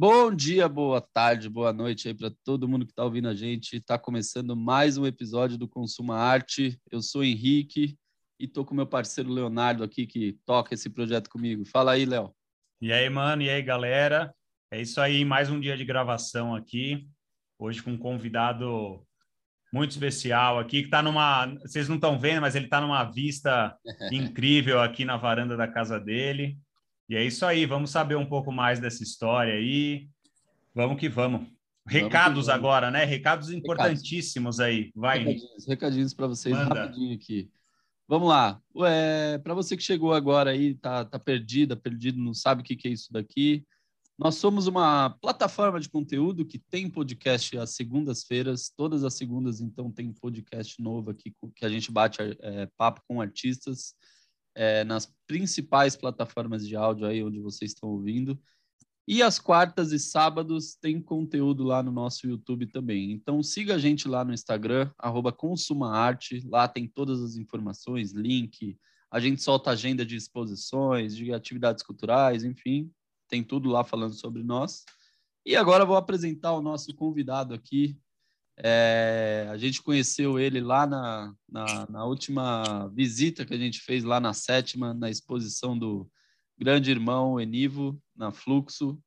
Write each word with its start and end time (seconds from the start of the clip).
Bom 0.00 0.32
dia, 0.32 0.68
boa 0.68 1.00
tarde, 1.00 1.48
boa 1.48 1.72
noite 1.72 2.06
aí 2.06 2.14
para 2.14 2.30
todo 2.44 2.68
mundo 2.68 2.86
que 2.86 2.92
está 2.92 3.02
ouvindo 3.02 3.26
a 3.28 3.34
gente. 3.34 3.78
Está 3.78 3.98
começando 3.98 4.54
mais 4.54 4.96
um 4.96 5.04
episódio 5.04 5.58
do 5.58 5.66
Consuma 5.66 6.16
Arte. 6.16 6.80
Eu 6.88 7.02
sou 7.02 7.22
o 7.22 7.24
Henrique 7.24 7.98
e 8.38 8.44
estou 8.44 8.64
com 8.64 8.76
meu 8.76 8.86
parceiro 8.86 9.28
Leonardo 9.28 9.82
aqui 9.82 10.06
que 10.06 10.38
toca 10.46 10.72
esse 10.72 10.88
projeto 10.88 11.28
comigo. 11.28 11.64
Fala 11.64 11.94
aí, 11.94 12.04
Léo. 12.04 12.32
E 12.80 12.92
aí, 12.92 13.10
mano, 13.10 13.42
e 13.42 13.50
aí, 13.50 13.60
galera? 13.60 14.32
É 14.70 14.80
isso 14.80 15.00
aí, 15.00 15.24
mais 15.24 15.50
um 15.50 15.58
dia 15.58 15.76
de 15.76 15.84
gravação 15.84 16.54
aqui. 16.54 17.08
Hoje 17.58 17.82
com 17.82 17.90
um 17.90 17.98
convidado 17.98 19.04
muito 19.72 19.90
especial 19.90 20.60
aqui, 20.60 20.82
que 20.82 20.86
está 20.86 21.02
numa. 21.02 21.46
Vocês 21.62 21.88
não 21.88 21.96
estão 21.96 22.20
vendo, 22.20 22.42
mas 22.42 22.54
ele 22.54 22.66
está 22.66 22.80
numa 22.80 23.02
vista 23.02 23.76
incrível 24.12 24.80
aqui 24.80 25.04
na 25.04 25.16
varanda 25.16 25.56
da 25.56 25.66
casa 25.66 25.98
dele. 25.98 26.56
E 27.08 27.16
é 27.16 27.24
isso 27.24 27.46
aí, 27.46 27.64
vamos 27.64 27.90
saber 27.90 28.16
um 28.16 28.26
pouco 28.26 28.52
mais 28.52 28.78
dessa 28.78 29.02
história 29.02 29.54
aí. 29.54 30.08
Vamos 30.74 31.00
que 31.00 31.08
vamos. 31.08 31.48
Recados 31.86 32.46
vamos 32.46 32.48
agora, 32.50 32.90
né? 32.90 33.04
Recados 33.04 33.50
importantíssimos 33.50 34.58
recados. 34.58 34.60
aí. 34.60 34.92
Vai. 34.94 35.18
Recadinhos, 35.20 35.66
recadinhos 35.66 36.14
para 36.14 36.26
vocês 36.26 36.54
Manda. 36.54 36.82
rapidinho 36.82 37.14
aqui. 37.14 37.50
Vamos 38.06 38.28
lá. 38.28 38.60
É, 38.86 39.38
para 39.38 39.54
você 39.54 39.76
que 39.76 39.82
chegou 39.82 40.12
agora 40.12 40.50
aí, 40.50 40.74
tá, 40.74 41.04
tá 41.04 41.18
perdida, 41.18 41.76
perdido, 41.76 42.18
não 42.18 42.34
sabe 42.34 42.60
o 42.60 42.64
que, 42.64 42.76
que 42.76 42.88
é 42.88 42.90
isso 42.90 43.12
daqui. 43.12 43.64
Nós 44.18 44.34
somos 44.34 44.66
uma 44.66 45.10
plataforma 45.20 45.78
de 45.78 45.88
conteúdo 45.88 46.44
que 46.44 46.58
tem 46.58 46.90
podcast 46.90 47.56
às 47.56 47.70
segundas-feiras, 47.70 48.70
todas 48.76 49.04
as 49.04 49.14
segundas, 49.14 49.60
então 49.60 49.92
tem 49.92 50.12
podcast 50.12 50.82
novo 50.82 51.10
aqui 51.10 51.32
que 51.54 51.64
a 51.64 51.68
gente 51.68 51.92
bate 51.92 52.18
é, 52.20 52.66
papo 52.76 53.00
com 53.06 53.20
artistas 53.20 53.94
é, 54.58 54.82
nas 54.82 55.06
principais 55.24 55.94
plataformas 55.94 56.66
de 56.66 56.74
áudio 56.74 57.06
aí 57.06 57.22
onde 57.22 57.38
vocês 57.38 57.70
estão 57.70 57.88
ouvindo. 57.88 58.36
E 59.06 59.22
às 59.22 59.38
quartas 59.38 59.92
e 59.92 60.00
sábados 60.00 60.74
tem 60.74 61.00
conteúdo 61.00 61.62
lá 61.62 61.80
no 61.80 61.92
nosso 61.92 62.26
YouTube 62.26 62.66
também. 62.66 63.12
Então 63.12 63.40
siga 63.40 63.76
a 63.76 63.78
gente 63.78 64.08
lá 64.08 64.24
no 64.24 64.34
Instagram, 64.34 64.90
@consumaarte. 65.36 66.44
Lá 66.48 66.66
tem 66.66 66.88
todas 66.88 67.22
as 67.22 67.36
informações, 67.36 68.12
link. 68.12 68.76
A 69.12 69.20
gente 69.20 69.40
solta 69.42 69.70
agenda 69.70 70.04
de 70.04 70.16
exposições, 70.16 71.16
de 71.16 71.32
atividades 71.32 71.84
culturais, 71.84 72.42
enfim, 72.42 72.90
tem 73.28 73.44
tudo 73.44 73.70
lá 73.70 73.84
falando 73.84 74.14
sobre 74.14 74.42
nós. 74.42 74.84
E 75.46 75.54
agora 75.54 75.86
vou 75.86 75.96
apresentar 75.96 76.52
o 76.52 76.60
nosso 76.60 76.92
convidado 76.94 77.54
aqui, 77.54 77.96
é, 78.62 79.46
a 79.50 79.56
gente 79.56 79.82
conheceu 79.82 80.38
ele 80.38 80.60
lá 80.60 80.86
na, 80.86 81.32
na, 81.48 81.86
na, 81.88 82.04
última 82.04 82.88
visita 82.88 83.46
que 83.46 83.54
a 83.54 83.58
gente 83.58 83.80
fez 83.80 84.02
lá 84.02 84.18
na 84.18 84.34
sétima, 84.34 84.92
na 84.92 85.08
exposição 85.08 85.78
do 85.78 86.10
Grande 86.58 86.90
Irmão 86.90 87.40
Enivo, 87.40 88.00
na 88.16 88.32
Fluxo. 88.32 89.00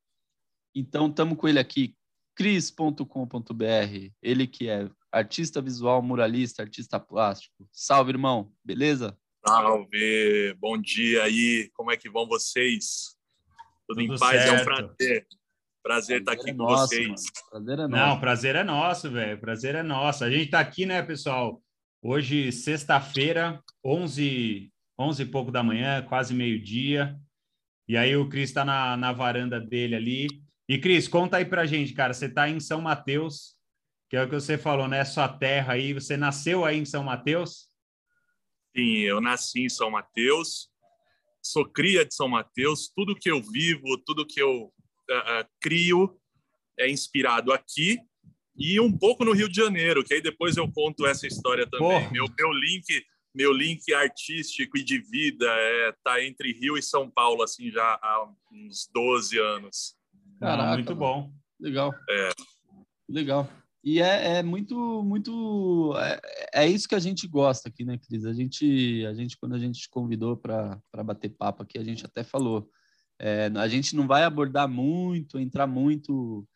Então, 0.74 1.08
estamos 1.08 1.36
com 1.36 1.46
ele 1.46 1.58
aqui, 1.58 1.94
cris.com.br, 2.34 4.10
ele 4.22 4.46
que 4.46 4.68
é 4.68 4.88
artista 5.12 5.60
visual, 5.60 6.00
muralista, 6.00 6.62
artista 6.62 6.98
plástico. 6.98 7.68
Salve, 7.70 8.12
irmão, 8.12 8.50
beleza? 8.64 9.18
Salve, 9.46 10.54
bom 10.58 10.80
dia 10.80 11.24
aí, 11.24 11.70
como 11.74 11.90
é 11.92 11.96
que 11.96 12.08
vão 12.08 12.26
vocês? 12.26 13.16
Tudo, 13.86 14.00
Tudo 14.00 14.14
em 14.14 14.18
paz, 14.18 14.42
certo. 14.42 14.58
é 14.58 14.62
um 14.62 14.64
prazer. 14.64 15.26
Prazer 15.82 16.20
estar 16.20 16.32
aqui 16.32 16.50
é 16.50 16.52
com 16.52 16.58
nosso, 16.58 16.88
vocês. 16.88 17.24
Prazer 17.50 17.78
é 17.78 17.88
nosso. 17.88 17.90
Não, 17.90 18.20
prazer 18.20 18.54
é 18.54 18.64
nosso, 18.64 19.10
velho. 19.10 19.40
Prazer 19.40 19.74
é 19.74 19.82
nosso. 19.82 20.24
A 20.24 20.30
gente 20.30 20.44
está 20.44 20.60
aqui, 20.60 20.86
né, 20.86 21.02
pessoal? 21.02 21.60
Hoje, 22.00 22.52
sexta-feira, 22.52 23.60
11, 23.84 24.72
11 24.98 25.22
e 25.22 25.26
pouco 25.26 25.50
da 25.50 25.62
manhã, 25.62 26.00
quase 26.02 26.32
meio-dia. 26.34 27.18
E 27.88 27.96
aí 27.96 28.16
o 28.16 28.28
Cris 28.28 28.50
está 28.50 28.64
na, 28.64 28.96
na 28.96 29.12
varanda 29.12 29.60
dele 29.60 29.96
ali. 29.96 30.28
E, 30.68 30.78
Cris, 30.78 31.08
conta 31.08 31.38
aí 31.38 31.44
pra 31.44 31.66
gente, 31.66 31.92
cara. 31.92 32.14
Você 32.14 32.26
está 32.26 32.48
em 32.48 32.60
São 32.60 32.80
Mateus, 32.80 33.56
que 34.08 34.16
é 34.16 34.22
o 34.22 34.28
que 34.28 34.34
você 34.34 34.56
falou, 34.56 34.86
né? 34.86 35.04
Sua 35.04 35.28
terra 35.28 35.72
aí. 35.74 35.92
Você 35.92 36.16
nasceu 36.16 36.64
aí 36.64 36.78
em 36.78 36.84
São 36.84 37.02
Mateus? 37.02 37.68
Sim, 38.74 38.98
eu 38.98 39.20
nasci 39.20 39.64
em 39.64 39.68
São 39.68 39.90
Mateus. 39.90 40.70
Sou 41.42 41.68
cria 41.68 42.06
de 42.06 42.14
São 42.14 42.28
Mateus. 42.28 42.88
Tudo 42.94 43.16
que 43.16 43.28
eu 43.28 43.42
vivo, 43.42 43.98
tudo 44.06 44.24
que 44.24 44.40
eu 44.40 44.72
uh, 45.18 45.48
crio 45.60 46.18
é 46.78 46.90
inspirado 46.90 47.52
aqui 47.52 47.98
e 48.56 48.78
um 48.80 48.96
pouco 48.96 49.24
no 49.24 49.32
Rio 49.32 49.48
de 49.48 49.56
Janeiro, 49.56 50.04
que 50.04 50.14
aí 50.14 50.22
depois 50.22 50.56
eu 50.56 50.70
conto 50.70 51.06
essa 51.06 51.26
história 51.26 51.66
também. 51.66 52.10
Meu, 52.10 52.26
meu 52.38 52.52
link 52.52 53.04
meu 53.34 53.52
link 53.52 53.92
artístico 53.94 54.76
e 54.76 54.84
de 54.84 54.98
vida 54.98 55.46
é 55.48 55.94
tá 56.04 56.22
entre 56.22 56.52
Rio 56.52 56.76
e 56.76 56.82
São 56.82 57.10
Paulo 57.10 57.42
assim 57.42 57.70
já 57.70 57.98
há 58.02 58.28
uns 58.52 58.88
12 58.92 59.38
anos. 59.38 59.96
Caraca, 60.38 60.74
muito 60.74 60.94
bom. 60.94 61.32
Legal. 61.58 61.94
É. 62.10 62.30
Legal. 63.08 63.48
E 63.84 64.00
é, 64.00 64.38
é 64.38 64.42
muito, 64.42 65.02
muito. 65.02 65.94
É, 65.96 66.20
é, 66.62 66.66
isso 66.66 66.88
que 66.88 66.94
a 66.94 67.00
gente 67.00 67.26
gosta 67.26 67.68
aqui, 67.68 67.84
né, 67.84 67.98
Cris? 67.98 68.24
A 68.24 68.32
gente, 68.32 69.04
a 69.06 69.14
gente 69.14 69.36
quando 69.36 69.54
a 69.54 69.58
gente 69.58 69.80
te 69.80 69.88
convidou 69.88 70.36
para 70.36 70.80
bater 71.04 71.30
papo 71.30 71.62
aqui, 71.62 71.78
a 71.78 71.84
gente 71.84 72.04
até 72.04 72.22
falou. 72.22 72.68
É, 73.18 73.50
a 73.54 73.68
gente 73.68 73.94
não 73.94 74.06
vai 74.06 74.24
abordar 74.24 74.68
muito, 74.68 75.38
entrar 75.38 75.66
muito 75.66 76.46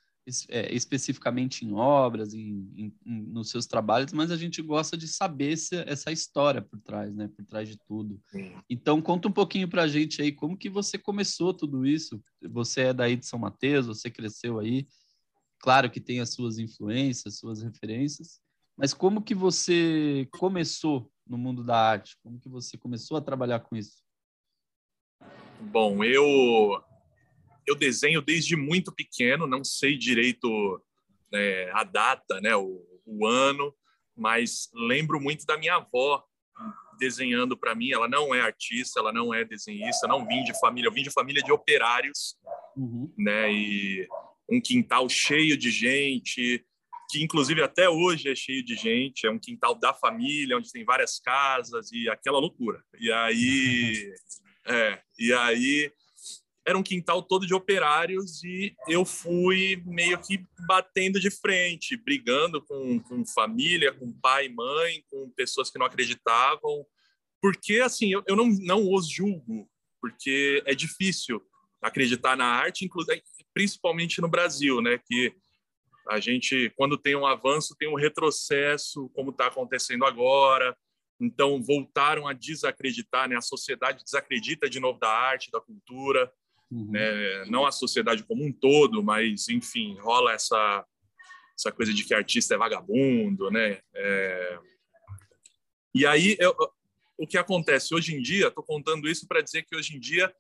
é, 0.49 0.75
especificamente 0.75 1.65
em 1.65 1.73
obras, 1.73 2.35
em, 2.35 2.69
em, 2.77 2.95
em, 3.07 3.23
nos 3.27 3.49
seus 3.49 3.67
trabalhos, 3.67 4.13
mas 4.13 4.33
a 4.33 4.37
gente 4.37 4.61
gosta 4.61 4.97
de 4.97 5.07
saber 5.07 5.53
essa, 5.53 5.85
essa 5.87 6.11
história 6.11 6.61
por 6.61 6.81
trás, 6.81 7.15
né? 7.15 7.29
Por 7.29 7.45
trás 7.45 7.69
de 7.69 7.79
tudo. 7.87 8.21
Então, 8.69 9.01
conta 9.01 9.29
um 9.29 9.33
pouquinho 9.33 9.69
para 9.69 9.83
a 9.83 9.89
gente 9.89 10.21
aí 10.21 10.33
como 10.33 10.57
que 10.57 10.69
você 10.69 10.99
começou 10.99 11.55
tudo 11.55 11.87
isso. 11.87 12.21
Você 12.43 12.83
é 12.83 12.93
daí 12.93 13.15
de 13.15 13.25
São 13.25 13.39
Mateus, 13.39 13.87
você 13.87 14.11
cresceu 14.11 14.59
aí. 14.59 14.89
Claro 15.61 15.89
que 15.89 16.01
tem 16.01 16.21
as 16.21 16.31
suas 16.31 16.59
influências, 16.59 17.39
suas 17.39 17.63
referências, 17.63 18.41
mas 18.77 18.93
como 18.93 19.23
que 19.23 19.35
você 19.35 20.29
começou 20.33 21.11
no 21.27 21.39
mundo 21.39 21.65
da 21.65 21.79
arte? 21.79 22.17
Como 22.23 22.39
que 22.39 22.49
você 22.49 22.77
começou 22.77 23.17
a 23.17 23.23
trabalhar 23.23 23.61
com 23.61 23.77
isso? 23.77 24.06
Bom, 25.61 26.05
eu 26.05 26.83
eu 27.67 27.75
desenho 27.75 28.23
desde 28.23 28.55
muito 28.57 28.93
pequeno, 28.93 29.47
não 29.47 29.65
sei 29.65 29.99
direito 29.99 30.49
né, 31.33 31.69
a 31.73 31.83
data, 31.83 32.41
né, 32.41 32.55
o, 32.55 32.81
o, 33.05 33.27
ano, 33.27 33.75
mas 34.17 34.71
lembro 34.73 35.21
muito 35.21 35.45
da 35.45 35.59
minha 35.59 35.75
avó 35.75 36.25
desenhando 36.99 37.57
para 37.57 37.75
mim. 37.75 37.91
Ela 37.91 38.09
não 38.09 38.35
é 38.35 38.41
artista, 38.41 39.01
ela 39.01 39.13
não 39.13 39.35
é 39.35 39.45
desenhista, 39.45 40.07
não 40.07 40.27
vim 40.27 40.45
de 40.45 40.59
família, 40.61 40.89
eu 40.89 40.93
vim 40.93 41.03
de 41.03 41.11
família 41.11 41.43
de 41.43 41.51
operários, 41.51 42.37
uhum. 42.77 43.13
né, 43.19 43.53
e 43.53 44.07
um 44.49 44.61
quintal 44.61 45.09
cheio 45.09 45.57
de 45.57 45.71
gente, 45.71 46.65
que 47.11 47.23
inclusive 47.23 47.63
até 47.63 47.89
hoje 47.89 48.31
é 48.31 48.35
cheio 48.35 48.65
de 48.65 48.77
gente, 48.77 49.27
é 49.27 49.31
um 49.31 49.39
quintal 49.39 49.75
da 49.75 49.93
família, 49.93 50.57
onde 50.57 50.71
tem 50.71 50.85
várias 50.85 51.19
casas 51.19 51.91
e 51.91 52.09
aquela 52.09 52.39
loucura. 52.39 52.83
E 52.99 53.11
aí 53.11 54.15
É, 54.67 55.01
e 55.19 55.33
aí 55.33 55.93
era 56.67 56.77
um 56.77 56.83
quintal 56.83 57.23
todo 57.23 57.47
de 57.47 57.55
operários 57.55 58.43
e 58.43 58.75
eu 58.89 59.05
fui 59.05 59.81
meio 59.87 60.21
que 60.21 60.45
batendo 60.67 61.21
de 61.21 61.31
frente, 61.31 61.97
brigando 61.97 62.61
com, 62.61 62.99
com 63.01 63.25
família, 63.25 63.93
com 63.93 64.13
pai 64.13 64.47
e 64.47 64.49
mãe, 64.49 65.05
com 65.09 65.31
pessoas 65.31 65.71
que 65.71 65.79
não 65.79 65.87
acreditavam, 65.87 66.85
porque 67.41 67.81
assim 67.81 68.13
eu, 68.13 68.25
eu 68.27 68.35
não, 68.35 68.49
não 68.49 68.93
os 68.93 69.09
julgo, 69.09 69.71
porque 70.01 70.61
é 70.67 70.75
difícil 70.75 71.41
acreditar 71.81 72.37
na 72.37 72.47
arte, 72.47 72.89
principalmente 73.55 74.21
no 74.21 74.29
Brasil, 74.29 74.83
né? 74.83 74.99
Que 75.07 75.33
a 76.09 76.21
gente, 76.21 76.73
quando 76.77 76.99
tem 76.99 77.17
um 77.17 77.27
avanço, 77.27 77.77
tem 77.79 77.89
um 77.89 77.97
retrocesso, 77.97 79.09
como 79.15 79.31
está 79.31 79.47
acontecendo 79.47 80.05
agora. 80.05 80.77
Então, 81.19 81.63
voltaram 81.63 82.27
a 82.27 82.33
desacreditar, 82.33 83.29
né? 83.29 83.37
A 83.37 83.41
sociedade 83.41 84.05
desacredita 84.05 84.69
de 84.69 84.79
novo 84.79 84.99
da 84.99 85.09
arte, 85.09 85.51
da 85.51 85.61
cultura, 85.61 86.31
uhum. 86.71 86.91
né? 86.91 87.45
Não 87.47 87.65
a 87.65 87.73
sociedade 87.73 88.23
como 88.25 88.45
um 88.45 88.53
todo, 88.53 89.03
mas, 89.03 89.49
enfim, 89.49 89.97
rola 89.99 90.33
essa, 90.33 90.85
essa 91.59 91.73
coisa 91.73 91.93
de 91.93 92.05
que 92.05 92.15
artista 92.15 92.55
é 92.55 92.59
vagabundo, 92.59 93.51
né? 93.51 93.81
É... 93.95 94.59
E 95.95 96.05
aí, 96.05 96.37
eu, 96.39 96.55
o 97.17 97.27
que 97.27 97.39
acontece 97.39 97.95
hoje 97.95 98.15
em 98.15 98.21
dia, 98.21 98.49
estou 98.49 98.63
contando 98.63 99.09
isso 99.09 99.27
para 99.27 99.41
dizer 99.41 99.63
que 99.63 99.75
hoje 99.75 99.97
em 99.97 100.01
dia 100.01 100.35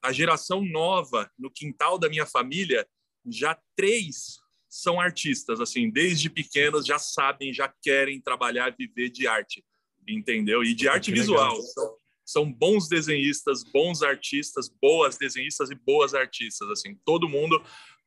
a 0.00 0.12
geração 0.12 0.64
nova 0.64 1.30
no 1.38 1.50
quintal 1.50 1.98
da 1.98 2.08
minha 2.08 2.26
família, 2.26 2.86
já 3.26 3.56
três 3.76 4.40
são 4.68 5.00
artistas, 5.00 5.60
assim, 5.60 5.90
desde 5.90 6.30
pequenos 6.30 6.86
já 6.86 6.98
sabem, 6.98 7.52
já 7.52 7.72
querem 7.82 8.20
trabalhar, 8.20 8.74
viver 8.76 9.10
de 9.10 9.26
arte 9.26 9.64
entendeu? 10.08 10.62
E 10.62 10.74
de 10.74 10.88
arte 10.88 11.10
visual. 11.10 11.60
São, 11.60 11.96
são, 12.24 12.52
bons 12.52 12.88
desenhistas, 12.88 13.62
bons 13.62 14.02
artistas, 14.02 14.68
boas 14.68 15.16
desenhistas 15.16 15.70
e 15.70 15.74
boas 15.74 16.14
artistas, 16.14 16.68
assim, 16.70 16.94
todo 17.04 17.28
mundo 17.28 17.62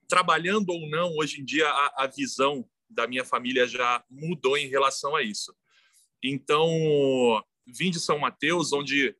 trabalhando 0.07 0.69
ou 0.69 0.87
não, 0.87 1.15
hoje 1.17 1.41
em 1.41 1.45
dia 1.45 1.67
a, 1.67 2.03
a 2.03 2.07
visão 2.07 2.67
da 2.89 3.07
minha 3.07 3.25
família 3.25 3.67
já 3.67 4.03
mudou 4.09 4.57
em 4.57 4.67
relação 4.67 5.15
a 5.15 5.23
isso. 5.23 5.55
Então, 6.23 6.69
vim 7.65 7.89
de 7.89 7.99
São 7.99 8.19
Mateus, 8.19 8.73
onde 8.73 9.15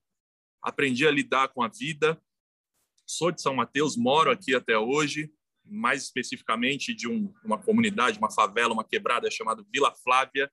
aprendi 0.61 1.07
a 1.07 1.11
lidar 1.11 1.49
com 1.49 1.61
a 1.61 1.67
vida. 1.67 2.19
Sou 3.05 3.31
de 3.31 3.41
São 3.41 3.55
Mateus, 3.55 3.95
moro 3.95 4.31
aqui 4.31 4.55
até 4.55 4.77
hoje. 4.77 5.31
mais 5.67 6.03
especificamente 6.03 6.93
de 6.93 7.07
um, 7.07 7.33
uma 7.43 7.57
comunidade, 7.57 8.19
uma 8.19 8.29
favela, 8.29 8.73
uma 8.73 8.83
quebrada 8.83 9.29
chamada 9.31 9.65
Vila 9.73 9.91
Flávia. 9.95 10.51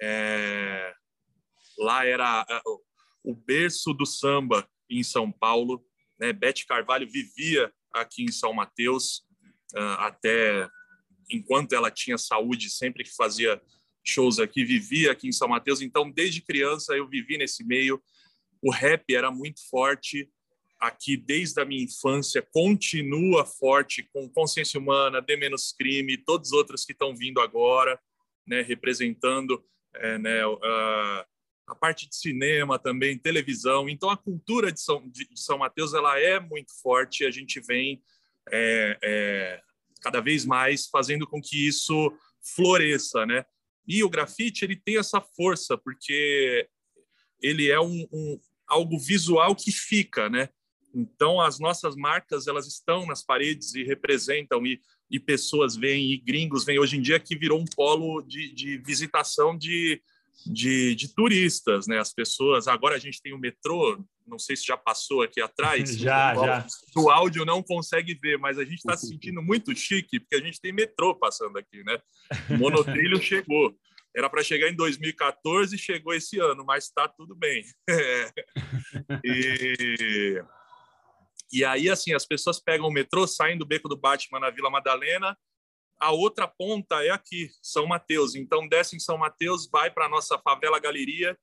É, 0.00 0.92
lá 1.78 2.04
era 2.04 2.46
o 3.24 3.34
berço 3.34 3.92
do 3.92 4.06
samba 4.06 4.68
em 4.88 5.02
São 5.02 5.30
Paulo. 5.30 5.84
Né? 6.18 6.32
Bete 6.32 6.66
Carvalho 6.66 7.08
vivia 7.10 7.72
aqui 7.92 8.24
em 8.24 8.32
São 8.32 8.52
Mateus 8.52 9.24
uh, 9.74 9.98
até 9.98 10.68
enquanto 11.30 11.74
ela 11.74 11.90
tinha 11.90 12.16
saúde, 12.16 12.70
sempre 12.70 13.04
que 13.04 13.14
fazia 13.14 13.60
shows 14.02 14.38
aqui, 14.38 14.64
vivia 14.64 15.12
aqui 15.12 15.28
em 15.28 15.32
São 15.32 15.48
Mateus. 15.48 15.82
Então, 15.82 16.10
desde 16.10 16.40
criança 16.40 16.94
eu 16.94 17.06
vivi 17.06 17.36
nesse 17.36 17.64
meio. 17.64 18.02
O 18.62 18.70
rap 18.70 19.14
era 19.14 19.30
muito 19.30 19.60
forte 19.68 20.28
aqui 20.80 21.16
desde 21.16 21.60
a 21.60 21.64
minha 21.64 21.82
infância, 21.82 22.40
continua 22.52 23.44
forte 23.44 24.08
com 24.12 24.28
Consciência 24.30 24.78
Humana, 24.78 25.20
De 25.20 25.36
Menos 25.36 25.72
Crime, 25.76 26.16
todos 26.16 26.48
os 26.48 26.52
outros 26.52 26.84
que 26.84 26.92
estão 26.92 27.14
vindo 27.14 27.40
agora, 27.40 28.00
né, 28.46 28.62
representando 28.62 29.62
é, 29.94 30.18
né, 30.18 30.46
uh, 30.46 31.24
a 31.66 31.74
parte 31.74 32.08
de 32.08 32.16
cinema 32.16 32.78
também, 32.78 33.18
televisão. 33.18 33.88
Então, 33.88 34.10
a 34.10 34.16
cultura 34.16 34.72
de 34.72 34.80
São, 34.80 35.06
de 35.08 35.28
São 35.34 35.58
Mateus 35.58 35.92
ela 35.94 36.18
é 36.18 36.40
muito 36.40 36.72
forte. 36.80 37.24
A 37.24 37.30
gente 37.30 37.60
vem 37.60 38.02
é, 38.50 38.98
é, 39.02 39.62
cada 40.00 40.20
vez 40.20 40.44
mais 40.44 40.86
fazendo 40.86 41.26
com 41.26 41.40
que 41.40 41.66
isso 41.66 42.12
floresça, 42.54 43.26
né? 43.26 43.44
E 43.86 44.02
o 44.02 44.08
grafite 44.08 44.64
ele 44.64 44.76
tem 44.76 44.98
essa 44.98 45.20
força 45.20 45.76
porque 45.76 46.68
ele 47.42 47.70
é 47.70 47.80
um, 47.80 48.06
um 48.12 48.40
algo 48.66 48.98
visual 48.98 49.54
que 49.54 49.72
fica, 49.72 50.28
né? 50.28 50.48
Então 50.94 51.40
as 51.40 51.58
nossas 51.58 51.96
marcas 51.96 52.46
elas 52.46 52.66
estão 52.66 53.06
nas 53.06 53.22
paredes 53.22 53.74
e 53.74 53.82
representam 53.82 54.64
e, 54.66 54.80
e 55.10 55.18
pessoas 55.18 55.76
vêm 55.76 56.12
e 56.12 56.16
gringos 56.18 56.64
vêm 56.64 56.78
hoje 56.78 56.96
em 56.96 57.02
dia 57.02 57.18
que 57.18 57.36
virou 57.36 57.60
um 57.60 57.64
polo 57.64 58.22
de, 58.22 58.52
de 58.54 58.78
visitação 58.78 59.56
de 59.56 60.02
de, 60.46 60.94
de, 60.94 61.14
turistas, 61.14 61.86
né? 61.86 61.98
As 61.98 62.12
pessoas. 62.12 62.68
Agora 62.68 62.96
a 62.96 62.98
gente 62.98 63.20
tem 63.20 63.32
o 63.32 63.38
metrô, 63.38 64.02
não 64.26 64.38
sei 64.38 64.56
se 64.56 64.66
já 64.66 64.76
passou 64.76 65.22
aqui 65.22 65.40
atrás. 65.40 65.90
já, 65.98 66.34
o, 66.36 66.44
já. 66.44 66.66
O 66.96 67.10
áudio 67.10 67.44
não 67.44 67.62
consegue 67.62 68.14
ver, 68.14 68.38
mas 68.38 68.58
a 68.58 68.64
gente 68.64 68.78
está 68.78 68.96
se 68.96 69.08
sentindo 69.08 69.42
muito 69.42 69.74
chique 69.74 70.20
porque 70.20 70.36
a 70.36 70.40
gente 70.40 70.60
tem 70.60 70.72
metrô 70.72 71.14
passando 71.14 71.58
aqui, 71.58 71.82
né? 71.84 71.98
O 72.50 72.58
monotrilho 72.58 73.20
chegou. 73.22 73.74
Era 74.16 74.28
para 74.28 74.42
chegar 74.42 74.68
em 74.68 74.74
2014 74.74 75.76
e 75.76 75.78
chegou 75.78 76.14
esse 76.14 76.40
ano, 76.40 76.64
mas 76.64 76.84
está 76.84 77.06
tudo 77.06 77.36
bem. 77.36 77.62
e, 79.24 80.42
e 81.52 81.64
aí, 81.64 81.88
assim, 81.88 82.12
as 82.14 82.26
pessoas 82.26 82.60
pegam 82.60 82.88
o 82.88 82.92
metrô, 82.92 83.26
saem 83.26 83.58
do 83.58 83.66
beco 83.66 83.88
do 83.88 83.96
Batman 83.96 84.40
na 84.40 84.50
Vila 84.50 84.70
Madalena 84.70 85.36
a 86.00 86.12
outra 86.12 86.46
ponta 86.46 87.04
é 87.04 87.10
aqui, 87.10 87.50
São 87.60 87.86
Mateus. 87.86 88.34
Então, 88.34 88.68
desce 88.68 88.96
em 88.96 89.00
São 89.00 89.18
Mateus, 89.18 89.68
vai 89.68 89.90
para 89.90 90.06
a 90.06 90.08
nossa 90.08 90.38
favela 90.38 90.78
galeria, 90.78 91.36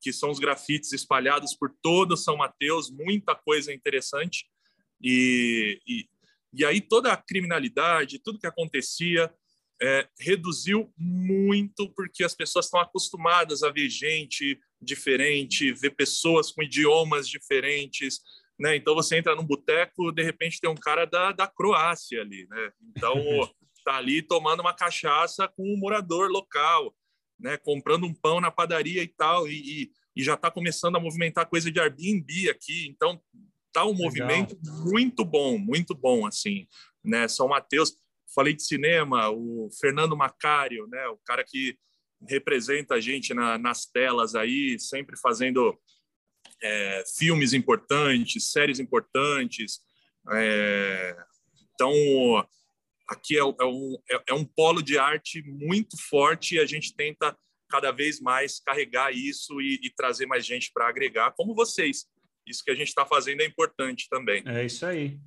que 0.00 0.12
são 0.12 0.30
os 0.30 0.38
grafites 0.38 0.92
espalhados 0.92 1.54
por 1.54 1.74
todo 1.82 2.16
São 2.16 2.36
Mateus, 2.36 2.90
muita 2.90 3.34
coisa 3.34 3.72
interessante. 3.72 4.46
E, 5.02 5.80
e, 5.86 6.08
e 6.52 6.64
aí 6.64 6.80
toda 6.80 7.12
a 7.12 7.16
criminalidade, 7.16 8.20
tudo 8.22 8.38
que 8.38 8.46
acontecia, 8.46 9.32
é, 9.80 10.08
reduziu 10.18 10.92
muito 10.96 11.90
porque 11.94 12.24
as 12.24 12.34
pessoas 12.34 12.66
estão 12.66 12.80
acostumadas 12.80 13.62
a 13.62 13.70
ver 13.70 13.88
gente 13.90 14.58
diferente, 14.80 15.72
ver 15.72 15.90
pessoas 15.90 16.50
com 16.50 16.62
idiomas 16.62 17.28
diferentes, 17.28 18.20
né? 18.58 18.76
Então 18.76 18.94
você 18.94 19.16
entra 19.16 19.34
num 19.34 19.44
boteco, 19.44 20.12
de 20.12 20.22
repente 20.22 20.60
tem 20.60 20.70
um 20.70 20.74
cara 20.74 21.04
da, 21.04 21.32
da 21.32 21.46
Croácia 21.46 22.20
ali, 22.20 22.46
né? 22.48 22.72
Então 22.90 23.18
está 23.76 23.96
ali 23.96 24.22
tomando 24.22 24.60
uma 24.60 24.72
cachaça 24.72 25.46
com 25.48 25.62
um 25.62 25.76
morador 25.76 26.30
local, 26.30 26.94
né, 27.38 27.56
comprando 27.58 28.06
um 28.06 28.14
pão 28.14 28.40
na 28.40 28.50
padaria 28.50 29.02
e 29.02 29.08
tal, 29.08 29.46
e, 29.46 29.82
e, 29.82 29.90
e 30.16 30.22
já 30.22 30.34
está 30.34 30.50
começando 30.50 30.96
a 30.96 31.00
movimentar 31.00 31.46
coisa 31.46 31.70
de 31.70 31.78
Airbnb 31.78 32.48
aqui. 32.48 32.88
Então, 32.88 33.20
tá 33.72 33.84
um 33.84 33.88
Legal. 33.90 34.04
movimento 34.04 34.58
muito 34.86 35.24
bom, 35.24 35.58
muito 35.58 35.94
bom, 35.94 36.26
assim, 36.26 36.66
né? 37.04 37.28
São 37.28 37.48
Mateus, 37.48 37.98
falei 38.34 38.54
de 38.54 38.62
cinema, 38.62 39.28
o 39.28 39.68
Fernando 39.78 40.16
Macário, 40.16 40.86
né, 40.86 41.06
o 41.08 41.18
cara 41.18 41.44
que 41.44 41.78
representa 42.26 42.94
a 42.94 43.00
gente 43.00 43.34
na, 43.34 43.58
nas 43.58 43.84
telas 43.84 44.34
aí, 44.34 44.78
sempre 44.80 45.18
fazendo 45.18 45.78
é, 46.62 47.04
filmes 47.18 47.52
importantes, 47.52 48.50
séries 48.50 48.78
importantes. 48.78 49.80
É, 50.32 51.16
então, 51.74 51.92
aqui 53.08 53.36
é, 53.36 53.40
é, 53.40 53.64
um, 53.64 53.96
é, 54.10 54.22
é 54.28 54.34
um 54.34 54.44
polo 54.44 54.82
de 54.82 54.98
arte 54.98 55.42
muito 55.42 55.96
forte 56.08 56.56
e 56.56 56.58
a 56.58 56.66
gente 56.66 56.94
tenta 56.94 57.36
cada 57.68 57.90
vez 57.90 58.20
mais 58.20 58.60
carregar 58.60 59.12
isso 59.12 59.60
e, 59.60 59.80
e 59.82 59.90
trazer 59.90 60.26
mais 60.26 60.46
gente 60.46 60.70
para 60.72 60.88
agregar, 60.88 61.32
como 61.32 61.54
vocês. 61.54 62.06
Isso 62.46 62.62
que 62.64 62.70
a 62.70 62.74
gente 62.74 62.88
está 62.88 63.04
fazendo 63.04 63.40
é 63.40 63.44
importante 63.44 64.08
também. 64.08 64.42
É 64.46 64.64
isso 64.64 64.86
aí. 64.86 65.18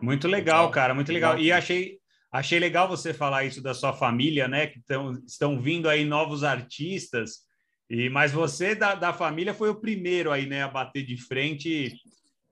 Muito 0.00 0.26
legal, 0.26 0.70
cara, 0.70 0.94
muito 0.94 1.12
legal. 1.12 1.38
E 1.38 1.52
achei, 1.52 1.98
achei 2.32 2.58
legal 2.58 2.88
você 2.88 3.12
falar 3.12 3.44
isso 3.44 3.60
da 3.60 3.74
sua 3.74 3.92
família, 3.92 4.48
né? 4.48 4.68
Que 4.68 4.80
tão, 4.86 5.12
estão 5.26 5.60
vindo 5.60 5.88
aí 5.88 6.04
novos 6.04 6.44
artistas. 6.44 7.47
E 7.90 8.08
mas 8.10 8.32
você 8.32 8.74
da, 8.74 8.94
da 8.94 9.12
família 9.12 9.54
foi 9.54 9.70
o 9.70 9.80
primeiro 9.80 10.30
aí, 10.30 10.46
né, 10.46 10.62
a 10.62 10.68
bater 10.68 11.04
de 11.04 11.16
frente 11.16 11.94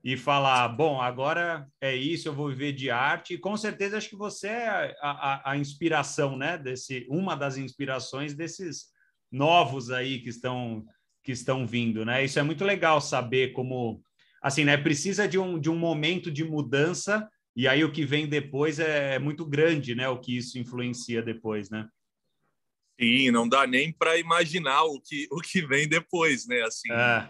e 0.03 0.15
falar, 0.15 0.69
bom, 0.69 1.01
agora 1.01 1.67
é 1.81 1.95
isso, 1.95 2.27
eu 2.27 2.33
vou 2.33 2.47
viver 2.49 2.71
de 2.71 2.89
arte. 2.89 3.33
E 3.33 3.37
com 3.37 3.57
certeza 3.57 3.97
acho 3.97 4.09
que 4.09 4.15
você 4.15 4.47
é 4.47 4.95
a, 5.01 5.11
a, 5.11 5.51
a, 5.51 5.57
inspiração, 5.57 6.37
né? 6.37 6.57
Desse, 6.57 7.05
uma 7.09 7.35
das 7.35 7.57
inspirações 7.57 8.33
desses 8.33 8.85
novos 9.31 9.91
aí 9.91 10.19
que 10.19 10.29
estão 10.29 10.85
que 11.23 11.33
estão 11.33 11.67
vindo, 11.67 12.05
né? 12.05 12.23
Isso 12.23 12.39
é 12.39 12.43
muito 12.43 12.63
legal 12.63 13.01
saber 13.01 13.51
como, 13.51 14.01
assim, 14.41 14.63
né? 14.63 14.77
Precisa 14.77 15.27
de 15.27 15.37
um, 15.37 15.59
de 15.59 15.69
um 15.69 15.75
momento 15.75 16.31
de 16.31 16.45
mudança 16.45 17.27
e 17.53 17.67
aí 17.67 17.83
o 17.83 17.91
que 17.91 18.05
vem 18.05 18.29
depois 18.29 18.79
é, 18.79 19.15
é 19.15 19.19
muito 19.19 19.45
grande, 19.45 19.93
né? 19.93 20.07
O 20.07 20.21
que 20.21 20.37
isso 20.37 20.57
influencia 20.57 21.21
depois, 21.21 21.69
né? 21.69 21.85
Sim, 22.99 23.31
não 23.31 23.47
dá 23.47 23.67
nem 23.67 23.91
para 23.91 24.17
imaginar 24.17 24.83
o 24.83 24.99
que 24.99 25.27
o 25.31 25.39
que 25.39 25.61
vem 25.61 25.87
depois, 25.87 26.47
né? 26.47 26.61
Assim, 26.63 26.91
é. 26.91 27.29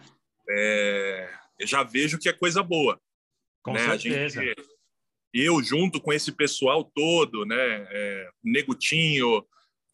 É 0.50 1.38
eu 1.60 1.66
já 1.66 1.84
vejo 1.84 2.20
que 2.20 2.30
é 2.30 2.34
coisa 2.34 2.62
boa. 2.62 3.02
Com 3.64 3.74
né? 3.74 3.98
certeza. 3.98 4.42
Gente, 4.44 4.68
eu, 5.34 5.62
junto 5.62 6.00
com 6.00 6.14
esse 6.14 6.32
pessoal 6.32 6.84
todo, 6.84 7.46
né? 7.46 7.88
É, 7.90 8.30
Negutinho, 8.44 9.46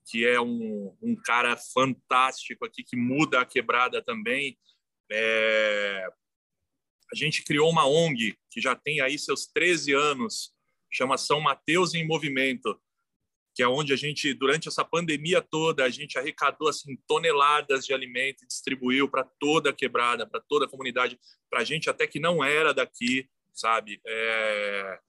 que 0.10 0.25
é 0.25 0.39
um, 0.39 0.96
um 1.01 1.15
cara 1.15 1.56
fantástico 1.58 2.65
aqui, 2.65 2.84
que 2.84 2.96
muda 2.96 3.42
a 3.42 3.46
quebrada 3.46 4.01
também. 4.01 4.58
É, 5.10 6.08
a 7.12 7.15
gente 7.15 7.44
criou 7.44 7.70
uma 7.70 7.88
ONG 7.88 8.38
que 8.50 8.62
já 8.62 8.75
tem 8.75 9.01
aí 9.01 9.18
seus 9.18 9.48
13 9.48 9.94
anos, 9.94 10.53
chama 10.92 11.18
São 11.18 11.39
Mateus 11.39 11.94
em 11.94 12.06
Movimento, 12.06 12.80
que 13.53 13.62
é 13.62 13.67
onde 13.67 13.93
a 13.93 13.95
gente, 13.95 14.33
durante 14.33 14.67
essa 14.67 14.83
pandemia 14.83 15.41
toda, 15.41 15.83
a 15.83 15.89
gente 15.89 16.17
arrecadou 16.17 16.67
assim 16.67 16.98
toneladas 17.07 17.86
de 17.86 17.93
alimento 17.93 18.43
e 18.43 18.48
distribuiu 18.48 19.07
para 19.07 19.24
toda 19.24 19.69
a 19.69 19.74
quebrada, 19.74 20.25
para 20.25 20.41
toda 20.41 20.65
a 20.65 20.69
comunidade, 20.69 21.19
para 21.50 21.63
gente 21.63 21.89
até 21.89 22.07
que 22.07 22.19
não 22.19 22.43
era 22.43 22.74
daqui, 22.74 23.27
sabe? 23.53 24.01
É... 24.05 25.00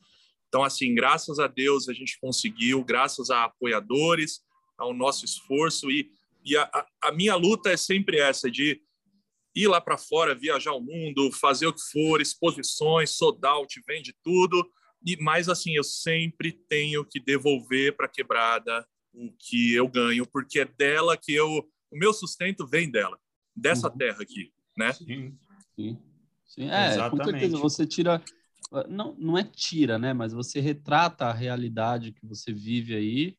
Então, 0.49 0.63
assim, 0.63 0.95
graças 0.95 1.39
a 1.39 1.47
Deus 1.47 1.89
a 1.89 1.95
gente 1.95 2.19
conseguiu, 2.21 2.85
graças 2.85 3.31
a 3.31 3.45
apoiadores, 3.45 4.41
ao 4.77 4.93
nosso 4.93 5.25
esforço 5.25 5.91
e, 5.91 6.11
e 6.45 6.57
a, 6.57 6.87
a 7.03 7.13
minha 7.13 7.35
luta 7.37 7.71
é 7.71 7.77
sempre 7.77 8.19
essa 8.19 8.51
de 8.51 8.81
ir 9.55 9.69
lá 9.69 9.81
para 9.81 9.97
fora, 9.97 10.35
viajar 10.35 10.73
o 10.73 10.81
mundo, 10.81 11.33
fazer 11.33 11.67
o 11.67 11.73
que 11.73 11.81
for, 11.93 12.21
exposições, 12.21 13.17
sold 13.17 13.45
out, 13.47 13.83
vende 13.87 14.15
tudo, 14.23 14.69
e 15.05 15.17
mas 15.21 15.49
assim, 15.49 15.77
eu 15.77 15.85
sempre 15.85 16.53
tenho 16.53 17.05
que 17.05 17.21
devolver 17.21 17.97
para 17.97 18.07
a 18.07 18.09
quebrada 18.09 18.87
o 19.13 19.33
que 19.39 19.75
eu 19.75 19.87
ganho, 19.89 20.27
porque 20.27 20.61
é 20.61 20.65
dela 20.65 21.17
que 21.17 21.33
eu 21.33 21.69
o 21.91 21.97
meu 21.97 22.13
sustento 22.13 22.67
vem 22.67 22.91
dela, 22.91 23.17
dessa 23.55 23.89
uhum. 23.89 23.97
terra 23.97 24.23
aqui, 24.23 24.53
né? 24.77 24.93
Sim. 24.93 25.39
Sim. 25.77 25.99
Sim. 26.45 26.71
É, 26.71 26.89
Exatamente. 26.89 27.11
com 27.11 27.31
certeza 27.31 27.57
você 27.59 27.87
tira 27.87 28.23
não, 28.89 29.15
não 29.19 29.39
é 29.39 29.45
tira, 29.45 29.99
né? 29.99 30.13
Mas 30.13 30.33
você 30.33 30.61
retrata 30.61 31.27
a 31.27 31.33
realidade 31.33 32.13
que 32.13 32.27
você 32.27 32.53
vive 32.53 32.95
aí 32.95 33.37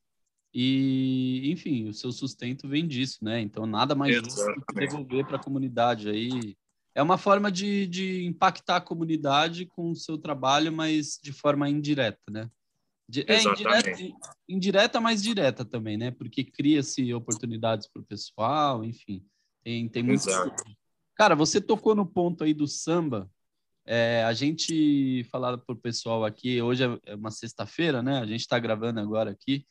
e, 0.53 1.51
enfim, 1.51 1.87
o 1.89 1.93
seu 1.93 2.11
sustento 2.11 2.67
vem 2.67 2.87
disso, 2.87 3.23
né? 3.23 3.41
Então, 3.41 3.65
nada 3.65 3.93
mais 3.93 4.15
justo 4.15 4.45
do 4.53 4.65
que 4.65 4.75
devolver 4.75 5.25
para 5.25 5.35
a 5.35 5.43
comunidade 5.43 6.09
aí 6.09 6.55
é 6.95 7.03
uma 7.03 7.17
forma 7.17 7.51
de, 7.51 7.85
de 7.85 8.25
impactar 8.25 8.77
a 8.77 8.81
comunidade 8.81 9.65
com 9.65 9.91
o 9.91 9.95
seu 9.95 10.17
trabalho, 10.17 10.71
mas 10.71 11.19
de 11.21 11.33
forma 11.33 11.69
indireta, 11.69 12.21
né? 12.31 12.49
De, 13.07 13.23
é 13.27 13.43
indireta, 13.43 13.89
indireta, 14.49 15.01
mas 15.01 15.21
direta 15.21 15.63
também, 15.65 15.97
né? 15.97 16.09
Porque 16.09 16.43
cria-se 16.43 17.13
oportunidades 17.13 17.87
para 17.87 18.01
o 18.01 18.05
pessoal, 18.05 18.83
enfim, 18.83 19.23
tem, 19.63 19.87
tem 19.89 20.01
muito. 20.01 20.25
Cara, 21.15 21.35
você 21.35 21.61
tocou 21.61 21.93
no 21.93 22.05
ponto 22.05 22.43
aí 22.43 22.53
do 22.53 22.67
samba, 22.67 23.29
É, 23.87 24.23
a 24.23 24.33
gente 24.33 25.23
falar 25.25 25.59
para 25.59 25.73
o 25.73 25.79
pessoal 25.79 26.25
aqui, 26.25 26.59
hoje 26.59 26.83
é, 26.83 26.99
é 27.11 27.15
uma 27.15 27.29
sexta-feira, 27.29 28.01
né? 28.01 28.17
A 28.19 28.25
gente 28.25 28.39
está 28.39 28.57
gravando 28.57 28.99
agora 28.99 29.29
aqui. 29.29 29.63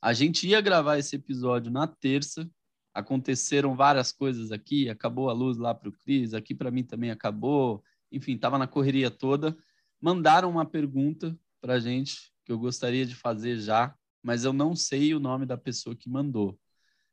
A 0.00 0.12
gente 0.12 0.46
ia 0.46 0.60
gravar 0.60 0.98
esse 0.98 1.16
episódio 1.16 1.72
na 1.72 1.86
terça. 1.88 2.48
Aconteceram 2.96 3.76
várias 3.76 4.10
coisas 4.10 4.50
aqui. 4.50 4.88
Acabou 4.88 5.28
a 5.28 5.32
luz 5.32 5.58
lá 5.58 5.74
para 5.74 5.88
o 5.88 5.92
Cris, 5.92 6.32
aqui 6.32 6.54
para 6.54 6.70
mim 6.70 6.82
também 6.82 7.10
acabou. 7.10 7.82
Enfim, 8.10 8.34
estava 8.34 8.58
na 8.58 8.66
correria 8.66 9.10
toda. 9.10 9.56
Mandaram 10.00 10.50
uma 10.50 10.64
pergunta 10.64 11.38
para 11.60 11.74
a 11.74 11.78
gente 11.78 12.32
que 12.44 12.52
eu 12.52 12.58
gostaria 12.58 13.04
de 13.04 13.14
fazer 13.14 13.58
já, 13.58 13.94
mas 14.22 14.44
eu 14.44 14.52
não 14.52 14.74
sei 14.74 15.14
o 15.14 15.20
nome 15.20 15.44
da 15.44 15.58
pessoa 15.58 15.94
que 15.94 16.08
mandou. 16.08 16.58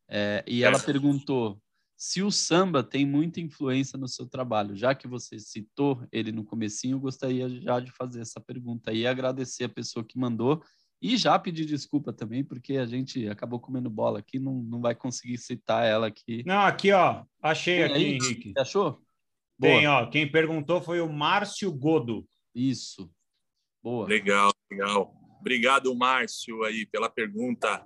É, 0.08 0.44
e 0.46 0.62
ela 0.62 0.78
perguntou 0.78 1.60
se 1.96 2.22
o 2.22 2.30
samba 2.30 2.82
tem 2.82 3.06
muita 3.06 3.40
influência 3.40 3.98
no 3.98 4.08
seu 4.08 4.26
trabalho. 4.26 4.76
Já 4.76 4.94
que 4.94 5.06
você 5.06 5.38
citou 5.38 6.06
ele 6.10 6.32
no 6.32 6.44
comecinho, 6.44 6.96
eu 6.96 7.00
gostaria 7.00 7.48
já 7.60 7.80
de 7.80 7.90
fazer 7.92 8.20
essa 8.20 8.40
pergunta 8.40 8.92
e 8.92 9.06
agradecer 9.06 9.64
a 9.64 9.68
pessoa 9.68 10.04
que 10.04 10.18
mandou 10.18 10.62
e 11.04 11.18
já 11.18 11.38
pedir 11.38 11.66
desculpa 11.66 12.14
também, 12.14 12.42
porque 12.42 12.78
a 12.78 12.86
gente 12.86 13.28
acabou 13.28 13.60
comendo 13.60 13.90
bola 13.90 14.20
aqui, 14.20 14.38
não, 14.38 14.54
não 14.54 14.80
vai 14.80 14.94
conseguir 14.94 15.36
citar 15.36 15.84
ela 15.84 16.06
aqui. 16.06 16.42
Não, 16.46 16.60
aqui, 16.62 16.92
ó, 16.92 17.24
achei 17.42 17.82
aqui, 17.82 17.94
aí, 17.94 18.04
Henrique. 18.14 18.52
Você 18.52 18.60
achou? 18.60 19.02
Tem, 19.60 19.86
ó, 19.86 20.06
quem 20.06 20.30
perguntou 20.30 20.80
foi 20.80 21.00
o 21.00 21.12
Márcio 21.12 21.70
Godo. 21.70 22.26
Isso. 22.54 23.10
Boa. 23.82 24.08
Legal, 24.08 24.50
legal. 24.70 25.14
Obrigado, 25.38 25.94
Márcio, 25.94 26.64
aí 26.64 26.86
pela 26.86 27.10
pergunta. 27.10 27.84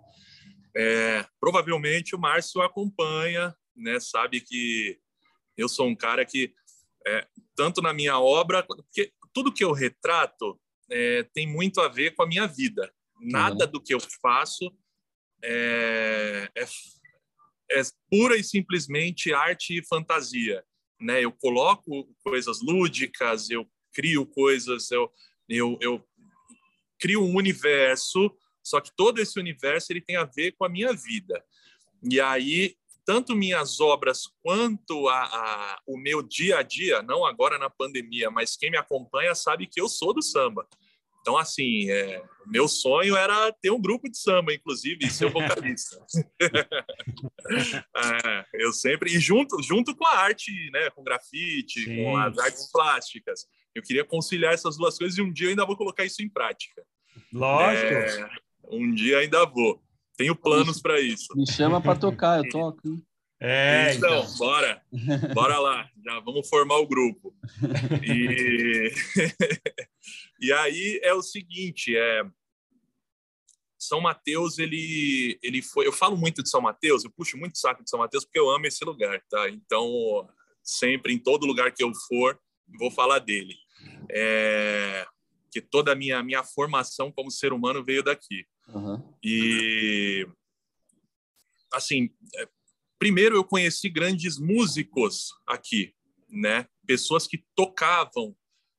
É, 0.76 1.26
provavelmente 1.40 2.14
o 2.14 2.20
Márcio 2.20 2.62
acompanha 2.62 3.52
né, 3.78 3.98
sabe 4.00 4.40
que 4.40 4.98
eu 5.56 5.68
sou 5.68 5.86
um 5.86 5.94
cara 5.94 6.24
que, 6.24 6.52
é, 7.06 7.26
tanto 7.56 7.80
na 7.80 7.92
minha 7.92 8.18
obra, 8.18 8.62
porque 8.62 9.12
tudo 9.32 9.52
que 9.52 9.64
eu 9.64 9.72
retrato 9.72 10.60
é, 10.90 11.22
tem 11.34 11.46
muito 11.46 11.80
a 11.80 11.88
ver 11.88 12.14
com 12.14 12.22
a 12.22 12.26
minha 12.26 12.46
vida. 12.46 12.92
Nada 13.20 13.64
uhum. 13.64 13.72
do 13.72 13.82
que 13.82 13.94
eu 13.94 13.98
faço 14.22 14.72
é, 15.42 16.50
é, 16.56 16.64
é, 17.70 17.82
pura 18.10 18.36
e 18.36 18.44
simplesmente 18.44 19.32
arte 19.32 19.78
e 19.78 19.86
fantasia. 19.86 20.64
Né? 21.00 21.24
Eu 21.24 21.32
coloco 21.32 22.08
coisas 22.24 22.60
lúdicas, 22.60 23.50
eu 23.50 23.68
crio 23.92 24.26
coisas, 24.26 24.90
eu, 24.90 25.12
eu, 25.48 25.78
eu 25.80 26.04
crio 26.98 27.22
um 27.22 27.36
universo, 27.36 28.30
só 28.62 28.80
que 28.80 28.94
todo 28.94 29.20
esse 29.20 29.38
universo 29.38 29.92
ele 29.92 30.00
tem 30.00 30.16
a 30.16 30.24
ver 30.24 30.52
com 30.52 30.64
a 30.64 30.68
minha 30.68 30.92
vida. 30.92 31.44
E 32.10 32.20
aí 32.20 32.76
tanto 33.08 33.34
minhas 33.34 33.80
obras 33.80 34.26
quanto 34.42 35.08
a, 35.08 35.22
a, 35.22 35.80
o 35.86 35.96
meu 35.96 36.20
dia 36.20 36.58
a 36.58 36.62
dia, 36.62 37.00
não 37.00 37.24
agora 37.24 37.56
na 37.56 37.70
pandemia, 37.70 38.30
mas 38.30 38.54
quem 38.54 38.70
me 38.70 38.76
acompanha 38.76 39.34
sabe 39.34 39.66
que 39.66 39.80
eu 39.80 39.88
sou 39.88 40.12
do 40.12 40.20
samba. 40.20 40.68
Então, 41.20 41.36
assim, 41.36 41.90
é, 41.90 42.22
meu 42.46 42.66
sonho 42.66 43.16
era 43.16 43.52
ter 43.60 43.70
um 43.70 43.80
grupo 43.80 44.08
de 44.08 44.18
samba, 44.18 44.54
inclusive, 44.54 45.04
e 45.04 45.10
ser 45.10 45.30
vocalista. 45.30 45.98
é, 47.96 48.44
eu 48.54 48.72
sempre 48.72 49.14
e 49.14 49.20
junto 49.20 49.62
junto 49.62 49.94
com 49.94 50.06
a 50.06 50.16
arte, 50.16 50.50
né, 50.72 50.90
com 50.90 51.02
grafite, 51.02 51.84
Sim. 51.84 51.96
com 51.96 52.16
as 52.16 52.38
artes 52.38 52.70
plásticas. 52.70 53.46
Eu 53.74 53.82
queria 53.82 54.04
conciliar 54.04 54.54
essas 54.54 54.76
duas 54.76 54.96
coisas 54.96 55.18
e 55.18 55.22
um 55.22 55.32
dia 55.32 55.46
eu 55.46 55.50
ainda 55.50 55.66
vou 55.66 55.76
colocar 55.76 56.04
isso 56.04 56.22
em 56.22 56.28
prática. 56.28 56.82
Lógico. 57.32 57.92
É, 57.92 58.30
um 58.70 58.92
dia 58.92 59.18
ainda 59.18 59.44
vou. 59.44 59.82
Tenho 60.16 60.34
planos 60.34 60.80
para 60.80 61.00
isso. 61.00 61.28
Me 61.36 61.46
chama 61.46 61.80
para 61.80 61.98
tocar, 61.98 62.38
eu 62.38 62.48
toco. 62.48 62.88
Hein? 62.88 63.02
É, 63.40 63.94
então, 63.94 64.18
então, 64.18 64.36
bora. 64.36 64.82
Bora 65.32 65.58
lá. 65.58 65.88
Já 66.04 66.18
vamos 66.20 66.48
formar 66.48 66.78
o 66.78 66.88
grupo. 66.88 67.32
E, 68.02 68.90
e 70.40 70.52
aí 70.52 71.00
é 71.02 71.12
o 71.14 71.22
seguinte, 71.22 71.96
é 71.96 72.24
são 73.78 74.00
Mateus, 74.00 74.58
ele, 74.58 75.38
ele 75.40 75.62
foi. 75.62 75.86
Eu 75.86 75.92
falo 75.92 76.16
muito 76.16 76.42
de 76.42 76.50
São 76.50 76.60
Mateus, 76.60 77.04
eu 77.04 77.10
puxo 77.10 77.36
muito 77.38 77.56
saco 77.58 77.84
de 77.84 77.88
São 77.88 78.00
Mateus 78.00 78.24
porque 78.24 78.38
eu 78.38 78.50
amo 78.50 78.66
esse 78.66 78.84
lugar, 78.84 79.22
tá? 79.30 79.48
Então, 79.48 80.28
sempre, 80.62 81.14
em 81.14 81.18
todo 81.18 81.46
lugar 81.46 81.72
que 81.72 81.84
eu 81.84 81.92
for, 81.94 82.38
vou 82.76 82.90
falar 82.90 83.20
dele. 83.20 83.54
É, 84.10 85.06
que 85.52 85.60
toda 85.60 85.92
a 85.92 85.94
minha, 85.94 86.20
minha 86.22 86.42
formação 86.42 87.12
como 87.12 87.30
ser 87.30 87.52
humano 87.52 87.84
veio 87.84 88.02
daqui. 88.02 88.44
Uhum. 88.68 89.14
E, 89.22 90.26
assim, 91.72 92.10
é, 92.36 92.48
primeiro 92.98 93.36
eu 93.36 93.44
conheci 93.44 93.88
grandes 93.88 94.38
músicos 94.38 95.30
aqui, 95.46 95.94
né? 96.28 96.66
Pessoas 96.84 97.28
que 97.28 97.44
tocavam 97.54 98.36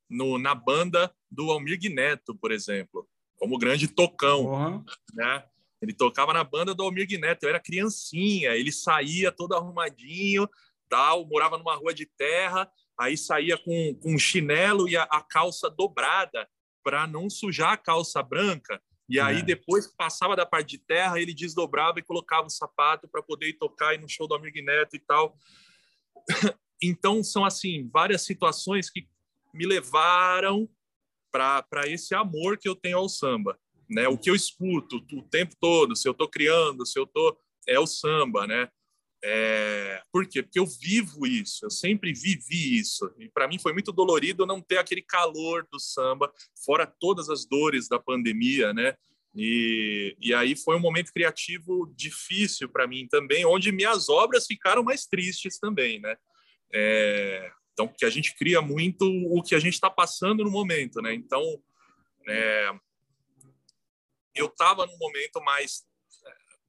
no, 0.09 0.37
na 0.37 0.53
banda 0.53 1.13
do 1.31 1.51
Almir 1.51 1.79
Neto, 1.91 2.35
por 2.35 2.51
exemplo, 2.51 3.07
como 3.37 3.57
grande 3.57 3.87
tocão, 3.87 4.45
uhum. 4.45 4.85
né? 5.13 5.43
Ele 5.81 5.93
tocava 5.93 6.33
na 6.33 6.43
banda 6.43 6.75
do 6.75 6.83
Almir 6.83 7.07
Neto. 7.19 7.43
Eu 7.43 7.49
era 7.49 7.59
criancinha, 7.59 8.51
ele 8.51 8.71
saía 8.71 9.31
todo 9.31 9.55
arrumadinho, 9.55 10.47
tal, 10.89 11.25
morava 11.25 11.57
numa 11.57 11.75
rua 11.75 11.93
de 11.93 12.05
terra, 12.05 12.69
aí 12.99 13.15
saía 13.15 13.57
com, 13.57 13.95
com 14.01 14.15
um 14.15 14.19
chinelo 14.19 14.89
e 14.89 14.97
a, 14.97 15.03
a 15.03 15.21
calça 15.21 15.69
dobrada 15.69 16.47
para 16.83 17.07
não 17.07 17.29
sujar 17.29 17.73
a 17.73 17.77
calça 17.77 18.21
branca. 18.21 18.81
E 19.07 19.19
aí, 19.19 19.39
é. 19.39 19.41
depois 19.41 19.87
que 19.87 19.95
passava 19.95 20.35
da 20.35 20.45
parte 20.45 20.69
de 20.69 20.77
terra, 20.79 21.19
ele 21.19 21.33
desdobrava 21.33 21.99
e 21.99 22.03
colocava 22.03 22.45
o 22.45 22.51
sapato 22.51 23.07
para 23.07 23.23
poder 23.23 23.47
ir 23.47 23.53
tocar 23.53 23.93
ir 23.95 23.99
no 23.99 24.07
show 24.07 24.27
do 24.27 24.35
Amigo 24.35 24.61
Neto 24.61 24.95
e 24.95 24.99
tal. 24.99 25.35
Então, 26.81 27.21
são, 27.21 27.43
assim, 27.43 27.89
várias 27.91 28.21
situações 28.21 28.89
que 28.89 29.05
me 29.53 29.65
levaram 29.65 30.65
para 31.31 31.87
esse 31.87 32.13
amor 32.15 32.57
que 32.57 32.67
eu 32.67 32.75
tenho 32.75 32.97
ao 32.97 33.09
samba. 33.09 33.57
Né? 33.89 34.07
O 34.07 34.17
que 34.17 34.29
eu 34.29 34.35
escuto 34.35 34.97
o 35.13 35.23
tempo 35.23 35.55
todo, 35.59 35.95
se 35.95 36.07
eu 36.07 36.11
estou 36.11 36.27
criando, 36.27 36.85
se 36.85 36.99
eu 36.99 37.03
estou... 37.03 37.37
É 37.67 37.79
o 37.79 37.85
samba, 37.85 38.47
né? 38.47 38.67
É, 39.23 40.01
por 40.11 40.25
quê? 40.25 40.41
Porque 40.41 40.59
eu 40.59 40.65
vivo 40.65 41.27
isso, 41.27 41.65
eu 41.65 41.69
sempre 41.69 42.13
vivi 42.13 42.79
isso. 42.79 43.13
E 43.19 43.29
para 43.29 43.47
mim 43.47 43.59
foi 43.59 43.73
muito 43.73 43.91
dolorido 43.91 44.45
não 44.45 44.61
ter 44.61 44.77
aquele 44.77 45.01
calor 45.01 45.67
do 45.71 45.79
samba, 45.79 46.31
fora 46.65 46.87
todas 46.87 47.29
as 47.29 47.45
dores 47.45 47.87
da 47.87 47.99
pandemia, 47.99 48.73
né? 48.73 48.95
E, 49.35 50.15
e 50.19 50.33
aí 50.33 50.55
foi 50.55 50.75
um 50.75 50.79
momento 50.79 51.11
criativo 51.11 51.91
difícil 51.95 52.69
para 52.69 52.87
mim 52.87 53.07
também, 53.07 53.45
onde 53.45 53.71
minhas 53.71 54.09
obras 54.09 54.45
ficaram 54.45 54.83
mais 54.83 55.05
tristes 55.05 55.59
também, 55.59 55.99
né? 55.99 56.15
É, 56.73 57.51
então, 57.79 57.87
que 57.87 58.03
a 58.03 58.09
gente 58.09 58.35
cria 58.35 58.61
muito 58.61 59.05
o 59.05 59.41
que 59.41 59.55
a 59.55 59.59
gente 59.59 59.75
está 59.75 59.89
passando 59.89 60.43
no 60.43 60.51
momento, 60.51 61.01
né? 61.01 61.13
Então, 61.13 61.41
é, 62.27 62.71
eu 64.35 64.47
estava 64.47 64.85
num 64.85 64.97
momento 64.97 65.41
mais 65.41 65.87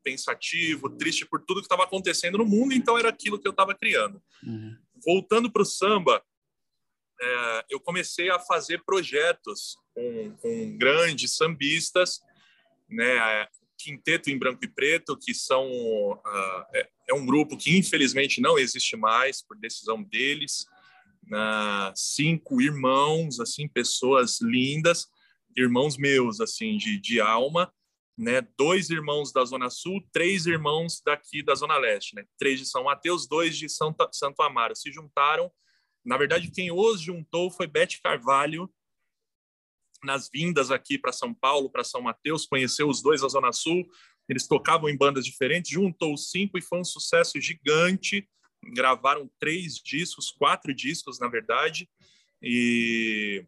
pensativo, 0.04 0.88
triste 0.88 1.26
por 1.26 1.44
tudo 1.44 1.60
que 1.60 1.66
estava 1.66 1.84
acontecendo 1.84 2.38
no 2.38 2.46
mundo, 2.46 2.72
então 2.72 2.96
era 2.96 3.08
aquilo 3.08 3.38
que 3.40 3.46
eu 3.46 3.50
estava 3.50 3.74
criando. 3.74 4.22
Uhum. 4.42 4.76
Voltando 5.04 5.50
para 5.50 5.62
o 5.62 5.66
samba, 5.66 6.22
é, 7.20 7.64
eu 7.70 7.80
comecei 7.80 8.30
a 8.30 8.38
fazer 8.38 8.82
projetos 8.84 9.76
com, 9.92 10.36
com 10.36 10.78
grandes 10.78 11.36
sambistas, 11.36 12.20
né, 12.88 13.46
Quinteto 13.76 14.30
em 14.30 14.38
Branco 14.38 14.64
e 14.64 14.68
Preto, 14.68 15.16
que 15.16 15.34
são 15.34 15.66
uh, 15.66 16.64
é, 16.72 16.88
é, 17.08 17.14
um 17.14 17.24
grupo 17.24 17.56
que 17.56 17.76
infelizmente 17.76 18.40
não 18.40 18.58
existe 18.58 18.96
mais 18.96 19.42
por 19.42 19.56
decisão 19.56 20.02
deles. 20.02 20.66
Uh, 21.26 21.92
cinco 21.94 22.60
irmãos, 22.60 23.38
assim, 23.38 23.68
pessoas 23.68 24.40
lindas, 24.40 25.06
irmãos 25.56 25.96
meus, 25.96 26.40
assim, 26.40 26.76
de, 26.76 26.98
de 26.98 27.20
alma, 27.20 27.72
né, 28.18 28.46
dois 28.58 28.90
irmãos 28.90 29.32
da 29.32 29.44
Zona 29.44 29.70
Sul, 29.70 30.02
três 30.12 30.46
irmãos 30.46 31.00
daqui 31.04 31.42
da 31.42 31.54
Zona 31.54 31.78
Leste, 31.78 32.14
né, 32.14 32.24
três 32.38 32.58
de 32.58 32.66
São 32.66 32.84
Mateus, 32.84 33.26
dois 33.26 33.56
de 33.56 33.68
Santa, 33.68 34.08
Santo 34.12 34.42
Amaro. 34.42 34.74
Se 34.76 34.92
juntaram, 34.92 35.50
na 36.04 36.16
verdade, 36.16 36.50
quem 36.50 36.70
os 36.70 37.00
juntou 37.00 37.50
foi 37.50 37.66
Bete 37.66 38.00
Carvalho, 38.02 38.70
nas 40.02 40.30
vindas 40.32 40.70
aqui 40.70 40.98
para 40.98 41.12
São 41.12 41.32
Paulo, 41.34 41.70
para 41.70 41.84
São 41.84 42.00
Mateus, 42.00 42.46
conheceu 42.46 42.88
os 42.88 43.02
dois 43.02 43.20
da 43.20 43.28
Zona 43.28 43.52
Sul, 43.52 43.86
eles 44.28 44.46
tocavam 44.46 44.88
em 44.88 44.96
bandas 44.96 45.24
diferentes, 45.24 45.70
juntou 45.70 46.14
os 46.14 46.30
cinco 46.30 46.56
e 46.56 46.62
foi 46.62 46.80
um 46.80 46.84
sucesso 46.84 47.40
gigante, 47.40 48.28
gravaram 48.62 49.30
três 49.38 49.74
discos, 49.74 50.30
quatro 50.30 50.74
discos, 50.74 51.18
na 51.18 51.28
verdade, 51.28 51.88
e, 52.42 53.44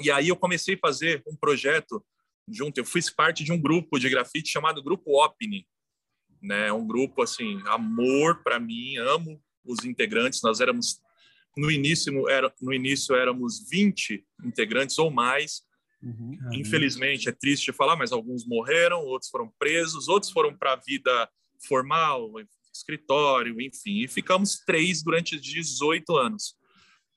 e 0.00 0.10
aí 0.10 0.28
eu 0.28 0.36
comecei 0.36 0.74
a 0.74 0.78
fazer 0.78 1.22
um 1.26 1.36
projeto 1.36 2.04
junto. 2.48 2.78
Eu 2.78 2.84
fiz 2.84 3.10
parte 3.10 3.44
de 3.44 3.52
um 3.52 3.60
grupo 3.60 3.98
de 3.98 4.08
grafite 4.08 4.48
chamado 4.48 4.82
Grupo 4.82 5.22
Opni, 5.22 5.66
né? 6.42 6.72
Um 6.72 6.86
grupo 6.86 7.22
assim, 7.22 7.60
amor 7.66 8.42
para 8.42 8.58
mim, 8.58 8.96
amo 8.96 9.42
os 9.64 9.84
integrantes. 9.84 10.42
Nós 10.42 10.60
éramos 10.60 11.00
no 11.56 11.70
início 11.70 12.28
era 12.28 12.52
no 12.60 12.72
início 12.72 13.14
éramos 13.14 13.68
20 13.68 14.24
integrantes 14.44 14.98
ou 14.98 15.10
mais. 15.10 15.62
Uhum. 16.02 16.38
Infelizmente 16.54 17.28
é 17.28 17.32
triste 17.32 17.72
falar, 17.72 17.96
mas 17.96 18.12
alguns 18.12 18.46
morreram, 18.46 19.04
outros 19.04 19.30
foram 19.30 19.52
presos, 19.58 20.08
outros 20.08 20.32
foram 20.32 20.56
para 20.56 20.72
a 20.72 20.76
vida 20.76 21.28
formal, 21.66 22.32
escritório, 22.80 23.60
enfim, 23.60 24.00
e 24.02 24.08
ficamos 24.08 24.56
três 24.66 25.02
durante 25.02 25.38
18 25.38 26.16
anos. 26.16 26.54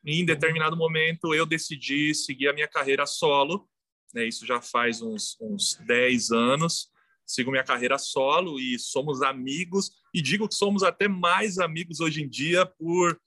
E 0.05 0.21
em 0.21 0.25
determinado 0.25 0.75
momento 0.75 1.33
eu 1.33 1.45
decidi 1.45 2.13
seguir 2.13 2.49
a 2.49 2.53
minha 2.53 2.67
carreira 2.67 3.05
solo, 3.05 3.67
né? 4.13 4.25
Isso 4.25 4.45
já 4.45 4.61
faz 4.61 5.01
uns, 5.01 5.37
uns 5.41 5.75
10 5.85 6.31
anos. 6.31 6.91
Sigo 7.25 7.51
minha 7.51 7.63
carreira 7.63 7.97
solo 7.97 8.59
e 8.59 8.77
somos 8.77 9.21
amigos, 9.21 9.91
e 10.13 10.21
digo 10.21 10.47
que 10.47 10.55
somos 10.55 10.83
até 10.83 11.07
mais 11.07 11.57
amigos 11.57 12.01
hoje 12.01 12.21
em 12.21 12.27
dia 12.27 12.65
por, 12.65 13.17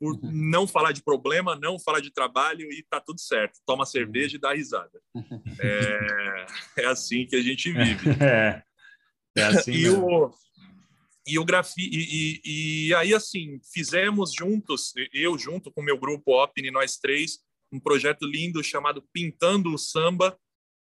por 0.00 0.14
uhum. 0.14 0.30
não 0.32 0.66
falar 0.66 0.92
de 0.92 1.02
problema, 1.02 1.54
não 1.54 1.78
falar 1.78 2.00
de 2.00 2.10
trabalho 2.10 2.72
e 2.72 2.82
tá 2.82 2.98
tudo 2.98 3.20
certo. 3.20 3.60
Toma 3.66 3.84
cerveja 3.84 4.36
e 4.36 4.40
dá 4.40 4.54
risada. 4.54 4.98
É, 5.60 6.46
é 6.78 6.86
assim 6.86 7.26
que 7.26 7.36
a 7.36 7.42
gente 7.42 7.70
vive. 7.70 8.08
É, 8.20 8.62
é 9.36 9.44
assim 9.44 9.72
e 9.72 9.88
o 9.88 10.30
e 11.26 11.38
o 11.38 11.44
grafi 11.44 11.82
e, 11.82 12.40
e, 12.44 12.88
e, 12.88 12.94
aí 12.94 13.14
assim 13.14 13.60
fizemos 13.72 14.32
juntos 14.34 14.92
eu 15.12 15.38
junto 15.38 15.70
com 15.70 15.80
meu 15.80 15.96
grupo 15.96 16.32
Opni 16.32 16.70
nós 16.70 16.96
três 16.96 17.38
um 17.72 17.80
projeto 17.80 18.26
lindo 18.26 18.62
chamado 18.62 19.02
Pintando 19.12 19.72
o 19.72 19.78
Samba, 19.78 20.38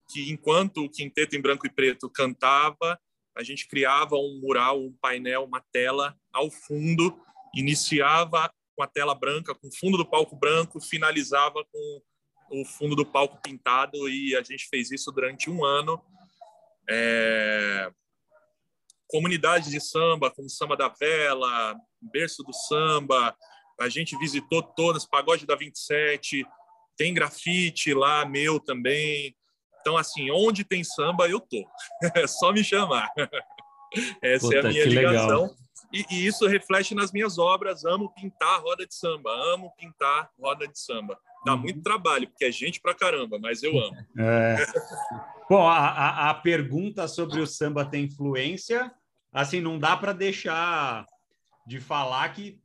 que 0.09 0.31
enquanto 0.31 0.83
o 0.83 0.89
Quinteto 0.89 1.35
em 1.35 1.41
Branco 1.41 1.67
e 1.67 1.69
Preto 1.69 2.09
cantava, 2.09 2.99
a 3.37 3.43
gente 3.43 3.67
criava 3.67 4.15
um 4.15 4.39
mural, 4.41 4.81
um 4.81 4.93
painel, 4.99 5.45
uma 5.45 5.63
tela 5.71 6.17
ao 6.33 6.49
fundo, 6.49 7.17
iniciava 7.55 8.51
com 8.75 8.83
a 8.83 8.87
tela 8.87 9.13
branca, 9.13 9.53
com 9.53 9.67
o 9.67 9.75
fundo 9.75 9.97
do 9.97 10.05
palco 10.05 10.35
branco, 10.35 10.81
finalizava 10.81 11.63
com 11.71 12.01
o 12.49 12.65
fundo 12.65 12.95
do 12.95 13.05
palco 13.05 13.39
pintado 13.41 14.09
e 14.09 14.35
a 14.35 14.41
gente 14.41 14.67
fez 14.67 14.91
isso 14.91 15.11
durante 15.11 15.49
um 15.49 15.63
ano. 15.63 16.03
É... 16.89 17.91
Comunidades 19.11 19.69
de 19.69 19.79
samba, 19.79 20.31
como 20.31 20.49
Samba 20.49 20.75
da 20.75 20.87
Vela, 20.87 21.75
Berço 22.01 22.43
do 22.43 22.53
Samba, 22.53 23.35
a 23.79 23.89
gente 23.89 24.17
visitou 24.17 24.63
todas, 24.63 25.05
Pagode 25.05 25.45
da 25.45 25.55
27, 25.55 26.45
tem 26.97 27.13
grafite 27.13 27.93
lá, 27.93 28.25
meu 28.25 28.59
também. 28.59 29.35
Então, 29.79 29.97
assim, 29.97 30.29
onde 30.31 30.63
tem 30.63 30.83
samba, 30.83 31.27
eu 31.27 31.39
tô. 31.39 31.67
É 32.15 32.27
só 32.27 32.51
me 32.51 32.63
chamar. 32.63 33.09
Essa 34.21 34.47
Puta, 34.47 34.55
é 34.55 34.59
a 34.59 34.63
minha 34.63 34.85
ligação. 34.85 35.55
E, 35.91 36.05
e, 36.09 36.25
isso 36.25 36.47
reflete 36.47 36.95
nas 36.95 37.11
minhas 37.11 37.37
obras. 37.37 37.83
Amo 37.83 38.13
pintar 38.13 38.61
roda 38.61 38.85
de 38.85 38.95
samba, 38.95 39.29
amo 39.53 39.73
pintar 39.77 40.29
roda 40.39 40.67
de 40.67 40.79
samba. 40.79 41.19
Dá 41.45 41.53
uhum. 41.53 41.59
muito 41.59 41.81
trabalho, 41.81 42.27
porque 42.29 42.45
é 42.45 42.51
gente 42.51 42.79
pra 42.79 42.93
caramba, 42.93 43.37
mas 43.39 43.63
eu 43.63 43.77
amo. 43.77 43.97
É. 44.17 44.57
Bom, 45.49 45.67
a, 45.67 45.89
a, 45.89 46.29
a, 46.29 46.33
pergunta 46.35 47.07
sobre 47.07 47.41
o 47.41 47.47
samba 47.47 47.83
tem 47.83 48.05
influência, 48.05 48.93
assim, 49.31 49.61
não 49.61 49.79
dá 49.79 49.95
para 49.95 50.13
deixar 50.13 51.05
de 51.65 51.79
falar 51.79 52.29
que 52.29 52.59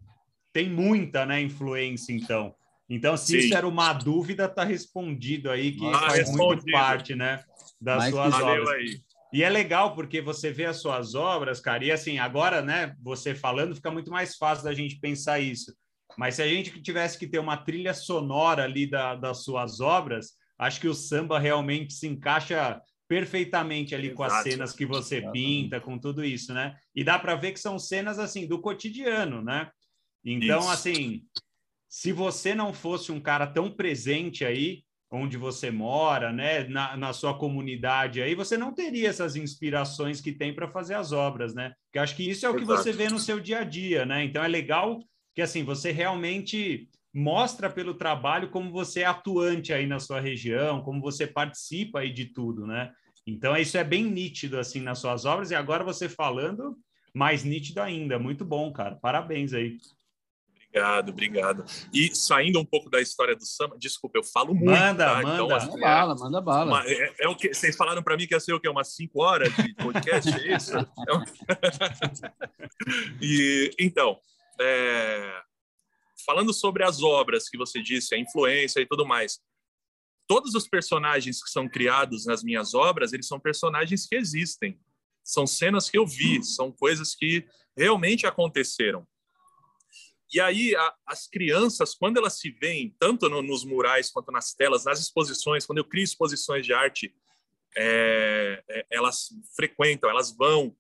tem 0.53 0.69
muita 0.71 1.27
né, 1.27 1.41
influência, 1.41 2.13
então. 2.13 2.55
Então, 2.89 3.17
se 3.17 3.27
Sim. 3.27 3.39
isso 3.39 3.57
era 3.57 3.67
uma 3.67 3.93
dúvida, 3.93 4.45
está 4.45 4.65
respondido 4.65 5.51
aí, 5.51 5.73
que 5.73 5.87
ah, 5.87 6.11
faz 6.11 6.31
muito 6.31 6.65
parte 6.71 7.15
né, 7.15 7.45
das 7.81 7.99
Mais 7.99 8.15
suas 8.15 8.35
obras. 8.35 8.69
Aí. 8.69 9.01
E 9.33 9.43
é 9.43 9.51
legal 9.51 9.95
porque 9.95 10.21
você 10.21 10.51
vê 10.53 10.65
as 10.65 10.77
suas 10.77 11.15
obras, 11.15 11.61
cara, 11.61 11.85
e 11.85 11.91
assim, 11.91 12.19
agora, 12.19 12.63
né, 12.63 12.95
você 13.03 13.35
falando, 13.35 13.75
fica 13.75 13.91
muito 13.91 14.11
mais 14.11 14.37
fácil 14.37 14.65
da 14.65 14.73
gente 14.73 14.99
pensar 14.99 15.41
isso. 15.41 15.75
Mas 16.17 16.37
se 16.37 16.43
a 16.43 16.49
gente 16.49 16.81
tivesse 16.81 17.19
que 17.19 17.27
ter 17.27 17.39
uma 17.39 17.57
trilha 17.57 17.93
sonora 17.93 18.65
ali 18.65 18.89
da, 18.89 19.15
das 19.15 19.45
suas 19.45 19.81
obras, 19.81 20.33
acho 20.59 20.81
que 20.81 20.89
o 20.89 20.95
samba 20.95 21.39
realmente 21.39 21.93
se 21.93 22.07
encaixa 22.07 22.81
perfeitamente 23.09 23.95
ali 23.95 24.09
Exato. 24.09 24.17
com 24.17 24.23
as 24.25 24.43
cenas 24.43 24.73
que 24.73 24.85
você 24.85 25.23
pinta, 25.33 25.81
com 25.81 25.99
tudo 25.99 26.25
isso, 26.25 26.53
né? 26.53 26.77
E 26.95 27.05
dá 27.05 27.19
para 27.19 27.37
ver 27.37 27.53
que 27.53 27.61
são 27.61 27.79
cenas 27.79 28.19
assim 28.19 28.47
do 28.47 28.61
cotidiano, 28.61 29.43
né? 29.43 29.71
Então, 30.25 30.61
isso. 30.61 30.71
assim, 30.71 31.23
se 31.89 32.13
você 32.13 32.55
não 32.55 32.73
fosse 32.73 33.13
um 33.13 33.21
cara 33.21 33.47
tão 33.47 33.71
presente 33.71 34.45
aí, 34.45 34.85
onde 35.11 35.37
você 35.37 35.71
mora, 35.71 36.33
né, 36.33 36.65
na, 36.65 36.97
na 36.97 37.13
sua 37.13 37.39
comunidade 37.39 38.21
aí, 38.21 38.35
você 38.35 38.59
não 38.59 38.75
teria 38.75 39.09
essas 39.09 39.37
inspirações 39.37 40.21
que 40.21 40.33
tem 40.33 40.53
para 40.53 40.69
fazer 40.69 40.95
as 40.95 41.13
obras, 41.13 41.55
né? 41.55 41.73
Porque 41.87 41.99
acho 41.99 42.17
que 42.17 42.29
isso 42.29 42.45
é 42.45 42.51
o 42.51 42.57
que 42.57 42.63
Exato. 42.63 42.83
você 42.83 42.93
vê 42.93 43.09
no 43.09 43.21
seu 43.21 43.39
dia 43.39 43.61
a 43.61 43.65
dia, 43.65 44.05
né? 44.05 44.25
Então 44.25 44.43
é 44.43 44.49
legal 44.49 44.99
que 45.35 45.43
assim 45.43 45.63
você 45.63 45.93
realmente 45.93 46.89
mostra 47.17 47.71
pelo 47.71 47.95
trabalho 47.95 48.51
como 48.51 48.71
você 48.71 49.01
é 49.01 49.07
atuante 49.07 49.73
aí 49.73 49.87
na 49.87 49.99
sua 49.99 50.21
região, 50.21 50.83
como 50.83 51.01
você 51.01 51.27
participa 51.27 52.01
aí 52.01 52.13
de 52.13 52.27
tudo, 52.27 52.67
né? 52.67 52.93
Então 53.27 53.57
isso 53.57 53.79
é 53.79 53.83
bem 53.83 54.05
nítido 54.05 54.59
assim 54.59 54.83
nas 54.83 54.99
suas 54.99 55.25
obras 55.25 55.51
e 55.51 55.55
agora 55.55 55.83
você 55.83 56.11
falando 56.11 56.77
mais 57.15 57.43
nítido 57.43 57.81
ainda, 57.81 58.19
muito 58.19 58.45
bom, 58.45 58.71
cara. 58.71 58.97
Parabéns 58.97 59.55
aí. 59.55 59.79
Obrigado, 60.69 61.09
obrigado. 61.09 61.65
E 61.91 62.15
saindo 62.15 62.61
um 62.61 62.67
pouco 62.67 62.91
da 62.91 63.01
história 63.01 63.35
do 63.35 63.47
samba, 63.47 63.79
desculpa, 63.79 64.19
eu 64.19 64.23
falo 64.23 64.55
muito. 64.55 64.79
Manda, 64.79 65.07
tá? 65.07 65.23
manda, 65.23 65.35
então, 65.35 65.57
assim, 65.57 65.71
manda 65.71 65.81
bala, 65.81 66.13
é, 66.13 66.19
manda 66.19 66.41
bala. 66.43 66.67
Uma, 66.67 66.85
é, 66.87 67.15
é, 67.21 67.29
o 67.29 67.35
que 67.35 67.55
vocês 67.55 67.75
falaram 67.75 68.03
para 68.03 68.15
mim 68.15 68.27
que 68.27 68.35
ia 68.35 68.41
ser 68.41 68.53
o 68.53 68.61
que 68.61 68.69
umas 68.69 68.95
cinco 68.95 69.23
horas 69.23 69.49
de 69.57 69.75
podcast, 69.75 70.31
é 70.31 70.55
isso? 70.55 70.73
e 73.23 73.71
então, 73.79 74.19
é, 74.61 75.46
falando 76.25 76.53
sobre 76.53 76.85
as 76.85 77.03
obras 77.03 77.49
que 77.49 77.59
você 77.59 77.83
disse, 77.83 78.15
a 78.15 78.19
influência 78.19 78.81
e 78.81 78.87
tudo 78.87 79.05
mais, 79.07 79.41
todos 80.27 80.55
os 80.55 80.69
personagens 80.69 81.43
que 81.43 81.51
são 81.51 81.69
criados 81.69 82.27
nas 82.27 82.43
minhas 82.43 82.75
obras, 82.75 83.13
eles 83.13 83.27
são 83.27 83.39
personagens 83.39 84.07
que 84.07 84.17
existem. 84.17 84.79
São 85.23 85.47
cenas 85.47 85.91
que 85.91 85.99
eu 85.99 86.07
vi, 86.07 86.43
são 86.45 86.71
coisas 86.71 87.15
que 87.15 87.47
realmente 87.77 88.27
aconteceram. 88.27 89.07
E 90.33 90.41
aí, 90.41 90.75
a, 90.75 90.95
as 91.07 91.29
crianças, 91.29 91.95
quando 91.95 92.17
elas 92.17 92.39
se 92.39 92.51
veem, 92.51 92.95
tanto 92.99 93.29
no, 93.29 93.43
nos 93.43 93.65
murais 93.65 94.11
quanto 94.11 94.33
nas 94.33 94.55
telas, 94.55 94.85
nas 94.85 95.01
exposições, 95.01 95.65
quando 95.65 95.79
eu 95.79 95.85
crio 95.85 96.03
exposições 96.03 96.67
de 96.67 96.73
arte, 96.73 97.15
é, 97.77 98.63
é, 98.69 98.87
elas 98.91 99.29
frequentam, 99.55 100.11
elas 100.11 100.35
vão 100.37 100.77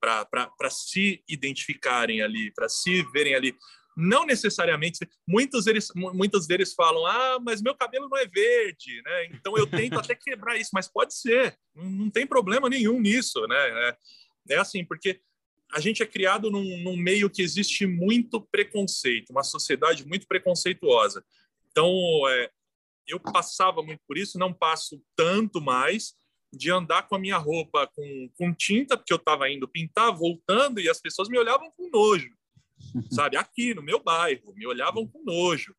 para 0.00 0.70
se 0.70 1.22
identificarem 1.28 2.22
ali, 2.22 2.50
para 2.52 2.68
se 2.68 3.02
verem 3.12 3.36
ali. 3.36 3.56
Não 3.96 4.24
necessariamente, 4.24 5.08
muitos 5.26 5.66
deles, 5.66 5.88
muitos 5.94 6.46
deles 6.46 6.74
falam: 6.74 7.06
ah, 7.06 7.38
mas 7.40 7.60
meu 7.60 7.74
cabelo 7.74 8.08
não 8.08 8.18
é 8.18 8.26
verde, 8.26 9.02
né? 9.02 9.26
Então 9.26 9.56
eu 9.56 9.66
tento 9.66 9.98
até 9.98 10.14
quebrar 10.14 10.56
isso, 10.56 10.70
mas 10.72 10.88
pode 10.88 11.14
ser, 11.14 11.56
não, 11.74 12.10
tem 12.10 12.26
problema 12.26 12.68
nenhum 12.68 13.00
nisso, 13.00 13.46
né? 13.46 13.56
É, 13.88 13.96
é 14.50 14.56
assim, 14.56 14.84
porque 14.84 15.20
a 15.72 15.80
gente 15.80 16.02
é 16.02 16.06
criado 16.06 16.50
num, 16.50 16.82
num, 16.82 16.96
meio 16.96 17.30
que 17.30 17.42
existe 17.42 17.86
muito 17.86 18.40
preconceito, 18.40 19.30
uma 19.30 19.42
sociedade 19.42 20.06
muito 20.06 20.26
preconceituosa. 20.26 21.24
Então, 21.70 21.88
é, 22.28 22.50
eu 23.06 23.18
passava 23.18 23.82
muito 23.82 24.00
por 24.06 24.18
isso, 24.18 24.38
não 24.38 24.52
passo 24.52 25.02
tanto 25.16 25.60
mais 25.60 26.14
de 26.52 26.70
andar 26.70 27.08
com 27.08 27.14
a 27.14 27.18
minha 27.18 27.38
roupa 27.38 27.86
com, 27.94 28.30
com 28.36 28.54
tinta, 28.54 28.96
porque 28.96 29.12
eu 29.12 29.16
estava 29.16 29.48
indo 29.50 29.66
pintar, 29.66 30.14
voltando, 30.14 30.80
e 30.80 30.88
as 30.88 31.00
pessoas 31.00 31.28
me 31.28 31.38
olhavam 31.38 31.70
com 31.70 31.88
nojo, 31.90 32.30
sabe? 33.10 33.36
Aqui, 33.36 33.74
no 33.74 33.82
meu 33.82 34.02
bairro, 34.02 34.52
me 34.54 34.66
olhavam 34.66 35.06
com 35.06 35.22
nojo. 35.24 35.74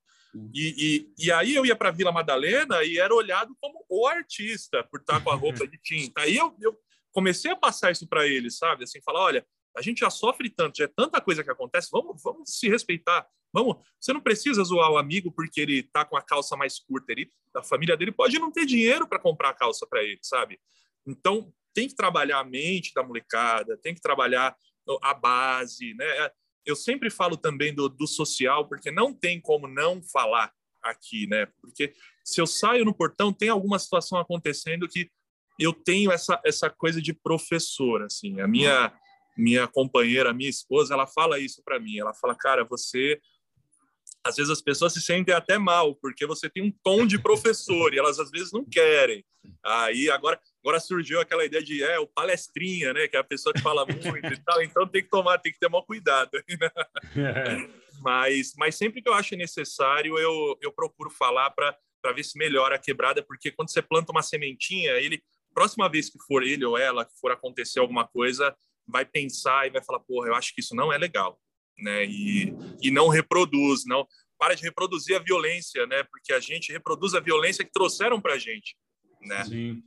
E, 0.54 1.08
e, 1.18 1.26
e 1.26 1.32
aí 1.32 1.54
eu 1.54 1.66
ia 1.66 1.76
para 1.76 1.92
Vila 1.92 2.12
Madalena 2.12 2.84
e 2.84 2.98
era 2.98 3.14
olhado 3.14 3.56
como 3.62 3.86
o 3.88 4.08
artista 4.08 4.84
por 4.84 5.00
estar 5.00 5.24
com 5.24 5.30
a 5.30 5.36
roupa 5.36 5.68
de 5.68 5.78
tinta. 5.78 6.22
Aí 6.22 6.36
eu, 6.36 6.56
eu 6.60 6.76
comecei 7.12 7.52
a 7.52 7.56
passar 7.56 7.92
isso 7.92 8.08
para 8.08 8.26
eles, 8.26 8.58
sabe? 8.58 8.84
Assim, 8.84 9.00
falar, 9.04 9.22
olha, 9.22 9.46
a 9.78 9.82
gente 9.82 10.00
já 10.00 10.10
sofre 10.10 10.50
tanto, 10.50 10.78
já 10.78 10.86
é 10.86 10.88
tanta 10.88 11.22
coisa 11.22 11.44
que 11.44 11.52
acontece, 11.52 11.90
vamos, 11.92 12.22
vamos 12.24 12.50
se 12.50 12.68
respeitar. 12.68 13.28
Vamos, 13.54 13.78
você 14.00 14.12
não 14.12 14.22
precisa 14.22 14.64
zoar 14.64 14.92
o 14.92 14.98
amigo 14.98 15.32
porque 15.32 15.62
ele 15.62 15.84
tá 15.84 16.04
com 16.04 16.18
a 16.18 16.22
calça 16.22 16.58
mais 16.58 16.80
curta, 16.80 17.12
ele, 17.12 17.30
a 17.56 17.62
família 17.62 17.96
dele 17.96 18.12
pode 18.12 18.40
não 18.40 18.52
ter 18.52 18.66
dinheiro 18.66 19.08
para 19.08 19.20
comprar 19.20 19.50
a 19.50 19.54
calça 19.54 19.86
para 19.86 20.04
ele, 20.04 20.20
sabe? 20.24 20.60
Então, 21.06 21.54
tem 21.74 21.88
que 21.88 21.96
trabalhar 21.96 22.40
a 22.40 22.44
mente 22.44 22.92
da 22.96 23.04
molecada, 23.04 23.78
tem 23.78 23.94
que 23.94 24.02
trabalhar 24.02 24.56
a 25.02 25.14
base, 25.14 25.94
né? 25.94 26.32
Eu 26.66 26.76
sempre 26.76 27.10
falo 27.10 27.36
também 27.38 27.74
do, 27.74 27.90
do 27.90 28.08
social, 28.08 28.68
porque 28.68 28.92
não 28.92 29.14
tem 29.14 29.40
como 29.40 29.68
não 29.68 30.02
falar 30.02 30.52
aqui, 30.82 31.28
né? 31.28 31.48
Porque 31.62 31.94
se 32.24 32.40
eu 32.40 32.48
saio 32.48 32.86
no 32.86 32.94
portão, 32.94 33.34
tem 33.34 33.50
alguma 33.50 33.80
situação 33.80 34.18
acontecendo 34.18 34.88
que 34.88 35.10
eu 35.60 35.74
tenho 35.74 36.12
essa, 36.12 36.42
essa 36.46 36.70
coisa 36.70 37.02
de 37.02 37.14
professor, 37.14 38.04
assim. 38.04 38.40
A 38.40 38.48
minha 38.48 38.94
minha 39.36 39.68
companheira, 39.68 40.32
minha 40.32 40.50
esposa, 40.50 40.94
ela 40.94 41.08
fala 41.08 41.40
isso 41.40 41.64
para 41.64 41.80
mim. 41.80 41.98
Ela 41.98 42.14
fala, 42.14 42.36
cara, 42.36 42.64
você 42.64 43.20
às 44.24 44.38
vezes 44.38 44.52
as 44.52 44.62
pessoas 44.62 44.94
se 44.94 45.02
sentem 45.02 45.36
até 45.36 45.58
mal 45.58 45.96
porque 45.96 46.26
você 46.26 46.50
tem 46.50 46.64
um 46.64 46.72
tom 46.84 47.06
de 47.06 47.20
professor 47.20 47.94
e 47.94 48.00
elas 48.00 48.20
às 48.20 48.32
vezes 48.32 48.54
não 48.54 48.64
querem. 48.64 49.26
Aí 49.62 50.10
agora 50.10 50.40
agora 50.64 50.80
surgiu 50.80 51.20
aquela 51.20 51.44
ideia 51.44 51.62
de 51.62 51.84
é 51.84 52.00
o 52.00 52.08
palestrinha, 52.08 52.94
né, 52.94 53.08
que 53.08 53.18
é 53.18 53.20
a 53.20 53.24
pessoa 53.24 53.54
que 53.54 53.62
fala 53.62 53.86
muito 53.86 54.34
e 54.34 54.38
tal. 54.38 54.62
Então 54.64 54.88
tem 54.88 55.04
que 55.04 55.10
tomar, 55.10 55.38
tem 55.38 55.52
que 55.52 55.60
ter 55.60 55.70
maior 55.70 55.84
cuidado. 55.84 56.32
Né? 56.48 57.70
mas 58.02 58.54
mas 58.58 58.76
sempre 58.76 59.02
que 59.02 59.10
eu 59.10 59.14
acho 59.14 59.36
necessário 59.36 60.18
eu 60.18 60.58
eu 60.62 60.72
procuro 60.72 61.10
falar 61.10 61.52
para 61.52 61.78
para 62.02 62.12
ver 62.12 62.24
se 62.24 62.38
melhora 62.38 62.76
a 62.76 62.80
quebrada, 62.80 63.24
porque 63.24 63.50
quando 63.50 63.72
você 63.72 63.82
planta 63.82 64.12
uma 64.12 64.22
sementinha, 64.22 64.92
ele 64.94 65.24
próxima 65.54 65.88
vez 65.88 66.10
que 66.10 66.20
for 66.28 66.44
ele 66.44 66.66
ou 66.66 66.78
ela 66.78 67.06
que 67.06 67.18
for 67.20 67.32
acontecer 67.32 67.80
alguma 67.80 68.06
coisa, 68.06 68.54
vai 68.86 69.06
pensar 69.06 69.68
e 69.68 69.70
vai 69.70 69.82
falar, 69.82 70.00
porra, 70.02 70.28
eu 70.28 70.36
acho 70.36 70.54
que 70.54 70.60
isso 70.60 70.76
não 70.76 70.92
é 70.92 70.98
legal, 70.98 71.40
né? 71.78 72.06
E, 72.06 72.54
e 72.82 72.92
não 72.92 73.08
reproduz, 73.08 73.86
não. 73.86 74.06
para 74.38 74.56
de 74.56 74.64
reproduzir 74.64 75.16
a 75.16 75.20
violência, 75.20 75.88
né? 75.88 76.04
Porque 76.04 76.34
a 76.34 76.40
gente 76.40 76.72
reproduz 76.72 77.14
a 77.14 77.20
violência 77.20 77.64
que 77.64 77.72
trouxeram 77.72 78.20
para 78.20 78.34
a 78.34 78.38
gente, 78.38 78.76
né? 79.22 79.46
Sim. 79.46 79.82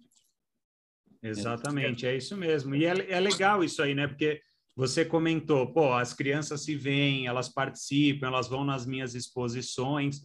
Exatamente, 1.29 2.07
é 2.07 2.17
isso 2.17 2.37
mesmo. 2.37 2.75
E 2.75 2.85
é, 2.85 3.13
é 3.13 3.21
legal 3.21 3.63
isso 3.63 3.83
aí, 3.83 3.95
né? 3.95 4.07
Porque 4.07 4.41
você 4.75 5.05
comentou, 5.05 5.73
pô, 5.73 5.93
as 5.95 6.13
crianças 6.13 6.63
se 6.63 6.77
veem, 6.77 7.27
elas 7.27 7.49
participam, 7.49 8.27
elas 8.27 8.49
vão 8.49 8.65
nas 8.65 8.85
minhas 8.85 9.15
exposições. 9.15 10.21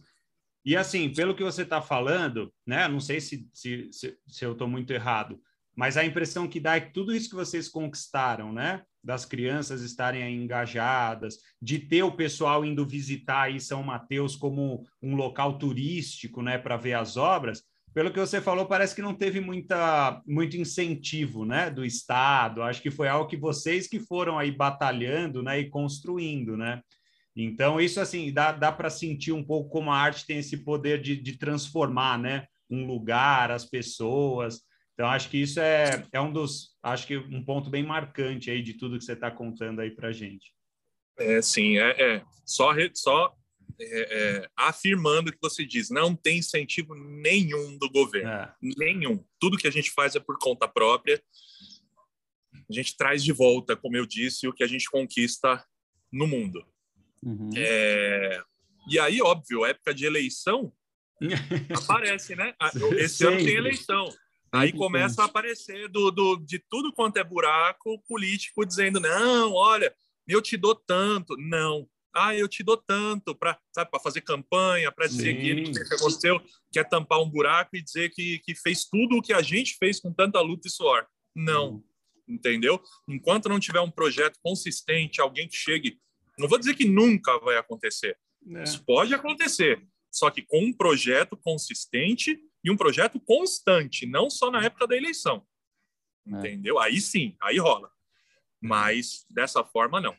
E 0.64 0.76
assim, 0.76 1.12
pelo 1.12 1.34
que 1.34 1.42
você 1.42 1.62
está 1.62 1.80
falando, 1.80 2.52
né? 2.66 2.86
Não 2.86 3.00
sei 3.00 3.20
se, 3.20 3.48
se, 3.52 3.88
se, 3.90 4.16
se 4.26 4.44
eu 4.44 4.52
estou 4.52 4.68
muito 4.68 4.92
errado, 4.92 5.40
mas 5.74 5.96
a 5.96 6.04
impressão 6.04 6.46
que 6.46 6.60
dá 6.60 6.76
é 6.76 6.80
que 6.80 6.92
tudo 6.92 7.14
isso 7.14 7.30
que 7.30 7.34
vocês 7.34 7.68
conquistaram, 7.68 8.52
né? 8.52 8.82
Das 9.02 9.24
crianças 9.24 9.80
estarem 9.82 10.36
engajadas, 10.36 11.38
de 11.60 11.78
ter 11.78 12.02
o 12.02 12.12
pessoal 12.12 12.64
indo 12.64 12.86
visitar 12.86 13.44
aí 13.44 13.58
São 13.58 13.82
Mateus 13.82 14.36
como 14.36 14.86
um 15.00 15.16
local 15.16 15.58
turístico, 15.58 16.42
né, 16.42 16.58
para 16.58 16.76
ver 16.76 16.92
as 16.92 17.16
obras. 17.16 17.64
Pelo 17.94 18.10
que 18.10 18.18
você 18.18 18.40
falou, 18.40 18.66
parece 18.66 18.94
que 18.94 19.02
não 19.02 19.14
teve 19.14 19.38
muita, 19.40 20.22
muito 20.26 20.56
incentivo, 20.56 21.44
né, 21.44 21.70
do 21.70 21.84
Estado. 21.84 22.62
Acho 22.62 22.80
que 22.80 22.90
foi 22.90 23.08
algo 23.08 23.28
que 23.28 23.36
vocês 23.36 23.86
que 23.86 24.00
foram 24.00 24.38
aí 24.38 24.50
batalhando, 24.50 25.42
né, 25.42 25.60
e 25.60 25.68
construindo, 25.68 26.56
né. 26.56 26.80
Então 27.34 27.80
isso 27.80 28.00
assim 28.00 28.32
dá, 28.32 28.52
dá 28.52 28.70
para 28.70 28.90
sentir 28.90 29.32
um 29.32 29.44
pouco 29.44 29.70
como 29.70 29.90
a 29.90 29.96
arte 29.96 30.26
tem 30.26 30.38
esse 30.38 30.58
poder 30.58 31.00
de, 31.00 31.16
de 31.16 31.38
transformar, 31.38 32.18
né, 32.18 32.46
um 32.70 32.86
lugar, 32.86 33.50
as 33.50 33.64
pessoas. 33.64 34.60
Então, 34.94 35.08
acho 35.08 35.28
que 35.30 35.38
isso 35.38 35.58
é, 35.60 36.04
é 36.12 36.20
um 36.20 36.32
dos, 36.32 36.76
acho 36.82 37.06
que 37.06 37.16
um 37.16 37.44
ponto 37.44 37.70
bem 37.70 37.82
marcante 37.82 38.50
aí 38.50 38.62
de 38.62 38.74
tudo 38.74 38.98
que 38.98 39.04
você 39.04 39.14
está 39.14 39.30
contando 39.30 39.80
aí 39.80 39.90
para 39.90 40.12
gente. 40.12 40.52
É, 41.18 41.42
sim, 41.42 41.78
é, 41.78 42.16
é. 42.16 42.24
só, 42.44 42.72
só 42.94 43.34
é, 43.82 44.00
é, 44.10 44.50
afirmando 44.56 45.30
o 45.30 45.32
que 45.32 45.38
você 45.40 45.64
diz, 45.64 45.90
não 45.90 46.14
tem 46.14 46.38
incentivo 46.38 46.94
nenhum 46.94 47.76
do 47.78 47.90
governo, 47.90 48.30
é. 48.30 48.54
nenhum. 48.62 49.24
Tudo 49.38 49.58
que 49.58 49.66
a 49.66 49.72
gente 49.72 49.90
faz 49.90 50.14
é 50.14 50.20
por 50.20 50.38
conta 50.38 50.68
própria. 50.68 51.22
A 52.54 52.72
gente 52.72 52.96
traz 52.96 53.22
de 53.22 53.32
volta, 53.32 53.76
como 53.76 53.96
eu 53.96 54.06
disse, 54.06 54.46
o 54.46 54.52
que 54.52 54.62
a 54.62 54.66
gente 54.66 54.90
conquista 54.90 55.64
no 56.10 56.26
mundo. 56.26 56.64
Uhum. 57.22 57.50
É, 57.56 58.42
e 58.88 58.98
aí, 58.98 59.20
óbvio, 59.20 59.64
época 59.64 59.94
de 59.94 60.04
eleição 60.04 60.72
aparece, 61.74 62.34
né? 62.34 62.54
Esse 62.96 63.24
ano 63.24 63.38
tem 63.38 63.56
eleição. 63.56 64.08
Aí 64.52 64.70
começa 64.72 65.22
a 65.22 65.24
aparecer 65.24 65.88
do, 65.88 66.10
do, 66.10 66.36
de 66.36 66.58
tudo 66.58 66.92
quanto 66.92 67.16
é 67.16 67.24
buraco 67.24 67.98
político 68.06 68.66
dizendo: 68.66 69.00
não, 69.00 69.52
olha, 69.52 69.94
eu 70.28 70.42
te 70.42 70.56
dou 70.56 70.74
tanto. 70.74 71.36
Não. 71.38 71.88
Ah, 72.14 72.34
eu 72.36 72.46
te 72.46 72.62
dou 72.62 72.76
tanto 72.76 73.34
para 73.34 73.58
fazer 74.02 74.20
campanha, 74.20 74.92
para 74.92 75.06
dizer 75.06 75.34
que, 75.34 75.72
que 75.72 75.94
aconteceu, 75.94 76.40
quer 76.70 76.88
tampar 76.88 77.20
um 77.20 77.28
buraco 77.28 77.74
e 77.74 77.82
dizer 77.82 78.10
que, 78.10 78.38
que 78.40 78.54
fez 78.54 78.84
tudo 78.84 79.16
o 79.16 79.22
que 79.22 79.32
a 79.32 79.40
gente 79.40 79.76
fez 79.78 79.98
com 79.98 80.12
tanta 80.12 80.40
luta 80.40 80.68
e 80.68 80.70
suor. 80.70 81.06
Não. 81.34 81.76
Hum. 81.76 81.84
Entendeu? 82.28 82.80
Enquanto 83.08 83.48
não 83.48 83.58
tiver 83.58 83.80
um 83.80 83.90
projeto 83.90 84.38
consistente, 84.42 85.20
alguém 85.20 85.48
que 85.48 85.56
chegue. 85.56 85.98
Não 86.38 86.48
vou 86.48 86.58
dizer 86.58 86.74
que 86.74 86.84
nunca 86.84 87.38
vai 87.40 87.56
acontecer. 87.56 88.18
É. 88.54 88.62
Isso 88.62 88.84
pode 88.84 89.14
acontecer. 89.14 89.86
Só 90.10 90.30
que 90.30 90.42
com 90.42 90.64
um 90.64 90.72
projeto 90.72 91.36
consistente 91.36 92.38
e 92.62 92.70
um 92.70 92.76
projeto 92.76 93.18
constante, 93.18 94.06
não 94.06 94.28
só 94.28 94.50
na 94.50 94.62
época 94.62 94.86
da 94.86 94.96
eleição. 94.96 95.46
É. 96.26 96.30
Entendeu? 96.30 96.78
Aí 96.78 97.00
sim, 97.00 97.34
aí 97.40 97.58
rola. 97.58 97.90
Mas 98.60 99.24
dessa 99.28 99.64
forma, 99.64 100.00
não. 100.00 100.16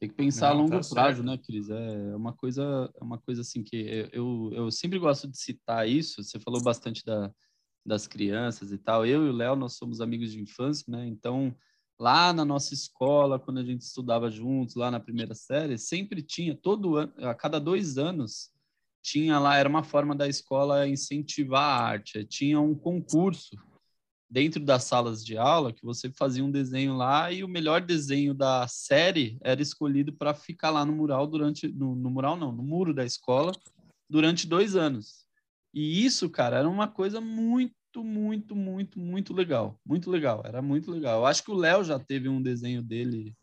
Tem 0.00 0.08
que 0.08 0.14
pensar 0.14 0.54
não, 0.54 0.60
a 0.60 0.62
longo 0.62 0.80
tá 0.80 0.88
prazo, 0.94 1.22
certo. 1.22 1.22
né, 1.24 1.38
Cris? 1.38 1.68
É 1.68 2.16
uma 2.16 2.32
coisa, 2.32 2.92
é 2.94 3.02
uma 3.02 3.18
coisa 3.18 3.40
assim 3.40 3.64
que 3.64 4.08
eu, 4.12 4.50
eu 4.52 4.70
sempre 4.70 4.98
gosto 4.98 5.26
de 5.26 5.36
citar 5.36 5.88
isso. 5.88 6.22
Você 6.22 6.38
falou 6.38 6.62
bastante 6.62 7.04
da, 7.04 7.32
das 7.84 8.06
crianças 8.06 8.70
e 8.70 8.78
tal. 8.78 9.04
Eu 9.04 9.26
e 9.26 9.30
o 9.30 9.32
Léo, 9.32 9.56
nós 9.56 9.74
somos 9.74 10.00
amigos 10.00 10.30
de 10.30 10.40
infância, 10.40 10.84
né? 10.88 11.04
Então, 11.06 11.52
lá 11.98 12.32
na 12.32 12.44
nossa 12.44 12.74
escola, 12.74 13.40
quando 13.40 13.58
a 13.58 13.64
gente 13.64 13.80
estudava 13.80 14.30
juntos, 14.30 14.76
lá 14.76 14.88
na 14.88 15.00
primeira 15.00 15.34
série, 15.34 15.76
sempre 15.76 16.22
tinha, 16.22 16.54
todo 16.54 16.96
ano, 16.96 17.12
a 17.18 17.34
cada 17.34 17.58
dois 17.58 17.98
anos, 17.98 18.52
tinha 19.02 19.38
lá, 19.40 19.56
era 19.56 19.68
uma 19.68 19.82
forma 19.82 20.14
da 20.14 20.28
escola 20.28 20.86
incentivar 20.86 21.62
a 21.62 21.82
arte, 21.82 22.24
tinha 22.24 22.60
um 22.60 22.74
concurso 22.74 23.56
dentro 24.30 24.62
das 24.62 24.84
salas 24.84 25.24
de 25.24 25.38
aula 25.38 25.72
que 25.72 25.84
você 25.84 26.10
fazia 26.10 26.44
um 26.44 26.50
desenho 26.50 26.96
lá 26.96 27.32
e 27.32 27.42
o 27.42 27.48
melhor 27.48 27.80
desenho 27.80 28.34
da 28.34 28.66
série 28.68 29.38
era 29.40 29.62
escolhido 29.62 30.12
para 30.12 30.34
ficar 30.34 30.70
lá 30.70 30.84
no 30.84 30.92
mural 30.92 31.26
durante 31.26 31.68
no, 31.68 31.94
no, 31.94 32.10
mural 32.10 32.36
não 32.36 32.52
no 32.52 32.62
muro 32.62 32.92
da 32.92 33.04
escola 33.04 33.52
durante 34.08 34.46
dois 34.46 34.76
anos. 34.76 35.26
E 35.72 36.04
isso 36.04 36.28
cara 36.28 36.58
era 36.58 36.68
uma 36.68 36.88
coisa 36.88 37.20
muito 37.20 37.74
muito 37.96 38.54
muito 38.54 39.00
muito 39.00 39.34
legal 39.34 39.80
muito 39.84 40.10
legal 40.10 40.42
era 40.44 40.60
muito 40.60 40.90
legal. 40.90 41.20
Eu 41.20 41.26
acho 41.26 41.42
que 41.42 41.50
o 41.50 41.56
Léo 41.56 41.82
já 41.82 41.98
teve 41.98 42.28
um 42.28 42.42
desenho 42.42 42.82
dele 42.82 43.34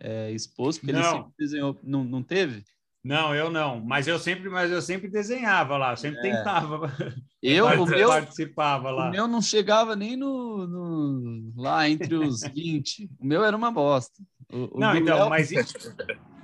é, 0.00 0.30
exposto 0.32 0.80
porque 0.80 0.92
não. 0.92 1.00
ele 1.00 1.10
sempre 1.10 1.32
desenhou 1.38 1.80
não, 1.82 2.02
não 2.02 2.22
teve 2.22 2.64
não, 3.04 3.34
eu 3.34 3.50
não. 3.50 3.80
Mas 3.80 4.06
eu 4.06 4.18
sempre, 4.18 4.48
mas 4.48 4.70
eu 4.70 4.80
sempre 4.80 5.08
desenhava 5.08 5.76
lá, 5.76 5.96
sempre 5.96 6.20
é. 6.20 6.22
tentava. 6.32 6.92
Eu, 7.42 7.66
o 7.66 7.86
meu, 7.86 8.08
participava 8.08 8.88
lá. 8.92 9.08
O 9.08 9.10
meu 9.10 9.26
não 9.26 9.42
chegava 9.42 9.96
nem 9.96 10.14
no, 10.14 10.64
no 10.64 11.52
lá 11.56 11.88
entre 11.88 12.14
os 12.14 12.42
20. 12.54 13.10
o 13.18 13.26
meu 13.26 13.44
era 13.44 13.56
uma 13.56 13.72
bosta. 13.72 14.22
O, 14.48 14.78
não, 14.78 14.94
então, 14.94 15.18
Léo... 15.18 15.28
mas 15.28 15.50
isso, 15.50 15.74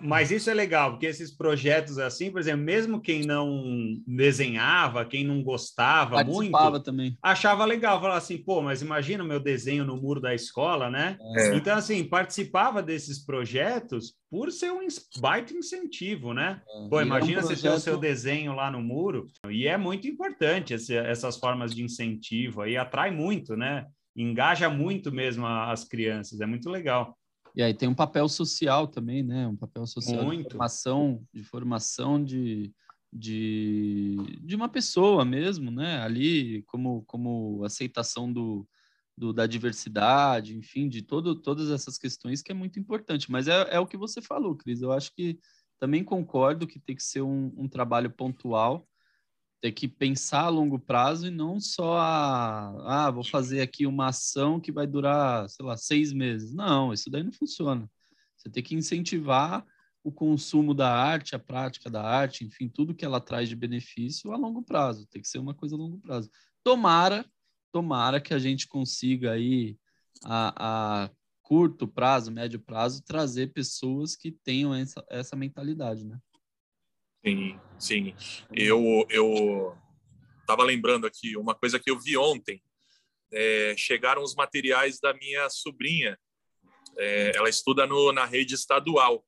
mas 0.01 0.31
isso 0.31 0.49
é 0.51 0.55
legal, 0.55 0.93
porque 0.93 1.07
esses 1.07 1.31
projetos 1.31 1.99
assim, 1.99 2.31
por 2.31 2.41
exemplo, 2.41 2.65
mesmo 2.65 3.01
quem 3.01 3.23
não 3.23 4.01
desenhava, 4.07 5.05
quem 5.05 5.25
não 5.25 5.43
gostava 5.43 6.23
muito, 6.25 6.81
também. 6.81 7.17
achava 7.23 7.65
legal, 7.65 8.01
falava 8.01 8.19
assim, 8.19 8.39
pô, 8.39 8.63
mas 8.63 8.83
imagina 8.83 9.25
o 9.25 9.27
meu 9.27 9.41
desenho 9.41 9.85
no 9.85 9.97
muro 9.97 10.21
da 10.21 10.35
escola, 10.35 10.91
né? 10.91 11.17
É. 11.37 11.57
Então, 11.57 11.77
assim, 11.77 12.05
participava 12.05 12.83
desses 12.83 13.25
projetos 13.25 14.15
por 14.31 14.53
ser 14.53 14.71
um 14.71 14.87
baita 15.19 15.55
incentivo, 15.55 16.33
né? 16.33 16.61
É. 16.69 16.89
Pô, 16.89 17.01
imagina 17.01 17.41
é 17.41 17.43
um 17.43 17.47
projeto... 17.47 17.61
você 17.61 17.69
ter 17.69 17.75
o 17.75 17.81
seu 17.81 17.97
desenho 17.99 18.55
lá 18.55 18.71
no 18.71 18.81
muro, 18.81 19.27
e 19.49 19.67
é 19.67 19.77
muito 19.77 20.07
importante 20.07 20.75
esse, 20.75 20.95
essas 20.95 21.37
formas 21.37 21.75
de 21.75 21.83
incentivo 21.83 22.63
aí, 22.63 22.77
atrai 22.77 23.11
muito, 23.11 23.57
né? 23.57 23.87
Engaja 24.17 24.69
muito 24.69 25.13
mesmo 25.13 25.47
as 25.47 25.85
crianças, 25.85 26.41
é 26.41 26.47
muito 26.47 26.69
legal. 26.69 27.17
E 27.59 27.63
aí 27.63 27.75
tem 27.75 27.89
um 27.89 27.95
papel 27.95 28.29
social 28.29 28.87
também, 28.87 29.21
né? 29.25 29.49
Um 29.49 29.57
papel 29.57 29.85
social 29.85 30.25
Muito. 30.25 30.45
de 30.45 30.51
formação, 30.51 31.27
de 31.35 31.43
formação 31.43 32.25
de, 32.25 32.73
de, 33.13 34.39
de 34.41 34.55
uma 34.55 34.69
pessoa 34.69 35.25
mesmo, 35.25 35.69
né? 35.69 36.01
Ali 36.01 36.63
como, 36.69 37.03
como 37.03 37.65
aceitação 37.65 38.33
do, 38.33 38.65
do, 39.17 39.33
da 39.33 39.45
diversidade, 39.45 40.57
enfim, 40.57 40.89
de 40.89 41.03
todo, 41.03 41.35
todas 41.35 41.69
essas 41.69 41.99
questões 41.99 42.43
que 42.43 42.53
é 42.53 42.55
muito 42.55 42.79
importante. 42.79 43.29
Mas 43.29 43.49
é, 43.49 43.75
é 43.75 43.81
o 43.81 43.89
que 43.89 43.97
você 43.97 44.23
falou, 44.23 44.55
Cris. 44.55 44.81
Eu 44.81 44.93
acho 44.93 45.13
que 45.13 45.37
também 45.81 46.05
concordo 46.05 46.65
que 46.65 46.79
tem 46.79 46.95
que 46.95 47.03
ser 47.03 47.23
um, 47.23 47.53
um 47.57 47.69
trabalho 47.69 48.09
pontual 48.09 48.87
ter 49.61 49.73
que 49.73 49.89
pensar 49.89 50.43
a 50.43 50.49
longo 50.49 50.79
prazo 50.79 51.27
e 51.27 51.31
não 51.31 51.61
só 51.61 51.99
a, 51.99 53.07
ah, 53.07 53.11
vou 53.11 53.25
fazer 53.25 53.61
aqui 53.61 53.87
uma 53.87 54.09
ação 54.09 54.61
que 54.61 54.71
vai 54.71 54.87
durar, 54.87 55.49
sei 55.49 55.67
lá, 55.67 55.77
seis 55.77 56.13
meses. 56.13 56.55
Não, 56.55 56.93
isso 56.93 57.11
daí 57.11 57.23
não 57.23 57.33
funciona. 57.33 57.91
Você 58.37 58.49
tem 58.49 58.63
que 58.63 58.75
incentivar 58.75 59.67
o 60.05 60.13
consumo 60.13 60.73
da 60.73 60.91
arte, 60.91 61.35
a 61.35 61.39
prática 61.39 61.91
da 61.91 62.03
arte, 62.03 62.45
enfim, 62.45 62.69
tudo 62.69 62.95
que 62.95 63.05
ela 63.05 63.21
traz 63.21 63.49
de 63.49 63.57
benefício 63.57 64.33
a 64.33 64.37
longo 64.37 64.63
prazo. 64.63 65.07
Tem 65.07 65.21
que 65.21 65.29
ser 65.29 65.39
uma 65.39 65.55
coisa 65.55 65.75
a 65.75 65.79
longo 65.79 65.99
prazo. 65.99 66.31
Tomara, 66.63 67.27
tomara 67.73 68.21
que 68.21 68.33
a 68.33 68.39
gente 68.39 68.69
consiga 68.69 69.33
aí 69.33 69.77
a, 70.25 71.05
a 71.05 71.11
curto 71.43 71.89
prazo, 71.89 72.31
médio 72.31 72.61
prazo, 72.61 73.03
trazer 73.03 73.53
pessoas 73.53 74.15
que 74.15 74.31
tenham 74.31 74.75
essa, 74.75 75.05
essa 75.11 75.35
mentalidade, 75.35 76.05
né? 76.05 76.19
Sim, 77.29 77.61
sim. 77.79 78.15
Eu 78.55 79.07
eu 79.11 79.77
estava 80.41 80.65
lembrando 80.65 81.07
aqui 81.07 81.37
uma 81.37 81.55
coisa 81.55 81.79
que 81.79 81.91
eu 81.91 81.99
vi 81.99 82.17
ontem. 82.17 82.63
É, 83.31 83.75
chegaram 83.77 84.23
os 84.23 84.35
materiais 84.35 84.99
da 84.99 85.13
minha 85.13 85.51
sobrinha. 85.51 86.19
É, 86.97 87.33
ela 87.37 87.49
estuda 87.49 87.87
no, 87.87 88.13
na 88.13 88.25
rede 88.25 88.55
estadual. 88.55 89.25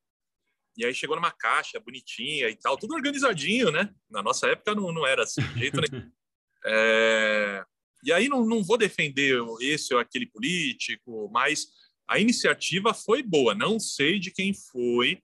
E 0.76 0.84
aí 0.84 0.94
chegou 0.94 1.14
numa 1.14 1.30
caixa 1.30 1.78
bonitinha 1.78 2.48
e 2.48 2.56
tal, 2.56 2.78
tudo 2.78 2.94
organizadinho, 2.94 3.70
né? 3.70 3.92
Na 4.10 4.22
nossa 4.22 4.46
época 4.46 4.74
não, 4.74 4.90
não 4.92 5.06
era 5.06 5.24
assim, 5.24 5.42
de 5.42 5.58
jeito 5.58 5.80
nenhum. 5.80 6.10
É, 6.62 7.64
e 8.04 8.12
aí 8.12 8.28
não, 8.28 8.44
não 8.44 8.62
vou 8.62 8.76
defender 8.76 9.40
esse 9.62 9.94
ou 9.94 9.98
aquele 9.98 10.26
político, 10.26 11.30
mas 11.32 11.68
a 12.06 12.18
iniciativa 12.18 12.92
foi 12.92 13.22
boa. 13.22 13.54
Não 13.54 13.80
sei 13.80 14.18
de 14.18 14.30
quem 14.30 14.52
foi, 14.52 15.22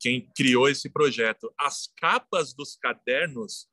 quem 0.00 0.28
criou 0.34 0.68
esse 0.68 0.88
projeto. 0.88 1.52
As 1.58 1.88
capas 1.98 2.54
dos 2.54 2.74
cadernos, 2.76 3.68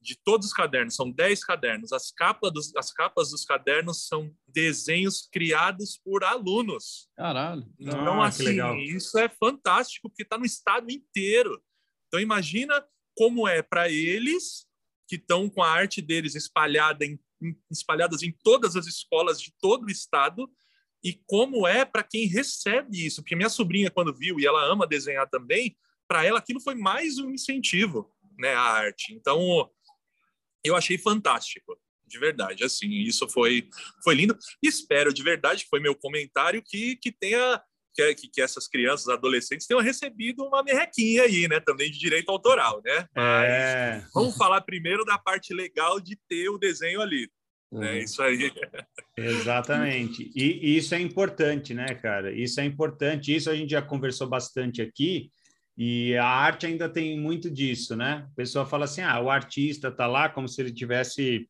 de 0.00 0.16
todos 0.16 0.46
os 0.48 0.52
cadernos, 0.52 0.96
são 0.96 1.10
10 1.10 1.44
cadernos, 1.44 1.92
as 1.92 2.10
capas 2.10 2.52
dos, 2.52 2.74
as 2.74 2.92
capas 2.92 3.30
dos 3.30 3.44
cadernos 3.44 4.06
são 4.06 4.34
desenhos 4.48 5.28
criados 5.30 6.00
por 6.02 6.24
alunos. 6.24 7.08
Caralho. 7.14 7.70
Então, 7.78 8.22
ah, 8.22 8.28
assim, 8.28 8.58
isso 8.84 9.18
é 9.18 9.28
fantástico, 9.28 10.08
porque 10.08 10.22
está 10.22 10.38
no 10.38 10.46
estado 10.46 10.90
inteiro. 10.90 11.62
Então, 12.08 12.18
imagina 12.18 12.82
como 13.14 13.46
é 13.46 13.62
para 13.62 13.90
eles 13.90 14.66
que 15.08 15.16
estão 15.16 15.48
com 15.48 15.62
a 15.62 15.70
arte 15.70 16.00
deles 16.00 16.34
espalhada 16.34 17.04
em, 17.04 17.18
espalhadas 17.70 18.22
em 18.22 18.32
todas 18.42 18.76
as 18.76 18.86
escolas 18.86 19.40
de 19.40 19.52
todo 19.60 19.84
o 19.84 19.90
estado 19.90 20.50
e 21.02 21.20
como 21.26 21.66
é 21.66 21.84
para 21.84 22.02
quem 22.02 22.26
recebe 22.26 23.06
isso. 23.06 23.22
Porque 23.22 23.36
minha 23.36 23.48
sobrinha, 23.48 23.90
quando 23.90 24.14
viu, 24.14 24.40
e 24.40 24.46
ela 24.46 24.64
ama 24.64 24.86
desenhar 24.86 25.28
também, 25.28 25.76
para 26.08 26.24
ela 26.24 26.38
aquilo 26.38 26.60
foi 26.60 26.74
mais 26.74 27.18
um 27.18 27.30
incentivo, 27.30 28.12
né, 28.38 28.54
a 28.54 28.60
arte. 28.60 29.12
Então, 29.12 29.70
eu 30.64 30.76
achei 30.76 30.98
fantástico, 30.98 31.78
de 32.06 32.18
verdade. 32.18 32.64
Assim, 32.64 32.88
isso 32.88 33.28
foi 33.28 33.68
foi 34.02 34.14
lindo. 34.14 34.36
Espero 34.62 35.12
de 35.12 35.22
verdade, 35.22 35.64
que 35.64 35.70
foi 35.70 35.80
meu 35.80 35.94
comentário, 35.94 36.62
que, 36.62 36.96
que 36.96 37.12
tenha 37.12 37.62
que, 37.94 38.14
que, 38.14 38.28
que, 38.28 38.42
essas 38.42 38.68
crianças, 38.68 39.08
adolescentes 39.08 39.66
tenham 39.66 39.80
recebido 39.80 40.44
uma 40.44 40.62
merrequinha 40.62 41.22
aí, 41.22 41.48
né? 41.48 41.60
Também 41.60 41.90
de 41.90 41.98
direito 41.98 42.30
autoral, 42.30 42.82
né? 42.84 43.08
Mas 43.14 43.50
é. 43.50 44.06
vamos 44.12 44.36
falar 44.36 44.60
primeiro 44.60 45.02
da 45.02 45.16
parte 45.16 45.54
legal 45.54 45.98
de 45.98 46.14
ter 46.28 46.50
o 46.50 46.58
desenho 46.58 47.00
ali. 47.00 47.30
Uhum. 47.70 47.80
Né? 47.80 47.98
Isso 47.98 48.22
aí. 48.22 48.52
Exatamente. 49.16 50.30
E, 50.34 50.66
e 50.66 50.76
isso 50.76 50.94
é 50.94 51.00
importante, 51.00 51.74
né, 51.74 51.86
cara? 51.94 52.32
Isso 52.32 52.60
é 52.60 52.64
importante. 52.64 53.34
Isso 53.34 53.50
a 53.50 53.54
gente 53.54 53.70
já 53.70 53.82
conversou 53.82 54.28
bastante 54.28 54.80
aqui. 54.80 55.30
E 55.76 56.16
a 56.16 56.26
arte 56.26 56.66
ainda 56.66 56.88
tem 56.88 57.18
muito 57.20 57.50
disso, 57.50 57.94
né? 57.94 58.26
A 58.32 58.36
pessoa 58.36 58.64
fala 58.64 58.86
assim: 58.86 59.02
ah, 59.02 59.20
o 59.20 59.30
artista 59.30 59.90
tá 59.90 60.06
lá 60.06 60.28
como 60.28 60.48
se 60.48 60.60
ele 60.62 60.72
tivesse 60.72 61.46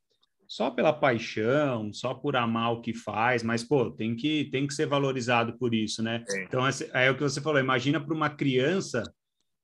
só 0.49 0.71
pela 0.71 0.93
paixão, 0.93 1.93
só 1.93 2.15
por 2.15 2.37
amar 2.37 2.73
o 2.73 2.81
que 2.81 2.95
faz, 2.95 3.43
mas 3.43 3.65
pô, 3.65 3.91
tem 3.91 4.15
que 4.15 4.49
tem 4.51 4.67
que 4.67 4.75
ser 4.75 4.87
valorizado 4.87 5.57
por 5.59 5.75
isso, 5.75 6.03
né? 6.03 6.25
É. 6.29 6.45
Então 6.45 6.67
é, 6.67 6.71
é 6.95 7.11
o 7.11 7.15
que 7.17 7.23
você 7.23 7.41
falou, 7.41 7.61
imagina 7.61 8.01
para 8.01 8.15
uma 8.15 8.31
criança, 8.31 9.03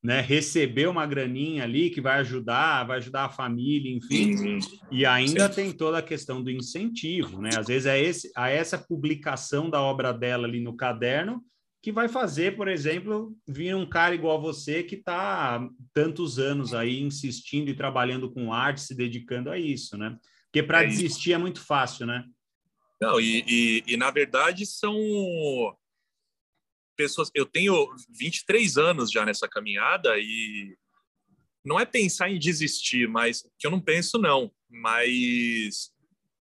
né, 0.03 0.21
receber 0.21 0.89
uma 0.89 1.07
graninha 1.07 1.63
ali 1.63 1.89
que 1.89 2.01
vai 2.01 2.19
ajudar, 2.21 2.85
vai 2.85 2.99
ajudar 2.99 3.27
a 3.27 3.31
família, 3.31 3.91
enfim. 3.91 4.35
Uhum. 4.35 4.59
E 4.91 5.07
ainda 5.07 5.49
tem 5.49 5.71
toda 5.71 5.99
a 5.99 6.03
questão 6.03 6.43
do 6.43 6.51
incentivo, 6.51 7.41
né? 7.41 7.51
Às 7.57 7.69
vezes 7.69 7.87
é 7.87 8.01
esse 8.01 8.33
a 8.35 8.51
essa 8.51 8.77
publicação 8.77 9.71
da 9.71 9.81
obra 9.81 10.13
dela 10.13 10.47
ali 10.47 10.61
no 10.61 10.77
caderno 10.77 11.41
que 11.81 11.91
vai 11.91 12.09
fazer, 12.09 12.57
por 12.57 12.69
exemplo, 12.69 13.37
vir 13.47 13.75
um 13.75 13.85
cara 13.85 14.15
igual 14.15 14.39
a 14.39 14.41
você 14.41 14.85
que 14.85 14.95
está 14.95 15.69
tantos 15.93 16.39
anos 16.39 16.75
aí 16.75 17.01
insistindo 17.01 17.71
e 17.71 17.75
trabalhando 17.75 18.31
com 18.31 18.53
arte, 18.53 18.81
se 18.81 18.95
dedicando 18.95 19.51
a 19.51 19.59
isso, 19.59 19.99
né? 19.99 20.17
Porque 20.45 20.63
para 20.63 20.85
é 20.85 20.87
desistir 20.87 21.31
isso. 21.31 21.35
é 21.35 21.39
muito 21.39 21.61
fácil, 21.61 22.07
né? 22.07 22.25
Não, 23.01 23.21
e, 23.21 23.45
e, 23.49 23.85
e, 23.87 23.97
na 23.97 24.13
verdade 24.13 24.65
são 24.65 24.97
pessoas. 26.97 27.31
Eu 27.35 27.47
tenho 27.47 27.75
23 28.19 28.77
anos 28.77 29.11
já 29.11 29.25
nessa 29.25 29.49
caminhada 29.49 30.19
e 30.19 30.77
não 31.65 31.79
é 31.79 31.85
pensar 31.85 32.31
em 32.31 32.39
desistir, 32.39 33.09
mas 33.09 33.43
que 33.59 33.67
eu 33.67 33.71
não 33.71 33.81
penso, 33.81 34.19
não. 34.19 34.51
Mas 34.69 35.91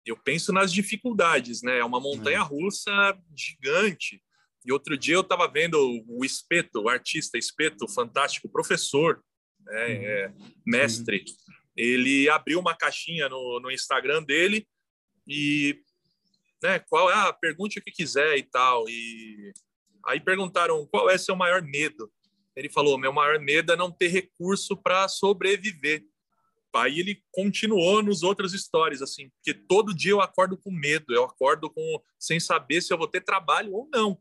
eu 0.06 0.18
penso 0.18 0.54
nas 0.54 0.72
dificuldades, 0.72 1.62
né? 1.62 1.80
É 1.80 1.86
uma 1.86 2.00
montanha 2.00 2.42
russa 2.42 3.18
gigante. 3.36 4.22
E 4.66 4.72
outro 4.72 4.98
dia 4.98 5.16
eu 5.16 5.22
estava 5.22 5.48
vendo 5.48 6.04
o 6.08 6.26
Espeto, 6.26 6.82
o 6.84 6.90
artista 6.90 7.38
Espeto, 7.38 7.88
fantástico 7.88 8.50
professor, 8.50 9.24
né? 9.60 9.86
Uhum. 9.86 10.04
É, 10.04 10.34
mestre. 10.66 11.18
Uhum 11.20 11.56
ele 11.76 12.30
abriu 12.30 12.60
uma 12.60 12.76
caixinha 12.76 13.28
no, 13.28 13.60
no 13.60 13.70
Instagram 13.70 14.24
dele 14.24 14.66
e 15.28 15.82
né, 16.64 16.80
qual 16.80 17.12
é 17.12 17.14
ah, 17.14 17.34
pergunte 17.34 17.80
o 17.80 17.82
que 17.82 17.92
quiser 17.92 18.38
e 18.38 18.44
tal. 18.44 18.88
E 18.88 19.52
aí 20.06 20.20
perguntaram 20.20 20.86
qual 20.88 21.10
é 21.10 21.18
seu 21.18 21.36
maior 21.36 21.62
medo. 21.62 22.12
Ele 22.56 22.70
falou: 22.70 22.98
meu 22.98 23.14
maior 23.14 23.40
medo 23.40 23.74
é 23.74 23.76
não 23.76 23.92
ter 23.92 24.08
recurso 24.08 24.78
para 24.78 25.08
sobreviver. 25.08 26.04
Aí 26.76 27.00
ele 27.00 27.24
continuou 27.32 28.04
nos 28.04 28.22
outras 28.22 28.54
histórias, 28.54 29.02
assim, 29.02 29.30
porque 29.30 29.54
todo 29.54 29.96
dia 29.96 30.12
eu 30.12 30.20
acordo 30.20 30.58
com 30.58 30.70
medo, 30.70 31.14
eu 31.14 31.24
acordo 31.24 31.70
com 31.70 32.02
sem 32.20 32.38
saber 32.38 32.82
se 32.82 32.94
eu 32.94 32.98
vou 32.98 33.08
ter 33.08 33.22
trabalho 33.22 33.72
ou 33.72 33.88
não 33.94 34.20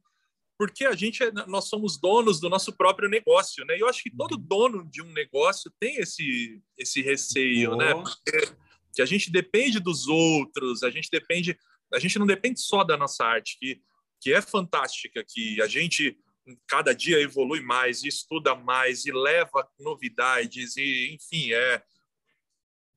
porque 0.57 0.85
a 0.85 0.95
gente 0.95 1.23
é, 1.23 1.31
nós 1.47 1.69
somos 1.69 1.99
donos 1.99 2.41
do 2.41 2.49
nosso 2.49 2.73
próprio 2.73 3.09
negócio, 3.09 3.65
né? 3.65 3.77
E 3.77 3.81
eu 3.81 3.89
acho 3.89 4.03
que 4.03 4.11
todo 4.11 4.35
uhum. 4.35 4.47
dono 4.47 4.91
de 4.91 5.03
um 5.03 5.13
negócio 5.13 5.73
tem 5.81 5.97
esse 5.97 6.63
esse 6.79 7.03
receio, 7.03 7.77
né? 7.77 7.93
Porque 7.95 8.55
que 8.95 9.03
a 9.03 9.07
gente 9.07 9.31
depende 9.31 9.81
dos 9.81 10.07
outros, 10.07 10.85
a 10.85 10.91
gente 10.91 11.09
depende, 11.11 11.59
a 11.93 11.99
gente 11.99 12.19
não 12.19 12.27
depende 12.27 12.61
só 12.61 12.85
da 12.85 12.97
nossa 12.97 13.25
arte, 13.25 13.59
que 13.59 13.81
que 14.25 14.33
é 14.33 14.41
fantástica, 14.41 15.23
que 15.23 15.61
a 15.61 15.67
gente 15.67 16.19
cada 16.67 16.95
dia 16.95 17.21
evolui 17.21 17.61
mais, 17.61 18.03
estuda 18.05 18.55
mais 18.55 19.05
e 19.05 19.13
leva 19.13 19.69
novidades 19.79 20.79
e 20.79 21.15
enfim, 21.15 21.53
é, 21.53 21.83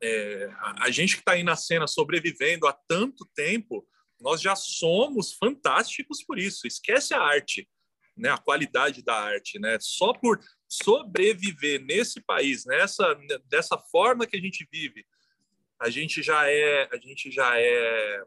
é 0.02 0.50
a 0.80 0.90
gente 0.90 1.16
que 1.16 1.22
está 1.22 1.34
aí 1.34 1.44
na 1.44 1.58
cena 1.58 1.86
sobrevivendo 1.86 2.66
há 2.66 2.72
tanto 2.72 3.26
tempo, 3.36 3.86
nós 4.22 4.42
já 4.42 4.56
somos 4.56 5.34
fantásticos 5.34 6.24
por 6.24 6.40
isso. 6.40 6.66
Esquece 6.66 7.14
a 7.14 7.22
arte, 7.22 7.70
né? 8.16 8.30
A 8.30 8.38
qualidade 8.38 9.04
da 9.04 9.16
arte, 9.16 9.60
né? 9.60 9.78
Só 9.82 10.14
por 10.14 10.40
sobreviver 10.70 11.84
nesse 11.84 12.22
país, 12.22 12.64
nessa 12.66 13.20
dessa 13.50 13.78
forma 13.78 14.26
que 14.26 14.38
a 14.38 14.42
gente 14.42 14.66
vive, 14.72 15.06
a 15.78 15.90
gente 15.90 16.24
já 16.24 16.50
é, 16.50 16.88
a 16.90 16.98
gente 16.98 17.30
já 17.30 17.60
é 17.60 18.24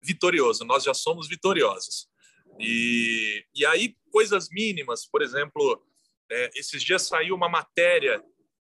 vitorioso. 0.00 0.64
Nós 0.64 0.84
já 0.84 0.94
somos 0.94 1.28
vitoriosos. 1.28 2.09
E, 2.60 3.44
e 3.54 3.66
aí 3.66 3.96
coisas 4.10 4.48
mínimas, 4.50 5.06
por 5.06 5.22
exemplo, 5.22 5.82
é, 6.30 6.50
esses 6.54 6.82
dias 6.82 7.02
saiu 7.02 7.34
uma 7.34 7.48
matéria 7.48 8.22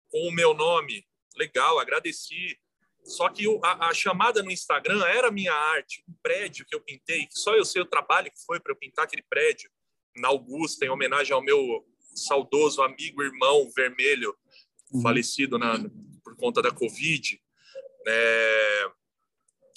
com 0.09 0.29
o 0.29 0.33
meu 0.33 0.55
nome, 0.55 1.05
legal, 1.37 1.79
agradeci 1.79 2.59
só 3.07 3.29
que 3.29 3.45
a, 3.63 3.89
a, 3.89 3.95
chamada 3.95 4.43
no 4.43 4.51
Instagram 4.51 5.05
era 5.07 5.31
minha 5.31 5.53
arte, 5.53 6.03
um 6.09 6.15
prédio 6.23 6.67
que 6.67 6.75
eu 6.75 6.81
pintei, 6.81 7.27
que 7.27 7.39
só 7.39 7.55
eu 7.55 7.65
sei 7.65 7.81
o 7.81 7.87
trabalho 7.87 8.31
que 8.31 8.45
foi 8.45 8.59
para 8.59 8.73
eu 8.73 8.77
pintar 8.77 9.05
aquele 9.05 9.23
prédio 9.23 9.71
na 10.17 10.29
Augusta, 10.29 10.85
em 10.85 10.89
homenagem 10.89 11.33
ao 11.33 11.43
meu 11.43 11.87
saudoso 12.15 12.83
amigo, 12.83 13.23
irmão 13.23 13.71
vermelho, 13.77 14.37
uhum. 14.93 15.03
falecido 15.03 15.57
na, 15.57 15.79
por 16.25 16.37
conta 16.37 16.61
da 16.61 16.73
Covid. 16.73 17.41
É... 18.09 18.91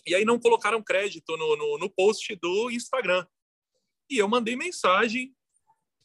E 0.07 0.15
aí 0.15 0.25
não 0.25 0.39
colocaram 0.39 0.81
crédito 0.81 1.37
no, 1.37 1.55
no, 1.55 1.77
no 1.77 1.89
post 1.89 2.35
do 2.37 2.71
Instagram. 2.71 3.27
E 4.09 4.17
eu 4.17 4.27
mandei 4.27 4.55
mensagem 4.55 5.33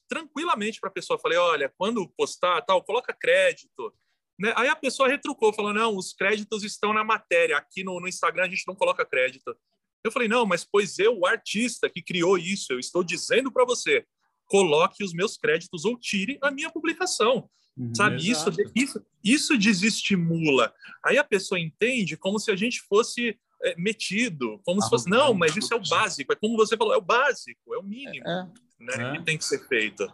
tranquilamente 0.09 0.81
para 0.81 0.91
a 0.91 0.93
pessoa. 0.93 1.19
Falei, 1.19 1.39
olha, 1.39 1.73
quando 1.77 2.09
postar, 2.17 2.61
tal, 2.63 2.83
coloca 2.83 3.13
crédito 3.13 3.93
né? 4.39 4.53
Aí 4.57 4.69
a 4.69 4.77
pessoa 4.77 5.09
retrucou, 5.09 5.53
falou: 5.53 5.73
não, 5.73 5.97
os 5.97 6.13
créditos 6.13 6.65
estão 6.65 6.93
na 6.93 7.05
matéria. 7.05 7.57
Aqui 7.57 7.85
no, 7.85 8.01
no 8.01 8.09
Instagram 8.09 8.45
a 8.45 8.49
gente 8.49 8.67
não 8.67 8.75
coloca 8.75 9.05
crédito. 9.05 9.57
Eu 10.03 10.13
falei: 10.13 10.29
não, 10.29 10.45
mas 10.45 10.65
pois 10.65 10.99
eu, 10.99 11.19
o 11.19 11.27
artista 11.27 11.89
que 11.89 12.03
criou 12.03 12.37
isso, 12.37 12.73
eu 12.73 12.79
estou 12.79 13.05
dizendo 13.05 13.51
para 13.51 13.65
você, 13.65 14.05
coloque 14.47 15.05
os 15.05 15.13
meus 15.13 15.37
créditos 15.37 15.85
ou 15.85 15.99
tire 15.99 16.39
a 16.43 16.51
minha 16.51 16.71
publicação. 16.71 17.49
Uhum, 17.77 17.95
Sabe, 17.95 18.29
isso, 18.29 18.51
isso, 18.75 19.05
isso 19.23 19.59
desestimula. 19.59 20.73
Aí 21.05 21.19
a 21.19 21.25
pessoa 21.25 21.59
entende 21.59 22.17
como 22.17 22.39
se 22.39 22.51
a 22.51 22.57
gente 22.57 22.81
fosse 22.83 23.39
metido, 23.77 24.61
como 24.65 24.81
se 24.83 24.89
fosse, 24.91 25.09
não, 25.09 25.35
mas 25.35 25.57
isso 25.57 25.73
é 25.73 25.77
o 25.77 25.89
básico. 25.89 26.33
É 26.33 26.37
como 26.37 26.57
você 26.57 26.77
falou, 26.77 26.95
é 26.95 26.99
o 26.99 27.03
básico, 27.03 27.75
é 27.75 27.79
o 27.79 27.83
mínimo 27.83 28.27
é, 28.27 28.49
né, 28.81 28.95
é. 28.99 29.13
que 29.13 29.25
tem 29.25 29.39
que 29.39 29.45
ser 29.45 29.67
feito. 29.67 30.07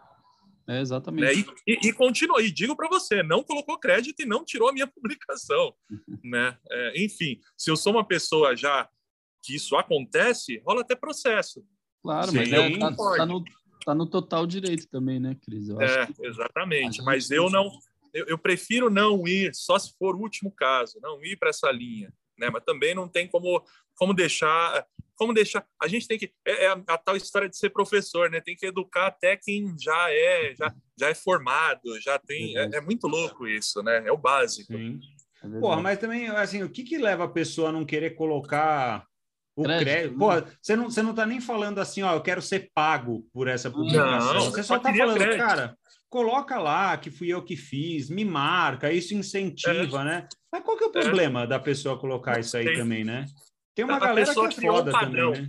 É, 0.69 0.81
exatamente. 0.81 1.25
Né? 1.25 1.45
E, 1.67 1.73
e, 1.73 1.89
e 1.89 1.93
continua, 1.93 2.41
e 2.41 2.51
digo 2.51 2.77
para 2.77 2.89
você, 2.89 3.25
não 3.25 3.43
colocou 3.43 3.79
crédito 3.79 4.21
e 4.21 4.27
não 4.27 4.45
tirou 4.45 4.69
a 4.69 4.73
minha 4.73 4.87
publicação. 4.89 5.75
né? 6.23 6.57
É, 6.71 7.05
enfim, 7.05 7.41
se 7.57 7.71
eu 7.71 7.77
sou 7.77 7.93
uma 7.93 8.07
pessoa 8.07 8.57
já 8.57 8.89
que 9.43 9.57
isso 9.57 9.75
acontece, 9.77 10.63
rola 10.65 10.83
até 10.83 10.95
processo. 10.95 11.65
Claro, 12.03 12.33
mas 12.33 12.53
é, 12.53 12.79
tá, 12.79 12.95
tá, 12.95 13.27
no, 13.27 13.45
tá 13.85 13.95
no 13.95 14.07
total 14.07 14.47
direito 14.47 14.87
também, 14.89 15.19
né, 15.19 15.37
Cris? 15.43 15.69
Eu 15.69 15.81
é, 15.81 16.09
exatamente. 16.23 17.03
Mas 17.03 17.31
eu 17.31 17.51
não, 17.51 17.71
eu, 18.15 18.27
eu, 18.27 18.39
prefiro 18.39 18.89
não 18.89 19.27
ir, 19.27 19.55
só 19.55 19.79
se 19.79 19.93
for 19.99 20.15
o 20.15 20.21
último 20.21 20.53
caso, 20.53 20.99
não 21.03 21.23
ir 21.25 21.37
para 21.37 21.51
essa 21.51 21.71
linha. 21.71 22.13
Né? 22.41 22.51
Mas 22.51 22.65
também 22.65 22.95
não 22.95 23.07
tem 23.07 23.29
como, 23.29 23.63
como 23.95 24.15
deixar 24.15 24.85
como 25.21 25.35
deixar. 25.35 25.67
A 25.79 25.87
gente 25.87 26.09
tem 26.09 26.19
que. 26.19 26.33
É, 26.47 26.65
é 26.65 26.69
a, 26.69 26.83
a, 26.87 26.97
tal 26.97 27.15
história 27.15 27.47
de 27.47 27.55
ser 27.55 27.69
professor, 27.69 28.31
né? 28.31 28.41
Tem 28.41 28.57
que 28.57 28.65
educar 28.65 29.09
até 29.09 29.37
quem 29.37 29.77
já 29.79 30.11
é, 30.11 30.55
já, 30.59 30.75
já 30.99 31.09
é 31.11 31.15
formado, 31.15 32.01
já 32.01 32.19
tem. 32.19 32.57
É, 32.57 32.77
é 32.77 32.81
muito 32.81 33.07
louco 33.07 33.47
isso, 33.47 33.83
né? 33.83 34.03
É 34.07 34.11
o 34.11 34.17
básico. 34.17 34.73
Sim. 34.73 34.99
É 35.45 35.61
Porra, 35.61 35.83
mas 35.83 35.99
também, 35.99 36.29
assim, 36.29 36.63
o 36.63 36.71
que, 36.71 36.83
que 36.83 36.97
leva 36.97 37.25
a 37.25 37.29
pessoa 37.29 37.69
a 37.69 37.73
não 37.73 37.85
querer 37.85 38.11
colocar 38.11 39.07
o 39.55 39.63
crédito? 39.63 39.85
crédito? 39.85 40.19
Porra, 40.19 40.47
você 40.61 40.75
não, 40.75 40.91
você 40.91 41.03
não 41.03 41.15
tá 41.15 41.27
nem 41.27 41.41
falando 41.41 41.81
assim, 41.81 42.01
ó, 42.03 42.15
eu 42.15 42.23
quero 42.23 42.41
ser 42.41 42.71
pago 42.75 43.29
por 43.31 43.47
essa 43.47 43.71
publicação. 43.71 44.35
Não, 44.35 44.51
você 44.51 44.63
só 44.63 44.79
tá 44.79 44.95
falando, 44.95 45.19
crédito. 45.19 45.39
cara, 45.39 45.79
coloca 46.11 46.59
lá 46.59 46.99
que 46.99 47.11
fui 47.11 47.29
eu 47.29 47.43
que 47.43 47.57
fiz, 47.57 48.11
me 48.11 48.25
marca, 48.25 48.93
isso 48.93 49.15
incentiva, 49.15 50.01
é. 50.03 50.05
né? 50.05 50.29
Mas 50.53 50.63
qual 50.63 50.77
que 50.77 50.85
é 50.85 50.87
o 50.89 50.91
é. 50.91 51.03
problema 51.03 51.47
da 51.47 51.59
pessoa 51.59 51.99
colocar 51.99 52.39
isso 52.41 52.57
aí 52.57 52.77
também, 52.77 53.05
né? 53.05 53.25
Tem 53.75 53.85
uma 53.85 53.97
a 53.97 54.01
galera 54.01 54.35
que 54.35 54.41
é 54.41 54.51
foda 54.51 54.91
um 54.91 54.93
padrão. 54.93 55.33
também, 55.33 55.49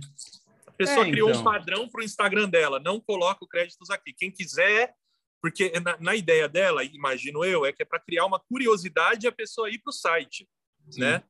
A 0.66 0.72
pessoa 0.72 1.06
é, 1.06 1.10
criou 1.10 1.28
então. 1.28 1.40
um 1.40 1.44
padrão 1.44 1.88
para 1.88 2.00
o 2.00 2.04
Instagram 2.04 2.48
dela. 2.48 2.80
Não 2.80 3.00
coloca 3.00 3.46
créditos 3.46 3.90
aqui. 3.90 4.14
Quem 4.14 4.30
quiser 4.30 4.94
porque 5.42 5.72
na, 5.80 5.98
na, 5.98 6.14
ideia 6.14 6.48
dela, 6.48 6.84
imagino 6.84 7.44
eu, 7.44 7.66
é 7.66 7.72
que 7.72 7.82
é 7.82 7.84
para 7.84 7.98
criar 7.98 8.24
uma 8.24 8.38
curiosidade 8.38 9.26
a 9.26 9.32
pessoa 9.32 9.68
ir 9.68 9.80
para 9.80 9.90
o 9.90 9.92
site, 9.92 10.48
Sim. 10.88 11.00
né? 11.00 11.22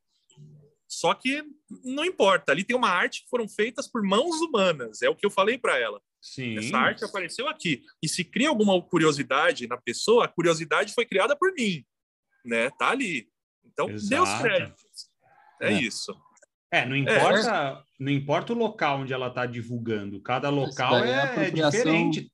Só 0.86 1.14
que 1.14 1.42
não 1.82 2.04
importa, 2.04 2.52
ali 2.52 2.62
tem 2.62 2.76
uma 2.76 2.90
arte 2.90 3.22
que 3.22 3.30
foram 3.30 3.48
feitas 3.48 3.88
por 3.88 4.02
mãos 4.02 4.42
humanas, 4.42 5.00
é 5.00 5.08
o 5.08 5.16
que 5.16 5.24
eu 5.24 5.30
falei 5.30 5.56
para 5.56 5.78
ela. 5.78 5.98
Sim. 6.22 6.56
Essa 6.56 6.78
arte 6.78 7.04
apareceu 7.04 7.48
aqui. 7.48 7.82
E 8.00 8.08
se 8.08 8.22
cria 8.22 8.48
alguma 8.48 8.80
curiosidade 8.80 9.66
na 9.66 9.76
pessoa, 9.76 10.24
a 10.24 10.28
curiosidade 10.28 10.94
foi 10.94 11.04
criada 11.04 11.36
por 11.36 11.52
mim, 11.52 11.84
né? 12.44 12.70
Tá 12.70 12.90
ali. 12.90 13.28
Então, 13.64 13.90
Exato. 13.90 14.08
dê 14.08 14.20
os 14.20 14.40
créditos. 14.40 15.10
É, 15.60 15.72
é, 15.72 15.82
isso. 15.82 16.16
É, 16.70 16.86
não 16.86 16.94
importa, 16.94 17.50
é. 17.50 17.82
não 17.98 18.12
importa 18.12 18.52
o 18.52 18.56
local 18.56 19.00
onde 19.00 19.12
ela 19.12 19.26
está 19.26 19.44
divulgando. 19.46 20.22
Cada 20.22 20.48
local 20.48 20.96
é, 20.98 21.48
é 21.48 21.50
diferente. 21.50 22.32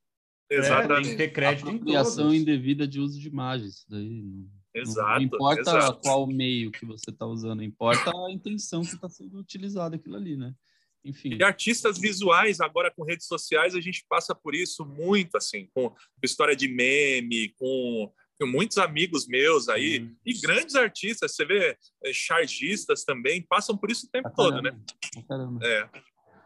Exatamente. 0.51 0.93
É, 0.93 1.03
tem 1.03 1.11
que 1.11 1.17
ter 1.17 1.33
crédito 1.33 1.69
apropriação 1.69 2.35
indevida 2.35 2.87
de 2.87 3.01
uso 3.01 3.19
de 3.19 3.29
imagens. 3.29 3.85
Daí 3.89 4.47
Exato. 4.75 5.09
Não 5.09 5.23
importa 5.23 5.61
exato. 5.61 6.01
qual 6.01 6.27
meio 6.27 6.71
que 6.71 6.85
você 6.85 7.11
está 7.11 7.27
usando, 7.27 7.63
importa 7.63 8.11
a 8.11 8.31
intenção 8.31 8.83
que 8.83 8.95
está 8.95 9.09
sendo 9.09 9.39
utilizada 9.39 9.97
aquilo 9.97 10.17
ali, 10.17 10.37
né? 10.37 10.55
Enfim. 11.05 11.37
E 11.39 11.43
artistas 11.43 11.99
visuais, 11.99 12.61
agora 12.61 12.93
com 12.95 13.05
redes 13.05 13.27
sociais, 13.27 13.75
a 13.75 13.81
gente 13.81 14.05
passa 14.09 14.35
por 14.35 14.55
isso 14.55 14.85
muito, 14.85 15.37
assim, 15.37 15.69
com 15.75 15.95
história 16.23 16.57
de 16.57 16.69
meme, 16.69 17.55
com 17.59 18.13
muitos 18.47 18.79
amigos 18.79 19.27
meus 19.27 19.69
aí, 19.69 20.01
hum. 20.01 20.17
e 20.25 20.41
grandes 20.41 20.75
artistas, 20.77 21.35
você 21.35 21.45
vê, 21.45 21.77
é, 22.05 22.13
chargistas 22.13 23.05
também, 23.05 23.43
passam 23.43 23.77
por 23.77 23.91
isso 23.91 24.07
o 24.07 24.11
tempo 24.11 24.31
todo, 24.35 24.63
né? 24.63 24.79
Caramba. 25.29 25.67
É. 25.67 25.89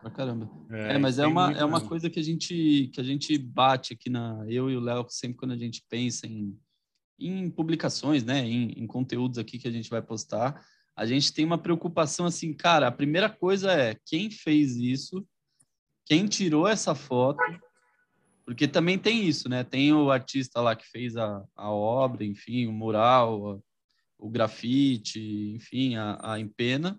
Pra 0.00 0.10
caramba. 0.10 0.50
É, 0.70 0.94
é 0.94 0.98
mas 0.98 1.18
é 1.18 1.26
uma, 1.26 1.52
é 1.52 1.64
uma 1.64 1.80
coisa 1.80 2.10
que 2.10 2.18
a 2.18 2.22
gente 2.22 2.90
que 2.92 3.00
a 3.00 3.04
gente 3.04 3.38
bate 3.38 3.92
aqui 3.92 4.10
na 4.10 4.44
eu 4.48 4.68
e 4.68 4.76
o 4.76 4.80
Léo 4.80 5.06
sempre 5.08 5.36
quando 5.36 5.52
a 5.52 5.56
gente 5.56 5.84
pensa 5.88 6.26
em, 6.26 6.58
em 7.20 7.48
publicações, 7.48 8.24
né, 8.24 8.40
em, 8.44 8.72
em 8.72 8.86
conteúdos 8.86 9.38
aqui 9.38 9.60
que 9.60 9.68
a 9.68 9.70
gente 9.70 9.88
vai 9.88 10.02
postar, 10.02 10.60
a 10.96 11.07
gente 11.07 11.33
tem 11.33 11.44
uma 11.44 11.59
preocupação 11.59 12.26
assim, 12.26 12.52
cara, 12.52 12.88
a 12.88 12.92
primeira 12.92 13.28
coisa 13.28 13.72
é 13.72 13.96
quem 14.05 14.31
fez 14.31 14.76
isso, 14.76 15.26
quem 16.05 16.26
tirou 16.26 16.68
essa 16.68 16.94
foto, 16.94 17.38
porque 18.44 18.68
também 18.68 18.98
tem 18.98 19.24
isso, 19.24 19.48
né? 19.48 19.64
Tem 19.64 19.92
o 19.92 20.11
artista 20.11 20.61
lá 20.61 20.76
que 20.76 20.87
fez 20.87 21.16
a, 21.16 21.42
a 21.57 21.70
obra, 21.70 22.24
enfim, 22.24 22.66
o 22.66 22.72
mural, 22.72 23.62
o 24.18 24.28
grafite, 24.28 25.20
enfim, 25.55 25.96
a, 25.96 26.18
a 26.22 26.38
empena, 26.38 26.98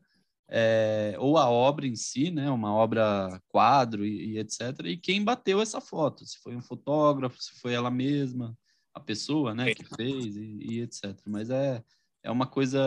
é, 0.49 1.15
ou 1.19 1.37
a 1.37 1.49
obra 1.49 1.87
em 1.87 1.95
si, 1.95 2.29
né, 2.29 2.49
uma 2.49 2.73
obra 2.73 3.41
quadro 3.47 4.05
e, 4.05 4.33
e, 4.33 4.39
etc. 4.39 4.61
E 4.85 4.97
quem 4.97 5.23
bateu 5.23 5.61
essa 5.61 5.79
foto, 5.79 6.25
se 6.25 6.37
foi 6.39 6.55
um 6.55 6.61
fotógrafo, 6.61 7.41
se 7.41 7.59
foi 7.59 7.73
ela 7.73 7.89
mesma, 7.89 8.57
a 8.93 8.99
pessoa, 8.99 9.53
né, 9.53 9.73
que 9.73 9.83
fez 9.83 10.35
e, 10.35 10.57
e, 10.61 10.81
etc. 10.81 11.17
Mas 11.25 11.49
é 11.49 11.83
é 12.23 12.31
uma 12.31 12.47
coisa 12.47 12.79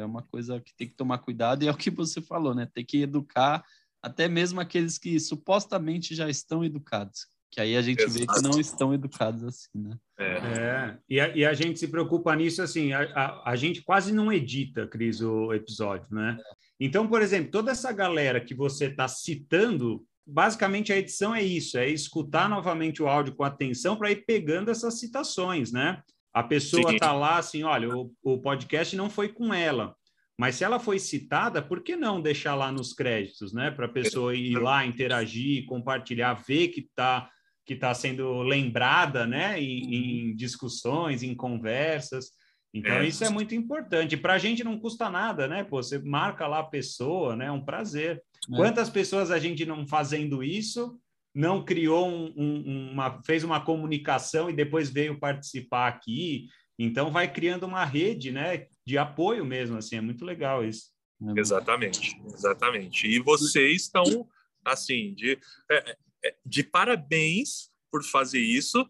é 0.00 0.04
uma 0.04 0.22
coisa 0.22 0.60
que 0.60 0.74
tem 0.74 0.88
que 0.88 0.96
tomar 0.96 1.18
cuidado 1.18 1.62
e 1.62 1.68
é 1.68 1.70
o 1.70 1.76
que 1.76 1.90
você 1.90 2.20
falou, 2.20 2.54
né? 2.54 2.66
Tem 2.72 2.84
que 2.84 3.02
educar 3.02 3.62
até 4.02 4.26
mesmo 4.26 4.60
aqueles 4.60 4.98
que 4.98 5.20
supostamente 5.20 6.14
já 6.14 6.28
estão 6.28 6.64
educados, 6.64 7.26
que 7.50 7.60
aí 7.60 7.76
a 7.76 7.82
gente 7.82 8.02
Exato. 8.02 8.18
vê 8.18 8.26
que 8.26 8.42
não 8.42 8.58
estão 8.58 8.92
educados 8.92 9.44
assim, 9.44 9.68
né? 9.74 9.96
É, 10.18 10.24
é. 10.24 10.98
E, 11.08 11.20
a, 11.20 11.36
e, 11.36 11.44
a, 11.44 11.52
gente 11.52 11.78
se 11.78 11.86
preocupa 11.86 12.34
nisso 12.34 12.62
assim, 12.62 12.92
a, 12.92 13.02
a, 13.14 13.50
a, 13.50 13.56
gente 13.56 13.82
quase 13.82 14.12
não 14.12 14.32
edita, 14.32 14.86
Cris, 14.86 15.20
o 15.20 15.52
episódio, 15.52 16.06
né? 16.10 16.36
Então, 16.80 17.06
por 17.06 17.22
exemplo, 17.22 17.50
toda 17.50 17.70
essa 17.70 17.92
galera 17.92 18.40
que 18.40 18.54
você 18.54 18.86
está 18.86 19.06
citando, 19.06 20.04
basicamente 20.26 20.92
a 20.92 20.96
edição 20.96 21.32
é 21.34 21.42
isso, 21.42 21.78
é 21.78 21.88
escutar 21.88 22.48
novamente 22.48 23.02
o 23.02 23.08
áudio 23.08 23.36
com 23.36 23.44
atenção 23.44 23.96
para 23.96 24.10
ir 24.10 24.24
pegando 24.24 24.70
essas 24.70 24.98
citações, 24.98 25.70
né? 25.70 26.02
A 26.32 26.42
pessoa 26.42 26.92
está 26.94 27.12
lá 27.12 27.36
assim, 27.36 27.62
olha, 27.62 27.94
o, 27.94 28.10
o 28.22 28.38
podcast 28.38 28.96
não 28.96 29.10
foi 29.10 29.28
com 29.28 29.52
ela, 29.52 29.94
mas 30.38 30.56
se 30.56 30.64
ela 30.64 30.80
foi 30.80 30.98
citada, 30.98 31.60
por 31.60 31.82
que 31.82 31.94
não 31.94 32.20
deixar 32.20 32.54
lá 32.54 32.72
nos 32.72 32.92
créditos, 32.92 33.52
né? 33.52 33.70
Para 33.70 33.86
a 33.86 33.92
pessoa 33.92 34.34
ir 34.34 34.58
lá, 34.58 34.84
interagir, 34.84 35.66
compartilhar, 35.66 36.34
ver 36.34 36.68
que 36.68 36.80
está 36.80 37.30
que 37.64 37.74
está 37.74 37.94
sendo 37.94 38.42
lembrada, 38.42 39.24
né? 39.24 39.60
Em, 39.60 40.30
em, 40.30 40.34
discussões, 40.34 41.22
em 41.22 41.32
conversas. 41.32 42.30
Então, 42.74 42.94
é. 42.94 43.06
isso 43.06 43.22
é 43.22 43.30
muito 43.30 43.54
importante. 43.54 44.16
Para 44.16 44.32
a 44.32 44.38
gente 44.38 44.64
não 44.64 44.78
custa 44.80 45.08
nada, 45.08 45.46
né? 45.46 45.62
Pô, 45.62 45.80
você 45.80 45.98
marca 45.98 46.46
lá 46.48 46.58
a 46.58 46.64
pessoa, 46.64 47.36
né? 47.36 47.46
É 47.46 47.52
um 47.52 47.64
prazer. 47.64 48.20
É. 48.52 48.56
Quantas 48.56 48.90
pessoas 48.90 49.30
a 49.30 49.38
gente 49.38 49.64
não 49.64 49.86
fazendo 49.86 50.42
isso 50.42 50.98
não 51.34 51.64
criou 51.64 52.08
um, 52.08 52.32
um, 52.36 52.92
uma 52.92 53.22
fez 53.22 53.42
uma 53.42 53.60
comunicação 53.60 54.50
e 54.50 54.52
depois 54.52 54.90
veio 54.90 55.18
participar 55.18 55.88
aqui. 55.88 56.48
Então 56.78 57.10
vai 57.10 57.32
criando 57.32 57.64
uma 57.64 57.84
rede 57.84 58.30
né 58.30 58.66
de 58.86 58.98
apoio 58.98 59.44
mesmo 59.44 59.76
assim 59.76 59.96
é 59.96 60.00
muito 60.00 60.24
legal 60.24 60.64
isso. 60.64 60.90
É 61.36 61.40
exatamente 61.40 62.20
exatamente. 62.26 63.06
E 63.06 63.18
vocês 63.18 63.82
estão 63.82 64.28
assim 64.64 65.14
de 65.14 65.38
é, 65.70 65.96
é, 66.24 66.36
de 66.44 66.62
parabéns 66.62 67.70
por 67.90 68.04
fazer 68.04 68.40
isso 68.40 68.86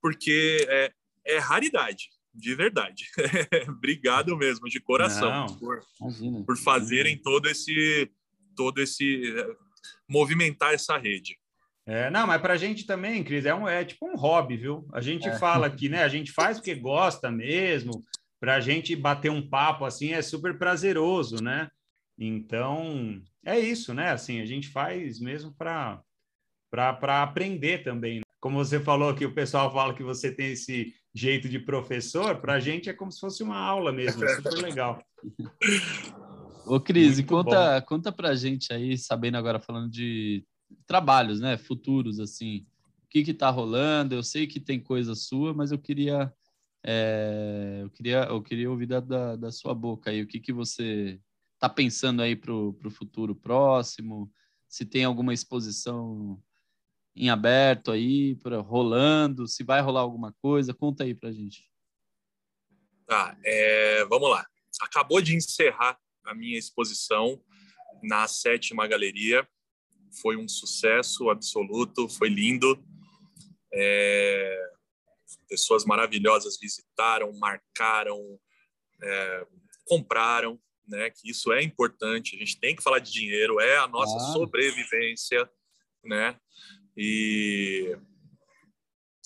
porque 0.00 0.66
é, 0.68 0.92
é 1.26 1.38
raridade 1.38 2.08
de 2.32 2.54
verdade. 2.54 3.06
Obrigado 3.68 4.36
mesmo 4.36 4.68
de 4.68 4.78
coração 4.78 5.28
Não, 5.28 5.58
por, 5.58 5.80
por 6.46 6.56
fazerem 6.56 7.16
todo 7.16 7.48
esse 7.48 8.08
todo 8.54 8.80
esse 8.80 9.34
movimentar 10.08 10.74
essa 10.74 10.96
rede 10.96 11.39
é, 11.86 12.10
não, 12.10 12.26
mas 12.26 12.40
para 12.40 12.54
a 12.54 12.56
gente 12.56 12.86
também, 12.86 13.24
Cris, 13.24 13.46
é, 13.46 13.54
um, 13.54 13.68
é 13.68 13.84
tipo 13.84 14.06
um 14.06 14.16
hobby, 14.16 14.56
viu? 14.56 14.86
A 14.92 15.00
gente 15.00 15.28
é. 15.28 15.38
fala 15.38 15.66
aqui, 15.66 15.88
né? 15.88 16.02
A 16.02 16.08
gente 16.08 16.30
faz 16.32 16.58
porque 16.58 16.74
gosta 16.74 17.30
mesmo. 17.30 18.04
Para 18.38 18.54
a 18.54 18.60
gente 18.60 18.94
bater 18.96 19.30
um 19.30 19.46
papo 19.46 19.84
assim 19.84 20.12
é 20.12 20.22
super 20.22 20.56
prazeroso, 20.56 21.42
né? 21.42 21.68
Então 22.18 23.20
é 23.44 23.58
isso, 23.58 23.92
né? 23.94 24.10
Assim, 24.10 24.40
a 24.40 24.46
gente 24.46 24.68
faz 24.68 25.20
mesmo 25.20 25.54
para 25.54 26.00
para 26.70 27.22
aprender 27.22 27.82
também. 27.82 28.18
Né? 28.18 28.22
Como 28.40 28.56
você 28.56 28.78
falou 28.78 29.12
que 29.14 29.26
o 29.26 29.34
pessoal 29.34 29.72
fala 29.72 29.92
que 29.92 30.04
você 30.04 30.32
tem 30.32 30.52
esse 30.52 30.94
jeito 31.12 31.48
de 31.48 31.58
professor, 31.58 32.40
para 32.40 32.54
a 32.54 32.60
gente 32.60 32.88
é 32.88 32.92
como 32.92 33.10
se 33.10 33.18
fosse 33.18 33.42
uma 33.42 33.58
aula 33.58 33.90
mesmo, 33.92 34.24
é 34.24 34.36
super 34.36 34.54
legal. 34.62 35.02
Ô, 36.64 36.78
Cris, 36.78 37.20
conta, 37.22 37.82
conta 37.82 38.12
pra 38.12 38.36
gente 38.36 38.72
aí, 38.72 38.96
sabendo 38.96 39.36
agora, 39.36 39.58
falando 39.58 39.90
de 39.90 40.46
trabalhos, 40.86 41.40
né, 41.40 41.56
futuros, 41.56 42.20
assim, 42.20 42.66
o 43.04 43.08
que 43.08 43.24
que 43.24 43.34
tá 43.34 43.50
rolando? 43.50 44.14
Eu 44.14 44.22
sei 44.22 44.46
que 44.46 44.60
tem 44.60 44.80
coisa 44.80 45.14
sua, 45.14 45.54
mas 45.54 45.72
eu 45.72 45.78
queria 45.78 46.32
é, 46.84 47.80
eu 47.82 47.90
queria 47.90 48.24
eu 48.24 48.42
queria 48.42 48.70
ouvir 48.70 48.86
da, 48.86 49.00
da, 49.00 49.36
da, 49.36 49.52
sua 49.52 49.74
boca 49.74 50.10
aí 50.10 50.22
o 50.22 50.26
que 50.26 50.40
que 50.40 50.52
você 50.52 51.20
tá 51.58 51.68
pensando 51.68 52.22
aí 52.22 52.34
pro, 52.34 52.72
pro 52.74 52.90
futuro 52.90 53.34
próximo, 53.34 54.32
se 54.66 54.86
tem 54.86 55.04
alguma 55.04 55.34
exposição 55.34 56.42
em 57.14 57.28
aberto 57.28 57.90
aí, 57.90 58.36
para 58.36 58.60
rolando, 58.60 59.46
se 59.46 59.62
vai 59.62 59.80
rolar 59.82 60.00
alguma 60.00 60.32
coisa, 60.40 60.72
conta 60.72 61.04
aí 61.04 61.14
pra 61.14 61.32
gente. 61.32 61.68
Tá, 63.06 63.36
é, 63.44 64.04
vamos 64.06 64.30
lá. 64.30 64.46
Acabou 64.80 65.20
de 65.20 65.36
encerrar 65.36 65.98
a 66.24 66.34
minha 66.34 66.58
exposição 66.58 67.42
na 68.02 68.26
sétima 68.26 68.86
galeria 68.86 69.46
foi 70.20 70.36
um 70.36 70.48
sucesso 70.48 71.30
absoluto, 71.30 72.08
foi 72.08 72.28
lindo. 72.28 72.82
É, 73.72 74.70
pessoas 75.48 75.84
maravilhosas 75.84 76.58
visitaram, 76.60 77.32
marcaram, 77.38 78.18
é, 79.02 79.46
compraram, 79.86 80.60
né? 80.86 81.10
Que 81.10 81.30
isso 81.30 81.52
é 81.52 81.62
importante. 81.62 82.36
A 82.36 82.38
gente 82.38 82.58
tem 82.58 82.74
que 82.74 82.82
falar 82.82 82.98
de 82.98 83.12
dinheiro, 83.12 83.60
é 83.60 83.78
a 83.78 83.86
nossa 83.86 84.16
ah. 84.16 84.32
sobrevivência, 84.32 85.48
né? 86.04 86.38
E 86.96 87.96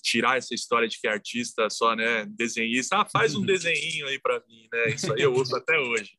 tirar 0.05 0.37
essa 0.37 0.53
história 0.53 0.87
de 0.87 0.99
que 0.99 1.07
é 1.07 1.11
artista 1.11 1.67
só, 1.67 1.95
né, 1.95 2.25
desenhista, 2.37 2.97
ah, 2.97 3.05
faz 3.05 3.33
um 3.33 3.41
desenho 3.43 4.05
aí 4.07 4.19
para 4.19 4.39
mim, 4.47 4.67
né? 4.71 4.89
Isso 4.89 5.11
aí 5.11 5.21
eu 5.21 5.33
uso 5.33 5.55
até 5.57 5.77
hoje. 5.77 6.11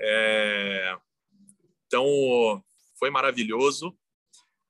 É... 0.00 0.96
Então, 1.86 2.64
foi 3.02 3.10
maravilhoso. 3.10 3.88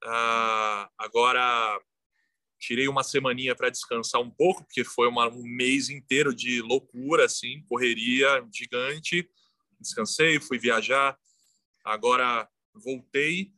Uh, 0.03 0.89
agora 0.97 1.78
tirei 2.59 2.89
uma 2.89 3.05
semaninha 3.05 3.55
para 3.55 3.68
descansar 3.68 4.22
um 4.22 4.30
pouco, 4.30 4.64
porque 4.64 4.85
foi 4.85 5.07
uma, 5.07 5.28
um 5.28 5.43
mês 5.43 5.91
inteiro 5.91 6.35
de 6.35 6.62
loucura, 6.62 7.26
assim, 7.26 7.62
correria 7.68 8.43
gigante. 8.51 9.28
Descansei, 9.78 10.41
fui 10.41 10.59
viajar. 10.59 11.14
Agora 11.85 12.49
voltei. 12.74 13.53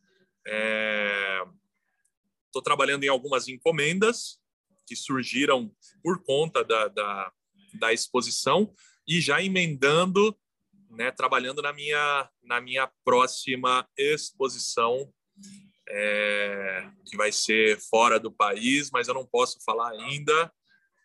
Estou 2.45 2.61
é... 2.61 2.65
trabalhando 2.65 3.05
em 3.05 3.09
algumas 3.09 3.47
encomendas 3.47 4.41
que 4.89 4.97
surgiram 4.97 5.73
por 6.03 6.21
conta 6.25 6.65
da, 6.65 6.89
da, 6.89 7.33
da 7.75 7.93
exposição 7.93 8.75
e 9.07 9.21
já 9.21 9.41
emendando 9.41 10.37
né, 10.97 11.11
trabalhando 11.11 11.63
na 11.63 11.73
minha, 11.73 12.29
na 12.43 12.61
minha 12.61 12.91
próxima 13.05 13.87
exposição, 13.97 15.13
é, 15.89 16.89
que 17.05 17.17
vai 17.17 17.31
ser 17.31 17.79
fora 17.91 18.19
do 18.19 18.33
país, 18.33 18.91
mas 18.91 19.09
eu 19.09 19.15
não 19.15 19.27
posso 19.27 19.59
falar 19.65 19.91
ainda, 19.91 20.53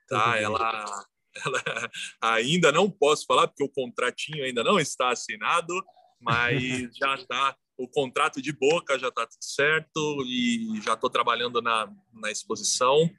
tá? 0.08 0.38
Ela, 0.38 1.08
ela 1.46 1.92
ainda 2.22 2.72
não 2.72 2.90
posso 2.90 3.26
falar 3.26 3.48
porque 3.48 3.64
o 3.64 3.70
contratinho 3.70 4.44
ainda 4.44 4.64
não 4.64 4.80
está 4.80 5.10
assinado, 5.10 5.74
mas 6.20 6.90
já 6.98 7.16
está 7.16 7.56
o 7.78 7.88
contrato 7.88 8.42
de 8.42 8.52
boca 8.52 9.00
já 9.00 9.08
está 9.08 9.26
tudo 9.26 9.42
certo 9.42 10.22
e 10.26 10.82
já 10.84 10.96
estou 10.96 11.10
trabalhando 11.10 11.62
na, 11.62 11.90
na 12.12 12.30
exposição 12.30 13.10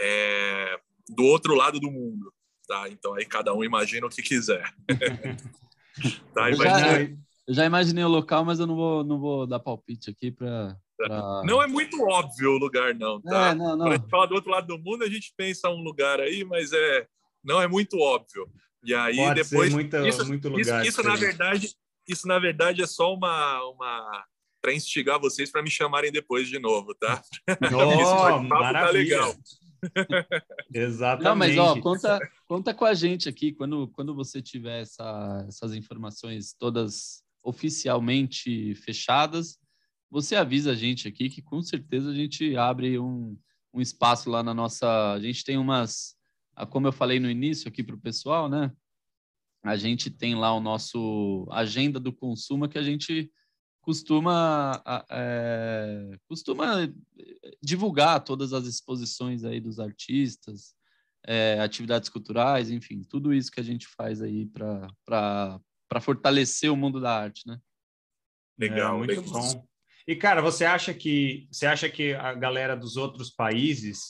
é, 0.00 0.80
do 1.08 1.22
outro 1.22 1.54
lado 1.54 1.78
do 1.78 1.88
mundo, 1.88 2.32
tá? 2.66 2.88
Então 2.88 3.14
aí 3.14 3.24
cada 3.24 3.54
um 3.54 3.62
imagina 3.62 4.06
o 4.06 4.10
que 4.10 4.20
quiser. 4.20 4.74
tá, 6.34 6.50
eu, 6.50 6.56
já, 6.56 7.00
eu 7.02 7.54
já 7.54 7.64
imaginei 7.64 8.04
o 8.04 8.08
local, 8.08 8.44
mas 8.44 8.60
eu 8.60 8.66
não 8.66 8.76
vou, 8.76 9.04
não 9.04 9.18
vou 9.18 9.46
dar 9.46 9.60
palpite 9.60 10.10
aqui 10.10 10.30
para 10.30 10.76
Pra... 10.96 11.42
Não 11.44 11.60
é 11.60 11.66
muito 11.66 12.00
óbvio 12.02 12.52
o 12.52 12.58
lugar, 12.58 12.94
não, 12.94 13.20
tá? 13.20 13.48
É, 13.48 13.54
não, 13.54 13.76
não. 13.76 13.78
Quando 13.78 13.92
a 13.92 13.96
gente 13.96 14.10
fala 14.10 14.26
do 14.26 14.34
outro 14.34 14.50
lado 14.50 14.66
do 14.66 14.78
mundo, 14.78 15.02
a 15.02 15.08
gente 15.08 15.34
pensa 15.36 15.68
um 15.68 15.82
lugar 15.82 16.20
aí, 16.20 16.44
mas 16.44 16.72
é 16.72 17.06
não 17.42 17.60
é 17.60 17.66
muito 17.66 17.98
óbvio. 17.98 18.48
E 18.82 18.94
aí 18.94 19.16
Pode 19.16 19.42
depois 19.42 19.72
muita, 19.72 20.06
isso, 20.06 20.26
muito 20.26 20.48
lugar. 20.48 20.82
Isso, 20.82 21.00
isso 21.00 21.02
na 21.02 21.16
verdade, 21.16 21.74
isso 22.08 22.28
na 22.28 22.38
verdade 22.38 22.82
é 22.82 22.86
só 22.86 23.12
uma 23.12 23.62
uma 23.70 24.24
para 24.62 24.72
instigar 24.72 25.20
vocês 25.20 25.50
para 25.50 25.62
me 25.62 25.70
chamarem 25.70 26.10
depois 26.10 26.48
de 26.48 26.58
novo, 26.58 26.94
tá? 26.94 27.22
Oh, 27.74 28.38
maravilha. 28.40 28.86
Tá 28.86 28.90
legal. 28.90 29.34
Exatamente. 30.72 31.24
Não, 31.24 31.36
mas 31.36 31.58
ó, 31.58 31.80
conta, 31.80 32.18
conta 32.46 32.74
com 32.74 32.84
a 32.84 32.94
gente 32.94 33.28
aqui 33.28 33.52
quando, 33.52 33.88
quando 33.88 34.14
você 34.14 34.40
tiver 34.40 34.82
essa, 34.82 35.44
essas 35.48 35.74
informações 35.74 36.54
todas 36.58 37.22
oficialmente 37.42 38.74
fechadas 38.76 39.58
você 40.14 40.36
avisa 40.36 40.70
a 40.70 40.74
gente 40.76 41.08
aqui 41.08 41.28
que 41.28 41.42
com 41.42 41.60
certeza 41.60 42.10
a 42.10 42.14
gente 42.14 42.56
abre 42.56 43.00
um, 43.00 43.36
um 43.72 43.80
espaço 43.80 44.30
lá 44.30 44.44
na 44.44 44.54
nossa. 44.54 45.12
A 45.12 45.18
gente 45.18 45.42
tem 45.42 45.58
umas, 45.58 46.14
como 46.70 46.86
eu 46.86 46.92
falei 46.92 47.18
no 47.18 47.28
início 47.28 47.68
aqui 47.68 47.82
para 47.82 47.96
o 47.96 48.00
pessoal, 48.00 48.48
né? 48.48 48.70
A 49.64 49.76
gente 49.76 50.10
tem 50.10 50.36
lá 50.36 50.54
o 50.54 50.60
nosso 50.60 51.48
agenda 51.50 51.98
do 51.98 52.12
consumo 52.12 52.68
que 52.68 52.78
a 52.78 52.82
gente 52.84 53.28
costuma 53.84 54.82
é, 55.10 56.18
costuma 56.26 56.90
divulgar 57.62 58.24
todas 58.24 58.52
as 58.54 58.66
exposições 58.66 59.44
aí 59.44 59.60
dos 59.60 59.78
artistas, 59.78 60.74
é, 61.26 61.60
atividades 61.60 62.08
culturais, 62.08 62.70
enfim, 62.70 63.02
tudo 63.02 63.32
isso 63.32 63.50
que 63.50 63.60
a 63.60 63.64
gente 63.64 63.86
faz 63.86 64.22
aí 64.22 64.46
para 64.46 65.60
fortalecer 66.00 66.72
o 66.72 66.76
mundo 66.76 66.98
da 67.00 67.14
arte, 67.14 67.46
né? 67.46 67.58
Legal, 68.58 68.94
é, 68.94 68.98
muito 68.98 69.20
legal. 69.20 69.24
bom. 69.24 69.66
E, 70.06 70.16
cara, 70.16 70.40
você 70.40 70.64
acha 70.64 70.92
que 70.94 71.46
você 71.50 71.66
acha 71.66 71.88
que 71.88 72.14
a 72.14 72.32
galera 72.34 72.76
dos 72.76 72.96
outros 72.96 73.30
países 73.30 74.08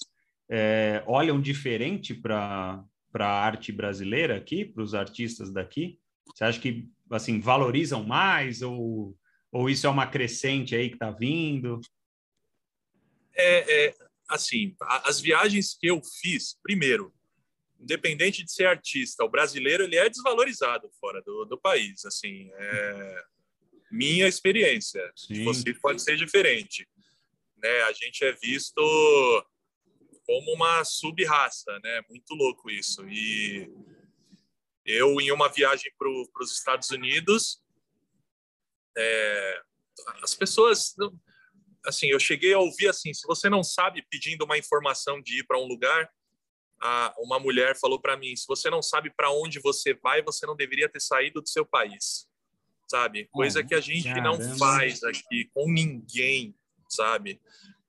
é, 0.49 1.03
olham 1.07 1.41
diferente 1.41 2.15
para 2.15 2.85
a 3.15 3.27
arte 3.27 3.73
brasileira 3.73 4.37
aqui, 4.37 4.65
para 4.65 4.83
os 4.83 4.95
artistas 4.95 5.53
daqui? 5.53 5.99
Você 6.35 6.45
acha 6.45 6.61
que 6.61 6.89
assim 7.11 7.41
valorizam 7.41 8.05
mais 8.05 8.63
ou, 8.63 9.17
ou 9.55 9.71
isso 9.71 9.87
é 9.87 9.89
uma 9.89 10.09
crescente 10.09 10.75
aí 10.75 10.89
que 10.89 10.97
está 10.97 11.13
vindo? 11.13 11.81
É, 13.33 13.87
é, 13.87 13.95
assim, 14.29 14.75
as 14.81 15.21
viagens 15.21 15.77
que 15.79 15.87
eu 15.87 16.03
fiz, 16.21 16.59
primeiro, 16.61 17.15
independente 17.79 18.43
de 18.43 18.51
ser 18.51 18.67
artista, 18.67 19.23
o 19.23 19.29
brasileiro 19.29 19.85
ele 19.85 19.95
é 19.95 20.11
desvalorizado 20.11 20.91
fora 20.99 21.23
do, 21.23 21.45
do 21.45 21.57
país, 21.57 22.05
assim, 22.05 22.51
é, 22.53 23.25
minha 23.93 24.27
experiência. 24.27 25.09
Sim. 25.15 25.45
Você 25.45 25.73
pode 25.75 26.03
ser 26.03 26.17
diferente. 26.17 26.89
Né? 27.57 27.83
A 27.83 27.93
gente 27.93 28.25
é 28.25 28.33
visto 28.33 29.47
como 30.27 30.53
uma 30.53 30.85
sub-raça, 30.85 31.79
né? 31.81 32.03
Muito 32.09 32.35
louco 32.35 32.71
isso. 32.71 33.09
E 33.09 33.71
eu, 34.85 35.21
em 35.21 35.31
uma 35.31 35.49
viagem 35.49 35.93
para 35.97 36.09
os 36.43 36.53
Estados 36.53 36.91
Unidos, 36.91 37.63
é, 38.97 39.61
as 40.23 40.35
pessoas, 40.35 40.95
assim, 41.87 42.09
eu 42.09 42.21
cheguei 42.21 42.55
a 42.55 42.59
ouvir 42.59 42.89
assim: 42.89 43.13
se 43.13 43.27
você 43.27 43.49
não 43.49 43.63
sabe 43.63 44.07
pedindo 44.11 44.45
uma 44.45 44.59
informação 44.59 45.21
de 45.21 45.41
ir 45.41 45.45
para 45.45 45.59
um 45.59 45.67
lugar, 45.67 46.11
a, 46.81 47.15
uma 47.19 47.39
mulher 47.39 47.79
falou 47.79 48.01
para 48.01 48.17
mim: 48.17 48.35
se 48.37 48.47
você 48.47 48.71
não 48.71 48.83
sabe 48.83 49.11
para 49.15 49.31
onde 49.31 49.61
você 49.61 49.95
vai, 49.95 50.23
você 50.23 50.47
não 50.47 50.57
deveria 50.57 50.89
ter 50.89 51.01
saído 51.01 51.41
do 51.41 51.49
seu 51.49 51.65
país 51.65 52.29
sabe? 52.89 53.27
Coisa 53.33 53.63
que 53.63 53.75
a 53.75 53.81
gente 53.81 54.05
Caramba. 54.05 54.39
não 54.39 54.59
faz 54.59 55.03
aqui 55.03 55.51
com 55.53 55.71
ninguém, 55.71 56.55
sabe? 56.89 57.41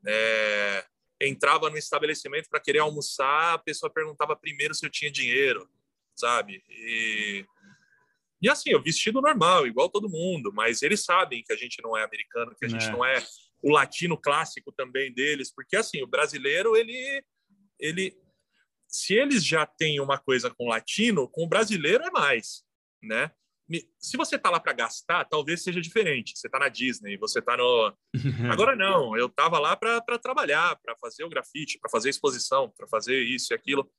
É, 0.05 0.85
entrava 1.21 1.69
no 1.69 1.77
estabelecimento 1.77 2.49
para 2.49 2.59
querer 2.59 2.79
almoçar, 2.79 3.53
a 3.53 3.59
pessoa 3.59 3.91
perguntava 3.91 4.35
primeiro 4.35 4.73
se 4.73 4.85
eu 4.85 4.89
tinha 4.89 5.11
dinheiro, 5.11 5.69
sabe? 6.15 6.63
E, 6.69 7.45
e 8.41 8.49
assim, 8.49 8.71
eu 8.71 8.81
vestido 8.81 9.21
normal, 9.21 9.65
igual 9.65 9.89
todo 9.89 10.09
mundo, 10.09 10.51
mas 10.53 10.81
eles 10.81 11.03
sabem 11.03 11.43
que 11.43 11.53
a 11.53 11.55
gente 11.55 11.81
não 11.81 11.97
é 11.97 12.03
americano, 12.03 12.55
que 12.57 12.65
a 12.65 12.69
gente 12.69 12.85
é. 12.85 12.91
não 12.91 13.03
é 13.03 13.23
o 13.63 13.71
latino 13.71 14.17
clássico 14.17 14.71
também 14.71 15.13
deles, 15.13 15.53
porque 15.53 15.75
assim, 15.75 16.01
o 16.03 16.07
brasileiro, 16.07 16.75
ele 16.75 17.23
ele 17.79 18.15
se 18.87 19.13
eles 19.13 19.45
já 19.45 19.65
têm 19.65 19.99
uma 19.99 20.17
coisa 20.17 20.49
com 20.49 20.65
o 20.65 20.69
latino, 20.69 21.27
com 21.27 21.43
o 21.43 21.49
brasileiro 21.49 22.03
é 22.03 22.11
mais, 22.11 22.63
né? 23.03 23.31
se 23.99 24.15
você 24.15 24.37
tá 24.37 24.49
lá 24.49 24.59
para 24.59 24.73
gastar, 24.73 25.25
talvez 25.25 25.63
seja 25.63 25.81
diferente. 25.81 26.33
Você 26.35 26.47
tá 26.47 26.59
na 26.59 26.69
Disney, 26.69 27.17
você 27.17 27.41
tá 27.41 27.57
no. 27.57 27.93
Agora 28.51 28.75
não, 28.75 29.17
eu 29.17 29.27
tava 29.27 29.57
lá 29.57 29.75
para 29.75 30.19
trabalhar, 30.19 30.75
para 30.83 30.95
fazer 30.97 31.23
o 31.23 31.29
grafite, 31.29 31.79
para 31.79 31.89
fazer 31.89 32.09
exposição, 32.09 32.71
para 32.77 32.87
fazer 32.87 33.23
isso 33.23 33.53
e 33.53 33.55
aquilo, 33.55 33.89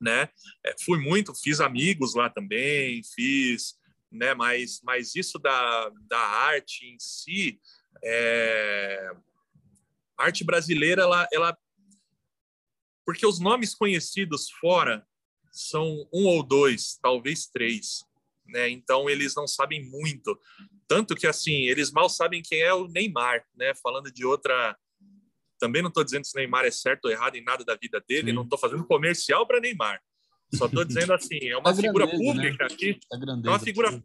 né? 0.00 0.28
É, 0.64 0.74
fui 0.84 0.98
muito, 0.98 1.34
fiz 1.34 1.60
amigos 1.60 2.14
lá 2.14 2.28
também, 2.30 3.02
fiz, 3.14 3.74
né? 4.10 4.34
Mas, 4.34 4.80
mas 4.82 5.14
isso 5.14 5.38
da, 5.38 5.90
da 6.08 6.18
arte 6.18 6.86
em 6.86 6.98
si, 6.98 7.60
é... 8.04 9.10
a 10.18 10.24
arte 10.24 10.44
brasileira, 10.44 11.02
ela, 11.02 11.28
ela, 11.32 11.58
porque 13.04 13.26
os 13.26 13.38
nomes 13.38 13.74
conhecidos 13.74 14.50
fora 14.60 15.06
são 15.52 16.06
um 16.12 16.26
ou 16.26 16.42
dois, 16.42 16.98
talvez 17.02 17.46
três 17.46 18.06
né? 18.48 18.68
Então 18.68 19.08
eles 19.08 19.34
não 19.34 19.46
sabem 19.46 19.84
muito, 19.88 20.38
tanto 20.86 21.14
que 21.14 21.26
assim 21.26 21.66
eles 21.66 21.90
mal 21.90 22.08
sabem 22.08 22.42
quem 22.42 22.60
é 22.60 22.72
o 22.72 22.88
Neymar, 22.88 23.44
né? 23.54 23.74
Falando 23.74 24.10
de 24.10 24.24
outra, 24.24 24.76
também 25.58 25.82
não 25.82 25.88
estou 25.88 26.04
dizendo 26.04 26.24
se 26.24 26.36
Neymar 26.36 26.64
é 26.64 26.70
certo 26.70 27.06
ou 27.06 27.10
errado 27.10 27.36
em 27.36 27.44
nada 27.44 27.64
da 27.64 27.74
vida 27.74 28.02
dele, 28.06 28.28
Sim. 28.28 28.34
não 28.34 28.42
estou 28.42 28.58
fazendo 28.58 28.84
comercial 28.84 29.46
para 29.46 29.60
Neymar. 29.60 30.00
Só 30.54 30.66
estou 30.66 30.84
dizendo 30.84 31.12
assim, 31.12 31.38
é 31.48 31.56
uma 31.56 31.74
figura 31.74 32.06
grandeza, 32.06 32.22
né? 32.22 32.32
pública 32.32 32.64
né? 32.64 32.74
aqui, 32.74 32.98
é 33.12 33.48
uma 33.48 33.58
figura 33.58 34.04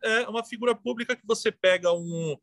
é 0.00 0.28
uma 0.28 0.44
figura 0.44 0.74
pública 0.74 1.16
que 1.16 1.26
você 1.26 1.50
pega 1.50 1.92
um 1.92 2.36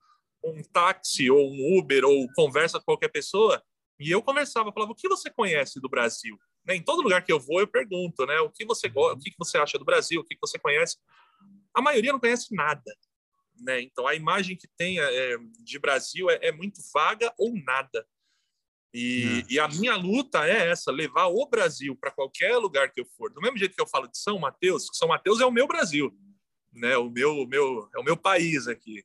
um 0.44 0.62
táxi 0.62 1.30
ou 1.32 1.52
um 1.52 1.80
Uber 1.80 2.06
ou 2.06 2.28
conversa 2.36 2.78
com 2.80 2.86
qualquer 2.86 3.10
pessoa 3.10 3.62
e 4.00 4.12
eu 4.12 4.22
conversava, 4.22 4.72
falava 4.72 4.92
o 4.92 4.96
que 4.96 5.08
você 5.08 5.30
conhece 5.32 5.80
do 5.80 5.90
Brasil? 5.90 6.38
Né? 6.66 6.76
Em 6.76 6.82
todo 6.82 7.02
lugar 7.02 7.24
que 7.24 7.32
eu 7.32 7.40
vou 7.40 7.62
eu 7.62 7.68
pergunto, 7.68 8.26
né? 8.26 8.40
O 8.42 8.52
que 8.52 8.66
você 8.66 8.92
o 8.94 9.18
que 9.18 9.34
você 9.40 9.58
acha 9.58 9.80
do 9.80 9.86
Brasil? 9.86 10.22
O 10.22 10.24
que 10.24 10.38
você 10.40 10.60
conhece? 10.60 10.98
a 11.76 11.82
maioria 11.82 12.14
não 12.14 12.20
conhece 12.20 12.56
nada. 12.56 12.96
Né? 13.60 13.82
Então, 13.82 14.08
a 14.08 14.16
imagem 14.16 14.56
que 14.56 14.68
tem 14.78 15.00
é, 15.00 15.38
de 15.60 15.78
Brasil 15.78 16.30
é, 16.30 16.40
é, 16.42 16.52
muito 16.52 16.82
vaga 16.94 17.34
ou 17.38 17.54
nada. 17.54 18.08
E, 18.98 19.42
é. 19.42 19.54
e, 19.54 19.60
a 19.60 19.68
minha 19.68 19.98
luta 19.98 20.48
é 20.48 20.70
essa: 20.70 20.90
levar 20.90 21.26
o 21.26 21.46
Brasil 21.48 21.98
para 21.98 22.12
qualquer 22.12 22.56
lugar 22.56 22.90
que 22.94 23.02
eu 23.02 23.06
for. 23.18 23.30
Do 23.30 23.42
mesmo 23.42 23.58
jeito 23.58 23.76
que 23.76 23.82
eu 23.82 23.88
falo 23.88 24.08
de 24.08 24.18
São 24.18 24.40
Mateus, 24.40 24.88
São 24.94 25.10
Mateus 25.10 25.42
é 25.42 25.46
o 25.46 25.52
meu 25.52 25.68
Brasil, 25.68 26.18
né? 26.72 26.96
o 26.96 27.10
meu, 27.10 27.46
meu, 27.46 27.90
é 27.94 28.00
o 28.00 28.04
meu 28.04 28.16
país 28.16 28.70
aqui. 28.70 29.04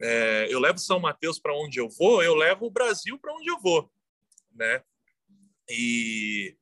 É, 0.00 0.48
eu 0.50 0.58
levo 0.58 0.80
São 0.80 0.98
Mateus 0.98 1.38
para 1.38 1.56
onde 1.56 1.78
eu 1.78 1.88
vou, 1.88 2.20
eu 2.24 2.34
levo 2.34 2.66
o 2.66 2.70
Brasil 2.72 3.16
para 3.20 3.32
onde 3.32 3.48
eu 3.48 3.60
vou. 3.60 3.88
Né? 4.52 4.82
E, 5.68 6.56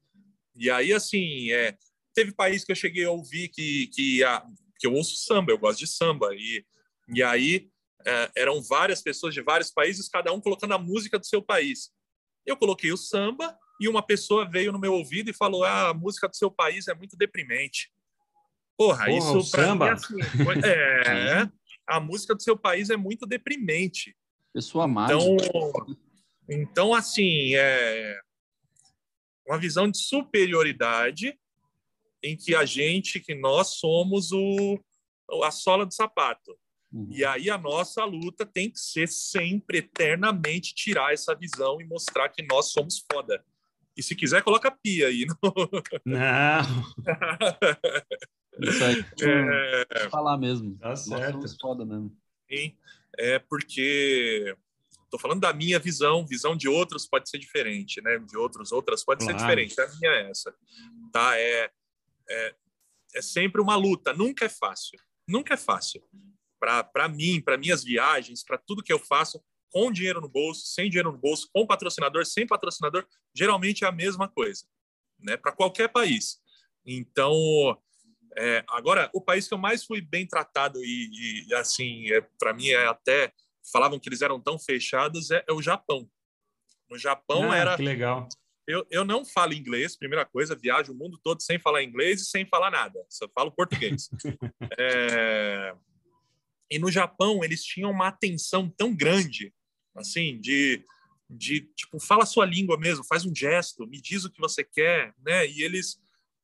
e 0.55 0.71
aí, 0.71 0.93
assim, 0.93 1.51
é, 1.51 1.75
teve 2.13 2.33
país 2.33 2.65
que 2.65 2.73
eu 2.73 2.77
cheguei 2.77 3.07
a 3.07 3.11
ouvir 3.11 3.49
que, 3.49 3.87
que 3.95 4.23
a, 4.23 4.41
porque 4.73 4.87
eu 4.87 4.93
ouço 4.93 5.17
samba, 5.17 5.53
eu 5.53 5.59
gosto 5.59 5.79
de 5.79 5.87
samba. 5.87 6.35
E, 6.35 6.67
e 7.15 7.23
aí 7.23 7.71
é, 8.05 8.31
eram 8.37 8.61
várias 8.61 9.01
pessoas 9.01 9.33
de 9.33 9.41
vários 9.41 9.71
países, 9.71 10.07
cada 10.07 10.35
um 10.35 10.41
colocando 10.41 10.75
a 10.75 10.79
música 10.79 11.19
do 11.19 11.25
seu 11.25 11.41
país. 11.41 11.97
Eu 12.49 12.57
coloquei 12.57 12.91
o 12.91 12.97
samba 12.97 13.55
e 13.79 13.87
uma 13.87 14.03
pessoa 14.03 14.49
veio 14.49 14.73
no 14.73 14.79
meu 14.79 14.95
ouvido 14.95 15.29
e 15.29 15.35
falou: 15.35 15.65
ah, 15.65 15.91
a 15.91 15.95
música 15.95 16.27
do 16.27 16.35
seu 16.35 16.51
país 16.51 16.89
é 16.89 16.95
muito 16.95 17.15
deprimente. 17.15 17.93
Porra, 18.75 19.05
Porra 19.05 19.39
isso 19.39 19.51
para 19.51 19.75
mim 19.75 19.85
é, 19.85 19.91
assim, 19.91 20.15
é, 20.65 21.51
a 21.87 22.01
música 22.01 22.35
do 22.35 22.43
seu 22.43 22.57
país 22.57 22.89
é 22.89 22.97
muito 22.97 23.27
deprimente. 23.27 24.17
Pessoa 24.53 24.89
mágica. 24.89 25.21
Então, 25.21 25.97
então 26.49 26.95
assim, 26.95 27.55
é 27.55 28.19
uma 29.47 29.59
visão 29.59 29.91
de 29.91 29.99
superioridade 29.99 31.39
em 32.23 32.35
que 32.35 32.55
a 32.55 32.65
gente, 32.65 33.21
que 33.21 33.35
nós 33.35 33.75
somos 33.75 34.33
o, 34.33 34.79
a 35.45 35.51
sola 35.51 35.85
do 35.85 35.93
sapato. 35.93 36.59
Uhum. 36.93 37.09
E 37.11 37.25
aí 37.25 37.51
a 37.51 37.59
nossa 37.59 38.05
luta 38.05 38.47
tem 38.47 38.71
que 38.71 38.79
ser 38.79 39.09
sempre, 39.09 39.79
eternamente, 39.79 40.75
tirar 40.75 41.13
essa 41.13 41.35
visão 41.35 41.81
e 41.81 41.85
mostrar 41.85 42.29
que 42.31 42.43
nós 42.43 42.73
somos 42.73 43.05
foda. 43.11 43.45
E 43.97 44.03
se 44.03 44.15
quiser, 44.15 44.43
coloca 44.43 44.71
pia 44.71 45.09
aí. 45.09 45.27
No... 45.27 45.41
Não. 46.07 46.63
Isso 48.63 48.85
aí. 48.85 49.05
É... 49.23 50.09
falar 50.09 50.39
mesmo. 50.39 50.77
Tá 50.79 50.97
certo. 50.97 51.41
Nossa, 51.41 51.57
foda 51.61 51.85
mesmo. 51.85 52.17
Sim, 52.51 52.77
é 53.19 53.39
porque 53.39 54.57
estou 55.05 55.19
falando 55.19 55.41
da 55.41 55.53
minha 55.53 55.79
visão, 55.79 56.27
visão 56.27 56.57
de 56.57 56.69
outros 56.69 57.07
pode 57.07 57.29
ser 57.29 57.39
diferente, 57.39 58.01
né? 58.01 58.19
De 58.19 58.37
outros, 58.37 58.73
outras 58.73 59.05
pode 59.05 59.25
claro. 59.25 59.39
ser 59.39 59.45
diferente. 59.45 59.81
A 59.81 59.89
minha 59.89 60.11
é 60.11 60.31
essa, 60.31 60.55
tá? 61.13 61.37
É, 61.39 61.71
é, 62.31 62.55
é 63.15 63.23
sempre 63.23 63.61
uma 63.61 63.75
luta, 63.75 64.13
nunca 64.13 64.45
é 64.45 64.49
fácil, 64.49 64.99
nunca 65.27 65.55
é 65.55 65.57
fácil. 65.57 66.03
Para 66.59 67.09
mim, 67.09 67.41
para 67.41 67.57
minhas 67.57 67.85
viagens, 67.85 68.45
para 68.45 68.59
tudo 68.59 68.83
que 68.83 68.93
eu 68.93 68.99
faço, 68.99 69.43
com 69.71 69.93
dinheiro 69.93 70.21
no 70.21 70.29
bolso, 70.29 70.67
sem 70.67 70.89
dinheiro 70.89 71.13
no 71.13 71.19
bolso, 71.19 71.49
com 71.53 71.67
patrocinador, 71.67 72.25
sem 72.25 72.47
patrocinador, 72.47 73.07
geralmente 73.35 73.85
é 73.85 73.89
a 73.89 73.93
mesma 73.93 74.29
coisa, 74.29 74.65
né? 75.19 75.37
Para 75.37 75.53
qualquer 75.53 75.89
país. 75.89 76.39
Então, 76.87 77.35
é, 78.37 78.65
agora, 78.69 79.11
o 79.13 79.21
país 79.21 79.47
que 79.47 79.55
eu 79.55 79.59
mais 79.59 79.85
fui 79.85 80.01
bem 80.01 80.27
tratado 80.27 80.83
e, 80.83 81.47
e 81.47 81.55
assim, 81.55 82.11
é, 82.13 82.21
para 82.39 82.55
mim 82.55 82.69
é 82.69 82.87
até 82.87 83.33
falavam 83.73 83.99
que 83.99 84.09
eles 84.09 84.23
eram 84.23 84.41
tão 84.41 84.59
fechados 84.59 85.31
é, 85.31 85.45
é 85.47 85.53
o 85.53 85.63
Japão. 85.63 86.09
No 86.89 86.99
Japão 86.99 87.53
ah, 87.53 87.57
era. 87.57 87.77
Que 87.77 87.83
legal. 87.83 88.29
Eu, 88.67 88.87
eu 88.91 89.05
não 89.05 89.25
falo 89.25 89.55
inglês, 89.55 89.97
primeira 89.97 90.27
coisa, 90.27 90.55
viajo 90.55 90.93
o 90.93 90.95
mundo 90.95 91.19
todo 91.23 91.43
sem 91.43 91.59
falar 91.59 91.83
inglês 91.83 92.21
e 92.21 92.27
sem 92.27 92.47
falar 92.47 92.71
nada, 92.71 93.03
só 93.09 93.27
falo 93.35 93.51
português. 93.51 94.11
é... 94.79 95.75
E 96.71 96.79
no 96.79 96.91
Japão, 96.91 97.43
eles 97.43 97.65
tinham 97.65 97.91
uma 97.91 98.09
atenção 98.09 98.69
tão 98.69 98.95
grande, 98.95 99.53
assim, 99.97 100.41
de, 100.41 100.85
de 101.29 101.61
tipo, 101.75 101.99
fala 101.99 102.23
a 102.23 102.27
sua 102.27 102.45
língua 102.45 102.79
mesmo, 102.79 103.05
faz 103.05 103.25
um 103.25 103.35
gesto, 103.35 103.87
me 103.87 104.01
diz 104.01 104.25
o 104.25 104.31
que 104.31 104.41
você 104.41 104.63
quer, 104.63 105.15
né? 105.25 105.47
E 105.47 105.63
eles, 105.63 105.99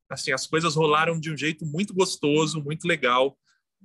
assim, 0.09 0.33
as 0.33 0.47
coisas 0.47 0.75
rolaram 0.75 1.21
de 1.21 1.31
um 1.31 1.37
jeito 1.37 1.67
muito 1.67 1.93
gostoso, 1.93 2.63
muito 2.63 2.87
legal. 2.87 3.39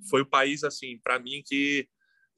Foi 0.09 0.21
o 0.21 0.25
país, 0.25 0.63
assim, 0.63 0.97
para 1.03 1.19
mim, 1.19 1.43
que 1.45 1.87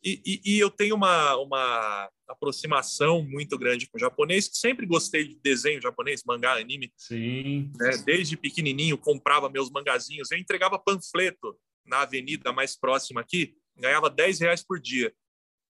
e, 0.03 0.19
e, 0.25 0.41
e, 0.55 0.59
eu 0.59 0.71
tenho 0.71 0.95
uma, 0.95 1.35
uma 1.37 2.09
aproximação 2.27 3.21
muito 3.21 3.55
grande 3.55 3.87
com 3.87 3.97
o 3.97 3.99
japonês. 3.99 4.49
Sempre 4.51 4.87
gostei 4.87 5.27
de 5.27 5.35
desenho 5.35 5.79
japonês, 5.79 6.23
mangá, 6.25 6.53
anime. 6.53 6.91
Sim. 6.97 7.71
Né? 7.77 7.97
Desde 8.03 8.35
pequenininho, 8.35 8.97
comprava 8.97 9.47
meus 9.47 9.69
mangazinhos. 9.69 10.31
Eu 10.31 10.39
entregava 10.39 10.79
panfleto 10.79 11.55
na 11.85 12.01
avenida 12.01 12.51
mais 12.51 12.75
próxima 12.75 13.21
aqui, 13.21 13.55
ganhava 13.81 14.09
10 14.09 14.39
reais 14.39 14.63
por 14.63 14.79
dia. 14.79 15.13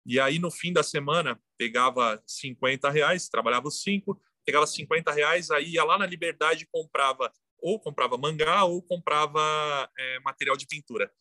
E 0.06 0.20
aí, 0.20 0.38
no 0.38 0.52
fim 0.52 0.72
da 0.72 0.84
semana, 0.84 1.42
pegava 1.58 2.22
50 2.26 2.90
reais, 2.90 3.28
trabalhava 3.28 3.68
os 3.68 3.82
5, 3.82 4.22
pegava 4.46 4.68
50 4.68 5.12
reais, 5.12 5.50
aí 5.50 5.72
ia 5.72 5.84
lá 5.84 5.98
na 5.98 6.06
Liberdade 6.06 6.68
comprava 6.72 7.34
ou 7.58 7.80
comprava 7.80 8.18
mangá 8.18 8.64
ou 8.64 8.82
comprava 8.82 9.90
é, 9.98 10.20
material 10.20 10.56
de 10.56 10.68
pintura. 10.68 11.12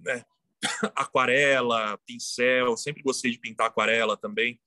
Né? 0.00 0.24
aquarela, 0.96 1.96
pincel, 1.98 2.76
sempre 2.76 3.02
gostei 3.02 3.30
de 3.30 3.38
pintar 3.38 3.68
aquarela 3.68 4.16
também. 4.16 4.60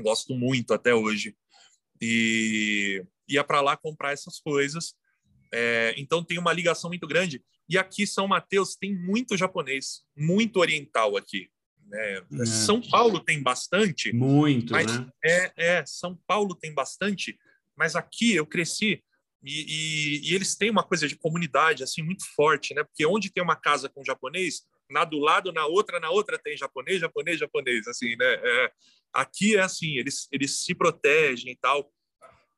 Gosto 0.00 0.34
muito 0.34 0.72
até 0.72 0.94
hoje. 0.94 1.36
E 2.00 3.04
ia 3.28 3.44
para 3.44 3.60
lá 3.60 3.76
comprar 3.76 4.12
essas 4.12 4.40
coisas. 4.40 4.96
É, 5.52 5.94
então 5.96 6.24
tem 6.24 6.38
uma 6.38 6.52
ligação 6.52 6.88
muito 6.88 7.06
grande. 7.06 7.44
E 7.68 7.78
aqui 7.78 8.06
São 8.06 8.28
Mateus 8.28 8.76
tem 8.76 8.94
muito 8.94 9.36
japonês, 9.36 10.02
muito 10.16 10.58
oriental 10.58 11.16
aqui. 11.16 11.48
Né? 11.86 12.22
É. 12.40 12.46
São 12.46 12.80
Paulo 12.80 13.20
tem 13.20 13.42
bastante. 13.42 14.12
Muito, 14.12 14.72
mas 14.72 14.98
né? 14.98 15.08
É, 15.24 15.52
é, 15.56 15.86
São 15.86 16.18
Paulo 16.26 16.54
tem 16.54 16.72
bastante, 16.72 17.38
mas 17.76 17.96
aqui 17.96 18.34
eu 18.34 18.46
cresci 18.46 19.02
e, 19.44 19.66
e, 19.68 20.30
e, 20.30 20.34
eles 20.34 20.56
têm 20.56 20.70
uma 20.70 20.82
coisa 20.82 21.06
de 21.06 21.16
comunidade 21.16 21.82
assim 21.82 22.02
muito 22.02 22.24
forte, 22.34 22.72
né? 22.72 22.82
Porque 22.82 23.04
onde 23.04 23.30
tem 23.30 23.42
uma 23.42 23.54
casa 23.54 23.90
com 23.90 24.02
japonês, 24.02 24.62
na 24.90 25.04
do 25.04 25.18
lado, 25.18 25.52
na 25.52 25.66
outra, 25.66 26.00
na 26.00 26.08
outra 26.08 26.38
tem 26.38 26.56
japonês, 26.56 27.00
japonês, 27.00 27.38
japonês, 27.38 27.86
assim, 27.86 28.16
né? 28.16 28.34
É, 28.34 28.72
aqui 29.12 29.56
é 29.56 29.60
assim, 29.60 29.98
eles, 29.98 30.26
eles 30.32 30.64
se 30.64 30.74
protegem 30.74 31.52
e 31.52 31.56
tal. 31.56 31.92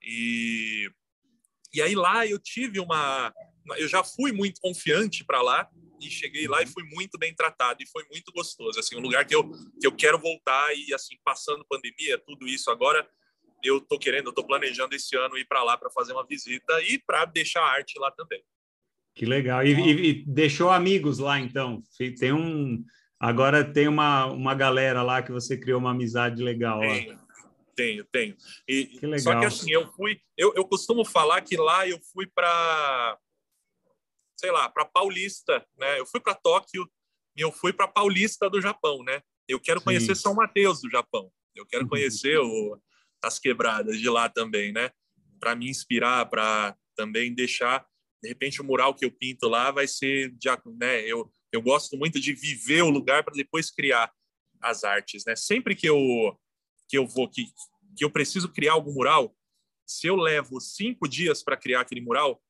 E, 0.01 0.89
e 1.75 1.83
aí 1.83 1.97
lá 1.97 2.25
eu 2.25 2.39
tive 2.39 2.79
uma... 2.79 3.35
Eu 3.77 3.89
já 3.89 4.05
fui 4.05 4.33
muito 4.33 4.61
confiante 4.61 5.25
para 5.25 5.43
lá 5.43 5.69
e 6.01 6.11
cheguei 6.11 6.47
lá 6.47 6.63
e 6.63 6.67
fui 6.67 6.85
muito 6.85 7.19
bem 7.19 7.35
tratado 7.35 7.83
e 7.83 7.89
foi 7.89 8.05
muito 8.11 8.31
gostoso, 8.33 8.79
assim, 8.79 8.97
um 8.97 9.01
lugar 9.01 9.25
que 9.25 9.35
eu, 9.35 9.51
que 9.81 9.87
eu 9.87 9.93
quero 9.93 10.19
voltar 10.19 10.75
e, 10.75 10.93
assim, 10.93 11.17
passando 11.25 11.67
pandemia, 11.69 12.19
tudo 12.19 12.47
isso 12.47 12.71
agora, 12.71 13.09
eu 13.63 13.81
tô 13.81 13.99
querendo, 13.99 14.27
eu 14.27 14.35
tô 14.35 14.45
planejando 14.47 14.95
esse 14.95 15.17
ano 15.17 15.39
ir 15.39 15.47
para 15.47 15.63
lá 15.63 15.77
para 15.77 15.91
fazer 15.91 16.13
uma 16.13 16.27
visita 16.27 16.83
e 16.83 16.99
para 16.99 17.25
deixar 17.25 17.63
arte 17.63 17.99
lá 17.99 18.11
também. 18.11 18.43
Que 19.15 19.25
legal. 19.25 19.65
E, 19.65 19.73
e, 19.73 20.11
e, 20.11 20.25
deixou 20.27 20.71
amigos 20.71 21.19
lá, 21.19 21.41
então. 21.41 21.83
Tem 22.21 22.33
um. 22.35 22.85
Agora 23.19 23.65
tem 23.65 23.89
uma, 23.89 24.27
uma 24.27 24.55
galera 24.55 25.03
lá 25.03 25.23
que 25.23 25.33
você 25.33 25.59
criou 25.59 25.81
uma 25.81 25.93
amizade 25.93 26.43
legal 26.43 26.81
tenho, 26.81 27.13
lá. 27.13 27.27
Tenho, 27.75 28.05
tenho. 28.05 28.37
E, 28.69 28.85
que 28.85 29.07
legal. 29.07 29.21
Só 29.21 29.41
que 29.41 29.47
assim, 29.47 29.71
eu 29.73 29.91
fui. 29.93 30.21
Eu, 30.37 30.53
eu 30.55 30.67
costumo 30.67 31.03
falar 31.03 31.41
que 31.41 31.57
lá 31.57 31.89
eu 31.89 31.99
fui 32.13 32.27
para. 32.27 33.19
Sei 34.37 34.51
lá, 34.51 34.69
para 34.69 34.85
Paulista, 34.85 35.67
né? 35.77 35.99
Eu 35.99 36.07
fui 36.07 36.21
para 36.21 36.35
Tóquio 36.35 36.89
e 37.37 37.41
eu 37.41 37.51
fui 37.51 37.73
para 37.73 37.89
Paulista 37.89 38.51
do 38.51 38.61
Japão, 38.61 39.03
né? 39.03 39.23
Eu 39.49 39.61
quero 39.61 39.81
conhecer 39.81 40.15
Sim. 40.15 40.23
São 40.23 40.35
Mateus 40.35 40.81
do 40.81 40.91
Japão. 40.91 41.31
Eu 41.55 41.65
quero 41.65 41.85
uhum. 41.85 41.89
conhecer 41.89 42.39
o, 42.39 42.81
as 43.23 43.39
quebradas 43.39 43.99
de 43.99 44.09
lá 44.09 44.29
também, 44.29 44.73
né? 44.73 44.91
Para 45.41 45.55
me 45.55 45.69
inspirar, 45.69 46.27
para 46.27 46.77
também 46.95 47.35
deixar 47.35 47.87
de 48.23 48.29
repente 48.29 48.61
o 48.61 48.65
mural 48.65 48.95
que 48.95 49.05
eu 49.05 49.11
pinto 49.11 49.49
lá 49.49 49.71
vai 49.71 49.87
ser 49.87 50.31
de, 50.33 50.49
né, 50.79 51.01
eu 51.03 51.31
eu 51.53 51.63
gosto 51.63 51.97
muito 51.97 52.21
de 52.21 52.33
viver 52.33 52.83
o 52.83 52.91
lugar 52.91 53.23
para 53.23 53.33
depois 53.33 53.71
criar 53.71 54.13
as 54.61 54.85
artes, 54.85 55.25
né? 55.25 55.37
Sempre 55.37 55.75
que 55.75 55.89
eu 55.89 56.37
que 56.89 56.99
eu 56.99 57.07
vou 57.07 57.29
que 57.29 57.47
que 57.97 58.05
eu 58.05 58.11
preciso 58.11 58.53
criar 58.53 58.73
algum 58.73 58.93
mural, 58.93 59.35
se 59.87 60.07
eu 60.07 60.17
levo 60.17 60.61
cinco 60.61 61.09
dias 61.09 61.43
para 61.43 61.57
criar 61.57 61.81
aquele 61.81 62.01
mural, 62.01 62.43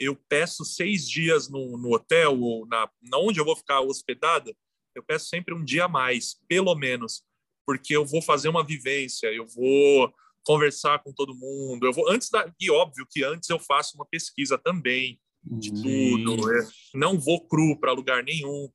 eu 0.00 0.16
peço 0.16 0.64
seis 0.64 1.08
dias 1.08 1.48
no, 1.50 1.76
no 1.76 1.94
hotel 1.94 2.40
ou 2.40 2.66
na, 2.66 2.90
na 3.02 3.18
onde 3.18 3.38
eu 3.38 3.44
vou 3.44 3.54
ficar 3.54 3.82
hospedado, 3.82 4.56
eu 4.94 5.02
peço 5.02 5.28
sempre 5.28 5.54
um 5.54 5.62
dia 5.62 5.84
a 5.84 5.88
mais, 5.88 6.40
pelo 6.48 6.74
menos, 6.74 7.22
porque 7.66 7.94
eu 7.94 8.04
vou 8.04 8.22
fazer 8.22 8.48
uma 8.48 8.64
vivência, 8.64 9.28
eu 9.28 9.46
vou 9.46 10.12
conversar 10.42 11.02
com 11.02 11.12
todo 11.12 11.34
mundo. 11.34 11.86
Eu 11.86 11.92
vou 11.92 12.10
antes 12.10 12.30
da 12.30 12.50
e 12.58 12.70
óbvio 12.70 13.06
que 13.08 13.22
antes 13.22 13.48
eu 13.50 13.58
faço 13.58 13.94
uma 13.96 14.06
pesquisa 14.06 14.56
também 14.56 15.20
de 15.44 15.70
tudo. 15.70 16.46
Né? 16.46 16.68
Não 16.94 17.18
vou 17.18 17.46
cru 17.46 17.78
para 17.78 17.92
lugar 17.92 18.24
nenhum. 18.24 18.68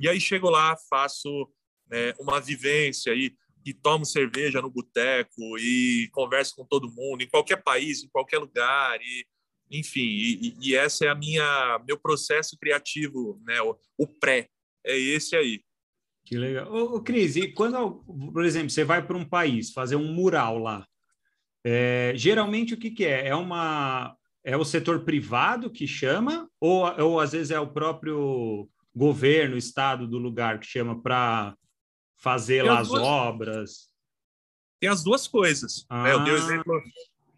E 0.00 0.08
aí 0.08 0.20
chego 0.20 0.50
lá, 0.50 0.76
faço 0.90 1.48
né, 1.88 2.12
uma 2.18 2.40
vivência 2.40 3.14
e, 3.14 3.34
e 3.64 3.72
tomo 3.72 4.04
cerveja 4.04 4.60
no 4.60 4.70
boteco 4.70 5.56
e 5.58 6.08
converso 6.12 6.56
com 6.56 6.66
todo 6.66 6.92
mundo 6.92 7.22
em 7.22 7.28
qualquer 7.28 7.62
país, 7.62 8.02
em 8.02 8.08
qualquer 8.08 8.38
lugar 8.38 9.00
e 9.00 9.26
enfim. 9.72 10.00
E, 10.00 10.56
e 10.60 10.74
essa 10.76 11.06
é 11.06 11.08
a 11.08 11.14
minha 11.14 11.80
meu 11.86 11.98
processo 11.98 12.56
criativo, 12.58 13.40
né? 13.44 13.60
O, 13.62 13.76
o 13.98 14.06
pré 14.06 14.48
é 14.84 14.96
esse 14.96 15.34
aí. 15.34 15.62
Que 16.24 16.36
legal. 16.36 16.72
Ô, 16.72 16.96
ô, 16.96 17.02
Cris, 17.02 17.36
e 17.36 17.48
quando, 17.48 18.04
por 18.32 18.44
exemplo, 18.44 18.70
você 18.70 18.84
vai 18.84 19.04
para 19.04 19.16
um 19.16 19.24
país 19.24 19.72
fazer 19.72 19.96
um 19.96 20.12
mural 20.12 20.58
lá, 20.58 20.86
é, 21.64 22.12
geralmente 22.14 22.74
o 22.74 22.76
que, 22.76 22.90
que 22.90 23.04
é? 23.04 23.28
É 23.28 23.34
uma 23.34 24.16
é 24.44 24.56
o 24.56 24.64
setor 24.64 25.04
privado 25.04 25.70
que 25.70 25.86
chama 25.86 26.50
ou, 26.60 26.84
ou 27.00 27.20
às 27.20 27.30
vezes 27.30 27.52
é 27.52 27.60
o 27.60 27.72
próprio 27.72 28.68
governo, 28.94 29.56
estado 29.56 30.06
do 30.06 30.18
lugar 30.18 30.58
que 30.58 30.66
chama 30.66 31.00
para 31.00 31.56
fazer 32.16 32.62
lá 32.62 32.80
as 32.80 32.88
duas... 32.88 33.02
obras? 33.02 33.92
Tem 34.80 34.90
as 34.90 35.04
duas 35.04 35.28
coisas. 35.28 35.86
Ah. 35.88 36.02
Né? 36.02 36.12
Eu, 36.12 36.24
dei 36.24 36.32
o 36.32 36.36
ah. 36.36 36.38
exemplo, 36.38 36.82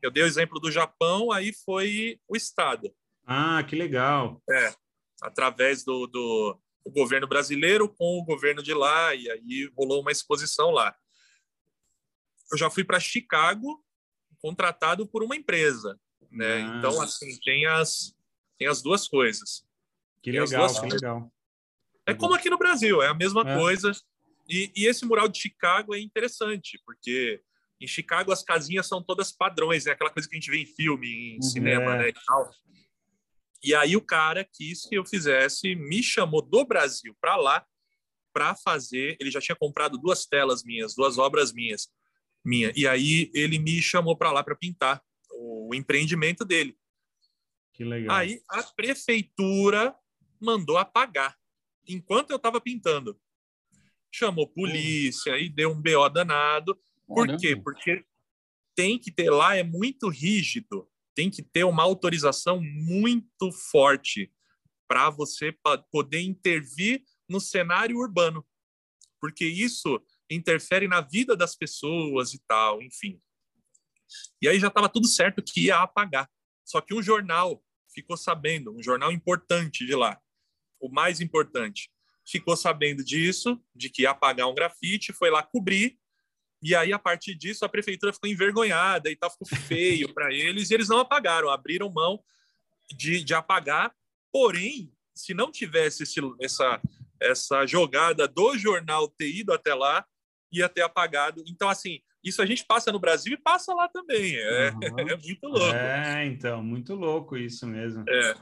eu 0.05 0.11
dei 0.11 0.23
o 0.23 0.27
exemplo 0.27 0.61
do 0.61 0.71
Japão, 0.71 1.33
aí 1.33 1.53
foi 1.65 2.21
o 2.29 2.37
estado. 2.37 2.95
Ah, 3.27 3.65
que 3.65 3.75
legal. 3.75 4.43
É, 4.51 4.75
através 5.23 5.83
do, 5.83 6.07
do 6.07 6.61
governo 6.91 7.27
brasileiro 7.27 7.89
com 7.89 8.19
o 8.19 8.25
governo 8.25 8.63
de 8.63 8.75
lá, 8.75 9.15
e 9.15 9.31
aí 9.31 9.73
rolou 9.75 10.03
uma 10.03 10.13
exposição 10.13 10.71
lá. 10.71 10.95
Eu 12.53 12.59
já 12.59 12.69
fui 12.69 12.85
para 12.85 13.01
Chicago 13.01 13.83
contratado 14.43 15.07
por 15.07 15.23
uma 15.23 15.35
empresa, 15.35 15.99
né? 16.31 16.63
Ah. 16.63 16.77
Então, 16.77 17.01
assim, 17.01 17.39
tem 17.41 17.65
as, 17.65 18.15
tem 18.59 18.69
as 18.69 18.83
duas 18.83 19.09
coisas. 19.09 19.67
Que 20.23 20.31
tem 20.33 20.41
legal, 20.41 20.81
que 20.83 20.87
legal. 20.87 21.33
É 22.07 22.13
como 22.13 22.35
aqui 22.35 22.51
no 22.51 22.59
Brasil, 22.59 23.03
é 23.03 23.09
a 23.09 23.15
mesma 23.15 23.41
é. 23.41 23.59
coisa. 23.59 23.91
E, 24.47 24.71
e, 24.77 24.85
esse 24.85 25.07
mural 25.07 25.29
de 25.29 25.41
Chicago 25.41 25.95
é 25.95 25.99
interessante, 25.99 26.79
porque 26.85 27.43
em 27.81 27.87
Chicago 27.87 28.33
as 28.33 28.43
casinhas 28.43 28.87
são 28.87 29.03
todas 29.03 29.33
padrões, 29.33 29.87
é 29.87 29.91
né? 29.91 29.95
aquela 29.95 30.11
coisa 30.11 30.29
que 30.29 30.35
a 30.35 30.39
gente 30.39 30.51
vê 30.51 30.59
em 30.59 30.67
filme, 30.67 31.09
em 31.09 31.37
uhum. 31.37 31.43
cinema, 31.43 31.97
né? 31.97 32.09
E, 32.09 32.13
tal. 32.13 32.51
e 33.63 33.75
aí 33.75 33.97
o 33.97 34.01
cara 34.01 34.45
quis 34.45 34.87
que 34.87 34.97
eu 34.97 35.05
fizesse, 35.05 35.75
me 35.75 36.03
chamou 36.03 36.41
do 36.43 36.65
Brasil 36.65 37.17
para 37.21 37.37
lá 37.37 37.65
para 38.33 38.55
fazer. 38.57 39.17
Ele 39.21 39.31
já 39.31 39.41
tinha 39.41 39.57
comprado 39.57 39.97
duas 39.97 40.27
telas 40.27 40.65
minhas, 40.65 40.95
duas 40.95 41.19
obras 41.19 41.53
minhas 41.53 41.89
minha. 42.45 42.73
E 42.77 42.87
aí 42.87 43.31
ele 43.33 43.59
me 43.59 43.81
chamou 43.81 44.17
para 44.17 44.33
lá 44.33 44.43
para 44.43 44.57
pintar 44.57 45.03
o, 45.31 45.75
empreendimento 45.75 46.45
dele. 46.45 46.77
Que 47.73 47.85
legal. 47.85 48.15
Aí 48.15 48.43
a 48.49 48.63
prefeitura 48.63 49.95
mandou 50.41 50.77
apagar 50.77 51.37
enquanto 51.89 52.31
eu 52.31 52.37
estava 52.37 52.61
pintando. 52.61 53.19
Chamou 54.13 54.47
polícia 54.47 55.39
e 55.39 55.49
deu 55.49 55.73
um 55.73 55.81
BO 55.81 56.09
danado. 56.09 56.79
Por 57.07 57.27
Caramba. 57.27 57.41
quê? 57.41 57.57
Porque 57.57 58.05
tem 58.75 58.99
que 58.99 59.11
ter 59.11 59.31
lá, 59.31 59.57
é 59.57 59.63
muito 59.63 60.09
rígido, 60.09 60.89
tem 61.15 61.31
que 61.31 61.43
ter 61.43 61.65
uma 61.65 61.83
autorização 61.83 62.61
muito 62.61 63.53
forte 63.53 64.33
para 64.89 65.11
você 65.11 65.57
poder 65.91 66.21
intervir 66.21 67.03
no 67.29 67.41
cenário 67.41 67.97
urbano, 67.97 68.47
porque 69.21 69.47
isso 69.47 70.03
interfere 70.31 70.89
na 70.89 71.01
vida 71.01 71.37
das 71.37 71.55
pessoas 71.55 72.35
e 72.35 72.43
tal, 72.47 72.83
enfim. 72.83 73.21
E 74.43 74.49
aí 74.49 74.59
já 74.59 74.69
estava 74.69 74.89
tudo 74.89 75.07
certo 75.07 75.43
que 75.43 75.67
ia 75.67 75.81
apagar. 75.81 76.31
Só 76.65 76.81
que 76.81 76.95
um 76.95 77.03
jornal 77.03 77.63
ficou 77.93 78.17
sabendo, 78.17 78.77
um 78.77 78.83
jornal 78.83 79.13
importante 79.13 79.87
de 79.87 79.95
lá, 79.95 80.21
o 80.81 80.89
mais 80.89 81.21
importante, 81.21 81.91
ficou 82.27 82.57
sabendo 82.57 83.05
disso, 83.05 83.63
de 83.75 83.89
que 83.89 84.03
ia 84.03 84.11
apagar 84.11 84.49
um 84.49 84.55
grafite, 84.55 85.13
foi 85.13 85.31
lá 85.31 85.43
cobrir 85.43 85.99
e 86.65 86.75
aí, 86.75 86.95
a 86.95 86.99
partir 86.99 87.35
disso, 87.35 87.63
a 87.63 87.69
prefeitura 87.69 88.11
ficou 88.11 88.31
envergonhada 88.31 89.11
e 89.11 89.17
tal, 89.17 89.31
ficou 89.31 89.47
feio 89.69 90.13
para 90.15 90.33
eles, 90.33 90.71
e 90.71 90.75
eles 90.75 90.89
não 90.89 90.99
apagaram, 90.99 91.51
abriram 91.51 91.93
mão 91.93 92.19
de, 92.91 93.23
de 93.23 93.35
apagar. 93.35 93.93
Porém, 94.33 94.91
se 95.15 95.35
não 95.35 95.53
tivesse 95.53 96.05
esse, 96.05 96.21
essa, 96.41 96.81
essa 97.21 97.67
jogada 97.67 98.27
do 98.27 98.57
jornal 98.57 99.09
ter 99.09 99.31
ido 99.31 99.53
até 99.53 99.75
lá, 99.75 100.07
ia 100.51 100.67
ter 100.67 100.81
apagado. 100.81 101.45
Então, 101.47 101.69
assim, 101.69 102.01
isso 102.25 102.41
a 102.41 102.47
gente 102.47 102.65
passa 102.65 102.91
no 102.91 102.99
Brasil 102.99 103.35
e 103.35 103.43
passa 103.43 103.75
lá 103.75 103.87
também. 103.87 104.35
É, 104.35 104.71
uhum. 104.71 104.81
é 105.11 105.17
muito 105.17 105.47
louco. 105.47 105.77
É, 105.77 106.25
então, 106.25 106.63
muito 106.63 106.95
louco 106.95 107.37
isso 107.37 107.67
mesmo. 107.67 108.05
É. 108.09 108.35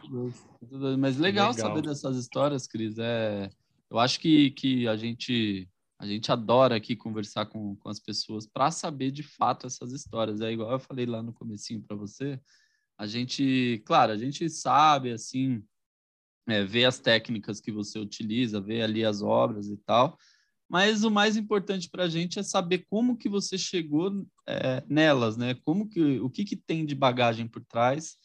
Mas 0.96 1.18
legal, 1.18 1.50
legal, 1.50 1.54
saber 1.54 1.82
dessas 1.82 2.16
histórias, 2.16 2.68
Cris. 2.68 2.96
É, 2.98 3.50
eu 3.90 3.98
acho 3.98 4.20
que, 4.20 4.52
que 4.52 4.86
a 4.86 4.96
gente 4.96 5.68
a 6.02 6.06
gente 6.06 6.32
adora 6.32 6.74
aqui 6.74 6.96
conversar 6.96 7.46
com, 7.46 7.76
com 7.76 7.88
as 7.88 8.00
pessoas 8.00 8.44
para 8.44 8.72
saber 8.72 9.12
de 9.12 9.22
fato 9.22 9.68
essas 9.68 9.92
histórias. 9.92 10.40
É 10.40 10.50
igual 10.50 10.72
eu 10.72 10.80
falei 10.80 11.06
lá 11.06 11.22
no 11.22 11.32
comecinho 11.32 11.80
para 11.80 11.94
você. 11.94 12.40
A 12.98 13.06
gente, 13.06 13.80
claro, 13.86 14.10
a 14.10 14.16
gente 14.16 14.50
sabe 14.50 15.12
assim, 15.12 15.62
é, 16.48 16.64
ver 16.64 16.86
as 16.86 16.98
técnicas 16.98 17.60
que 17.60 17.70
você 17.70 18.00
utiliza, 18.00 18.60
ver 18.60 18.82
ali 18.82 19.04
as 19.04 19.22
obras 19.22 19.68
e 19.68 19.76
tal. 19.76 20.18
Mas 20.68 21.04
o 21.04 21.10
mais 21.10 21.36
importante 21.36 21.88
para 21.88 22.02
a 22.02 22.08
gente 22.08 22.36
é 22.36 22.42
saber 22.42 22.84
como 22.90 23.16
que 23.16 23.28
você 23.28 23.56
chegou 23.56 24.26
é, 24.44 24.82
nelas, 24.88 25.36
né? 25.36 25.54
Como 25.64 25.88
que 25.88 26.18
o 26.18 26.28
que, 26.28 26.44
que 26.44 26.56
tem 26.56 26.84
de 26.84 26.96
bagagem 26.96 27.46
por 27.46 27.64
trás 27.64 28.16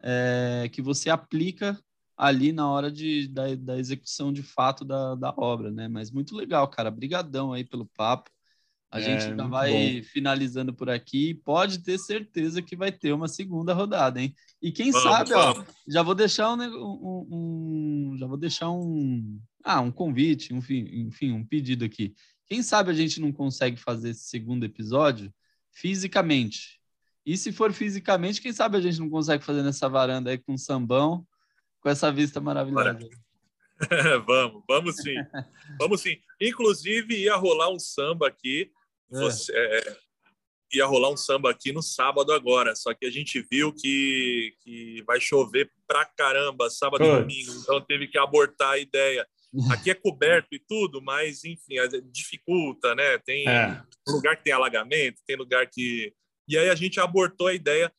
é, 0.00 0.70
que 0.72 0.80
você 0.80 1.10
aplica 1.10 1.76
ali 2.16 2.52
na 2.52 2.68
hora 2.70 2.90
de, 2.90 3.28
da, 3.28 3.54
da 3.54 3.78
execução 3.78 4.32
de 4.32 4.42
fato 4.42 4.84
da, 4.84 5.14
da 5.14 5.34
obra, 5.36 5.70
né? 5.70 5.88
Mas 5.88 6.10
muito 6.10 6.36
legal, 6.36 6.68
cara. 6.68 6.90
Brigadão 6.90 7.52
aí 7.52 7.64
pelo 7.64 7.86
papo. 7.86 8.30
A 8.90 9.00
é, 9.00 9.02
gente 9.02 9.36
já 9.36 9.46
vai 9.48 10.00
bom. 10.00 10.02
finalizando 10.04 10.72
por 10.72 10.88
aqui. 10.88 11.34
Pode 11.34 11.80
ter 11.82 11.98
certeza 11.98 12.62
que 12.62 12.76
vai 12.76 12.92
ter 12.92 13.12
uma 13.12 13.26
segunda 13.26 13.74
rodada, 13.74 14.22
hein? 14.22 14.32
E 14.62 14.70
quem 14.70 14.92
vamos, 14.92 15.10
sabe, 15.10 15.30
vamos. 15.30 15.58
ó, 15.58 15.72
já 15.88 16.02
vou 16.02 16.14
deixar 16.14 16.52
um, 16.52 16.62
um, 16.62 17.26
um, 17.30 18.16
já 18.16 18.26
vou 18.26 18.36
deixar 18.36 18.70
um, 18.70 19.40
ah, 19.64 19.80
um 19.80 19.90
convite, 19.90 20.54
enfim, 20.54 20.86
enfim, 20.92 21.32
um 21.32 21.44
pedido 21.44 21.84
aqui. 21.84 22.14
Quem 22.46 22.62
sabe 22.62 22.90
a 22.90 22.94
gente 22.94 23.20
não 23.20 23.32
consegue 23.32 23.76
fazer 23.76 24.10
esse 24.10 24.24
segundo 24.28 24.64
episódio 24.64 25.34
fisicamente? 25.72 26.80
E 27.26 27.36
se 27.36 27.50
for 27.50 27.72
fisicamente, 27.72 28.40
quem 28.40 28.52
sabe 28.52 28.76
a 28.76 28.80
gente 28.80 29.00
não 29.00 29.10
consegue 29.10 29.42
fazer 29.42 29.62
nessa 29.62 29.88
varanda 29.88 30.30
aí 30.30 30.38
com 30.38 30.52
um 30.52 30.58
sambão 30.58 31.26
com 31.84 31.90
essa 31.90 32.10
vista 32.10 32.40
maravilhosa. 32.40 32.98
vamos, 34.26 34.62
vamos 34.66 34.96
sim. 34.96 35.14
vamos 35.78 36.00
sim. 36.00 36.16
Inclusive, 36.40 37.14
ia 37.14 37.36
rolar 37.36 37.68
um 37.68 37.78
samba 37.78 38.26
aqui. 38.28 38.70
É. 39.12 39.18
Você, 39.18 39.52
é, 39.54 39.96
ia 40.72 40.86
rolar 40.86 41.10
um 41.10 41.16
samba 41.16 41.50
aqui 41.50 41.72
no 41.72 41.82
sábado 41.82 42.32
agora, 42.32 42.74
só 42.74 42.94
que 42.94 43.04
a 43.04 43.10
gente 43.10 43.46
viu 43.50 43.70
que, 43.70 44.54
que 44.62 45.02
vai 45.06 45.20
chover 45.20 45.70
pra 45.86 46.06
caramba 46.06 46.70
sábado 46.70 47.04
e 47.04 47.20
domingo, 47.20 47.52
então 47.52 47.78
teve 47.82 48.08
que 48.08 48.16
abortar 48.16 48.72
a 48.72 48.78
ideia. 48.78 49.26
Aqui 49.70 49.90
é 49.90 49.94
coberto 49.94 50.48
e 50.52 50.58
tudo, 50.58 51.02
mas 51.02 51.44
enfim, 51.44 51.74
dificulta, 52.10 52.94
né? 52.94 53.18
Tem 53.18 53.46
é. 53.46 53.80
lugar 54.08 54.36
que 54.36 54.44
tem 54.44 54.54
alagamento, 54.54 55.20
tem 55.26 55.36
lugar 55.36 55.68
que. 55.70 56.12
E 56.48 56.56
aí 56.56 56.70
a 56.70 56.74
gente 56.74 56.98
abortou 56.98 57.46
a 57.46 57.54
ideia 57.54 57.92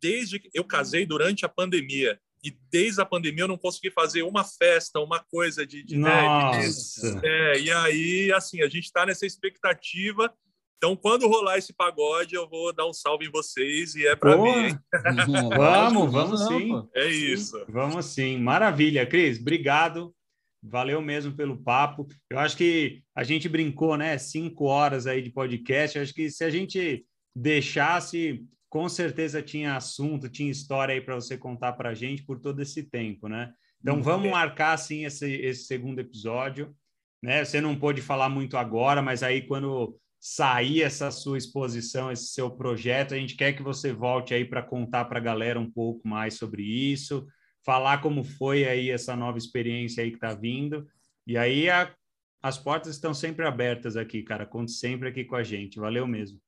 desde 0.00 0.38
que 0.38 0.50
eu 0.54 0.64
casei 0.64 1.06
durante 1.06 1.44
a 1.46 1.48
pandemia 1.48 2.20
e 2.44 2.50
desde 2.70 3.00
a 3.00 3.06
pandemia 3.06 3.44
eu 3.44 3.48
não 3.48 3.58
consegui 3.58 3.90
fazer 3.90 4.22
uma 4.22 4.44
festa, 4.44 4.98
uma 4.98 5.20
coisa 5.20 5.66
de, 5.66 5.82
de, 5.84 5.96
né, 5.96 6.50
de 6.58 7.26
é, 7.26 7.60
e 7.60 7.70
aí 7.70 8.32
assim 8.32 8.62
a 8.62 8.68
gente 8.68 8.84
está 8.84 9.06
nessa 9.06 9.24
expectativa. 9.24 10.32
Então, 10.76 10.96
quando 10.96 11.28
rolar 11.28 11.58
esse 11.58 11.72
pagode, 11.72 12.34
eu 12.34 12.48
vou 12.48 12.72
dar 12.72 12.88
um 12.88 12.92
salve 12.92 13.26
em 13.26 13.30
vocês 13.30 13.94
e 13.94 14.04
é 14.04 14.16
para 14.16 14.36
mim. 14.36 14.76
vamos, 15.56 16.12
vamos 16.12 16.48
sim. 16.48 16.88
É 16.92 17.06
isso. 17.06 17.64
Vamos 17.68 18.06
sim. 18.06 18.36
Maravilha, 18.38 19.06
Cris. 19.06 19.38
Obrigado. 19.38 20.12
Valeu 20.60 21.00
mesmo 21.00 21.36
pelo 21.36 21.62
papo. 21.62 22.08
Eu 22.28 22.40
acho 22.40 22.56
que 22.56 23.00
a 23.14 23.22
gente 23.22 23.48
brincou, 23.48 23.96
né? 23.96 24.18
Cinco 24.18 24.64
horas 24.64 25.06
aí 25.06 25.22
de 25.22 25.30
podcast. 25.30 25.96
Eu 25.96 26.02
acho 26.02 26.12
que 26.12 26.28
se 26.28 26.42
a 26.42 26.50
gente 26.50 27.06
deixasse 27.34 28.44
com 28.72 28.88
certeza 28.88 29.42
tinha 29.42 29.76
assunto, 29.76 30.30
tinha 30.30 30.50
história 30.50 30.94
aí 30.94 31.00
para 31.02 31.14
você 31.14 31.36
contar 31.36 31.74
para 31.74 31.90
a 31.90 31.94
gente 31.94 32.22
por 32.22 32.40
todo 32.40 32.62
esse 32.62 32.82
tempo, 32.82 33.28
né? 33.28 33.52
Então 33.78 33.96
uhum. 33.96 34.02
vamos 34.02 34.30
marcar 34.30 34.72
assim 34.72 35.04
esse, 35.04 35.30
esse 35.30 35.64
segundo 35.64 35.98
episódio, 35.98 36.74
né? 37.22 37.44
Você 37.44 37.60
não 37.60 37.76
pôde 37.76 38.00
falar 38.00 38.30
muito 38.30 38.56
agora, 38.56 39.02
mas 39.02 39.22
aí 39.22 39.42
quando 39.42 39.94
sair 40.18 40.80
essa 40.80 41.10
sua 41.10 41.36
exposição, 41.36 42.10
esse 42.10 42.28
seu 42.28 42.50
projeto, 42.50 43.12
a 43.12 43.18
gente 43.18 43.36
quer 43.36 43.52
que 43.52 43.62
você 43.62 43.92
volte 43.92 44.32
aí 44.32 44.42
para 44.42 44.62
contar 44.62 45.04
para 45.04 45.18
a 45.18 45.22
galera 45.22 45.60
um 45.60 45.70
pouco 45.70 46.08
mais 46.08 46.38
sobre 46.38 46.62
isso, 46.62 47.26
falar 47.62 48.00
como 48.00 48.24
foi 48.24 48.64
aí 48.64 48.88
essa 48.88 49.14
nova 49.14 49.36
experiência 49.36 50.02
aí 50.02 50.08
que 50.08 50.16
está 50.16 50.32
vindo. 50.32 50.88
E 51.26 51.36
aí 51.36 51.68
a, 51.68 51.94
as 52.42 52.56
portas 52.56 52.94
estão 52.94 53.12
sempre 53.12 53.46
abertas 53.46 53.98
aqui, 53.98 54.22
cara. 54.22 54.46
Conte 54.46 54.72
sempre 54.72 55.10
aqui 55.10 55.26
com 55.26 55.36
a 55.36 55.42
gente. 55.42 55.78
Valeu 55.78 56.06
mesmo. 56.06 56.40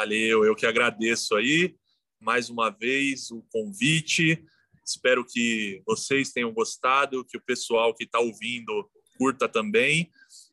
Valeu, 0.00 0.46
eu 0.46 0.56
que 0.56 0.64
agradeço 0.64 1.36
aí 1.36 1.76
mais 2.18 2.48
uma 2.48 2.70
vez 2.70 3.30
o 3.30 3.42
convite. 3.52 4.42
Espero 4.82 5.22
que 5.22 5.82
vocês 5.84 6.32
tenham 6.32 6.50
gostado, 6.54 7.22
que 7.22 7.36
o 7.36 7.42
pessoal 7.42 7.94
que 7.94 8.04
está 8.04 8.18
ouvindo 8.18 8.90
curta 9.18 9.46
também. 9.46 10.10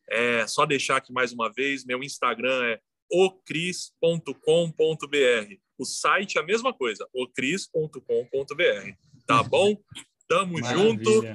É 0.09 0.45
só 0.47 0.65
deixar 0.65 0.97
aqui 0.97 1.13
mais 1.13 1.31
uma 1.31 1.49
vez, 1.49 1.85
meu 1.85 2.03
Instagram 2.03 2.61
é 2.65 2.81
ocris.com.br. 3.09 4.35
O 5.77 5.85
site 5.85 6.37
é 6.37 6.41
a 6.41 6.45
mesma 6.45 6.73
coisa, 6.73 7.07
ocris.com.br. 7.13 8.01
Tá 9.25 9.43
bom? 9.47 9.77
Tamo 10.27 10.59
Maravilha. 10.59 10.77
junto. 10.77 11.25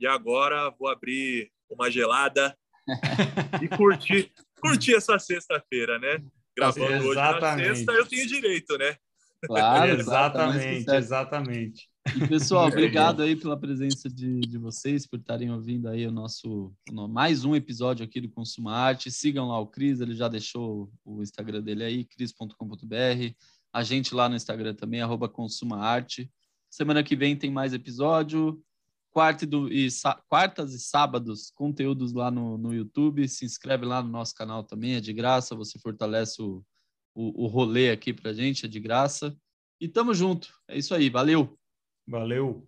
E 0.00 0.08
agora 0.08 0.70
vou 0.70 0.88
abrir 0.88 1.52
uma 1.70 1.88
gelada 1.88 2.58
e 3.62 3.68
curtir, 3.68 4.32
curtir 4.60 4.96
essa 4.96 5.20
sexta-feira, 5.20 6.00
né? 6.00 6.20
Gravando 6.58 7.10
exatamente. 7.10 7.62
hoje 7.62 7.68
na 7.68 7.74
sexta, 7.74 7.92
eu 7.92 8.06
tenho 8.06 8.26
direito, 8.26 8.78
né? 8.78 8.96
Claro, 9.46 9.92
exatamente, 9.92 10.90
exatamente. 10.90 11.88
E, 12.16 12.26
pessoal, 12.26 12.66
obrigado 12.66 13.22
aí 13.22 13.36
pela 13.36 13.58
presença 13.58 14.08
de, 14.08 14.40
de 14.40 14.58
vocês, 14.58 15.06
por 15.06 15.18
estarem 15.18 15.50
ouvindo 15.50 15.88
aí 15.88 16.06
o 16.06 16.10
nosso 16.10 16.72
mais 16.90 17.44
um 17.44 17.54
episódio 17.54 18.04
aqui 18.04 18.20
do 18.20 18.30
Consuma 18.30 18.72
Arte. 18.72 19.10
Sigam 19.10 19.48
lá 19.48 19.60
o 19.60 19.66
Cris, 19.66 20.00
ele 20.00 20.14
já 20.14 20.26
deixou 20.26 20.90
o 21.04 21.22
Instagram 21.22 21.62
dele 21.62 21.84
aí, 21.84 22.04
cris.com.br. 22.04 23.34
A 23.72 23.82
gente 23.82 24.14
lá 24.14 24.28
no 24.28 24.36
Instagram 24.36 24.74
também, 24.74 25.02
arroba 25.02 25.28
Consuma 25.28 25.78
Arte. 25.78 26.30
Semana 26.70 27.02
que 27.02 27.14
vem 27.14 27.36
tem 27.36 27.50
mais 27.50 27.72
episódio. 27.72 28.60
Quarta 29.18 29.42
e, 29.42 29.48
do, 29.48 29.72
e 29.72 29.88
quartas 30.28 30.72
e 30.72 30.78
sábados, 30.78 31.50
conteúdos 31.50 32.12
lá 32.12 32.30
no, 32.30 32.56
no 32.56 32.72
YouTube. 32.72 33.26
Se 33.26 33.44
inscreve 33.44 33.84
lá 33.84 34.00
no 34.00 34.08
nosso 34.08 34.32
canal 34.32 34.62
também, 34.62 34.94
é 34.94 35.00
de 35.00 35.12
graça. 35.12 35.56
Você 35.56 35.76
fortalece 35.76 36.40
o, 36.40 36.64
o, 37.16 37.42
o 37.42 37.46
rolê 37.48 37.90
aqui 37.90 38.14
pra 38.14 38.32
gente, 38.32 38.64
é 38.64 38.68
de 38.68 38.78
graça. 38.78 39.36
E 39.80 39.88
tamo 39.88 40.14
junto. 40.14 40.54
É 40.68 40.78
isso 40.78 40.94
aí. 40.94 41.10
Valeu. 41.10 41.58
Valeu. 42.06 42.64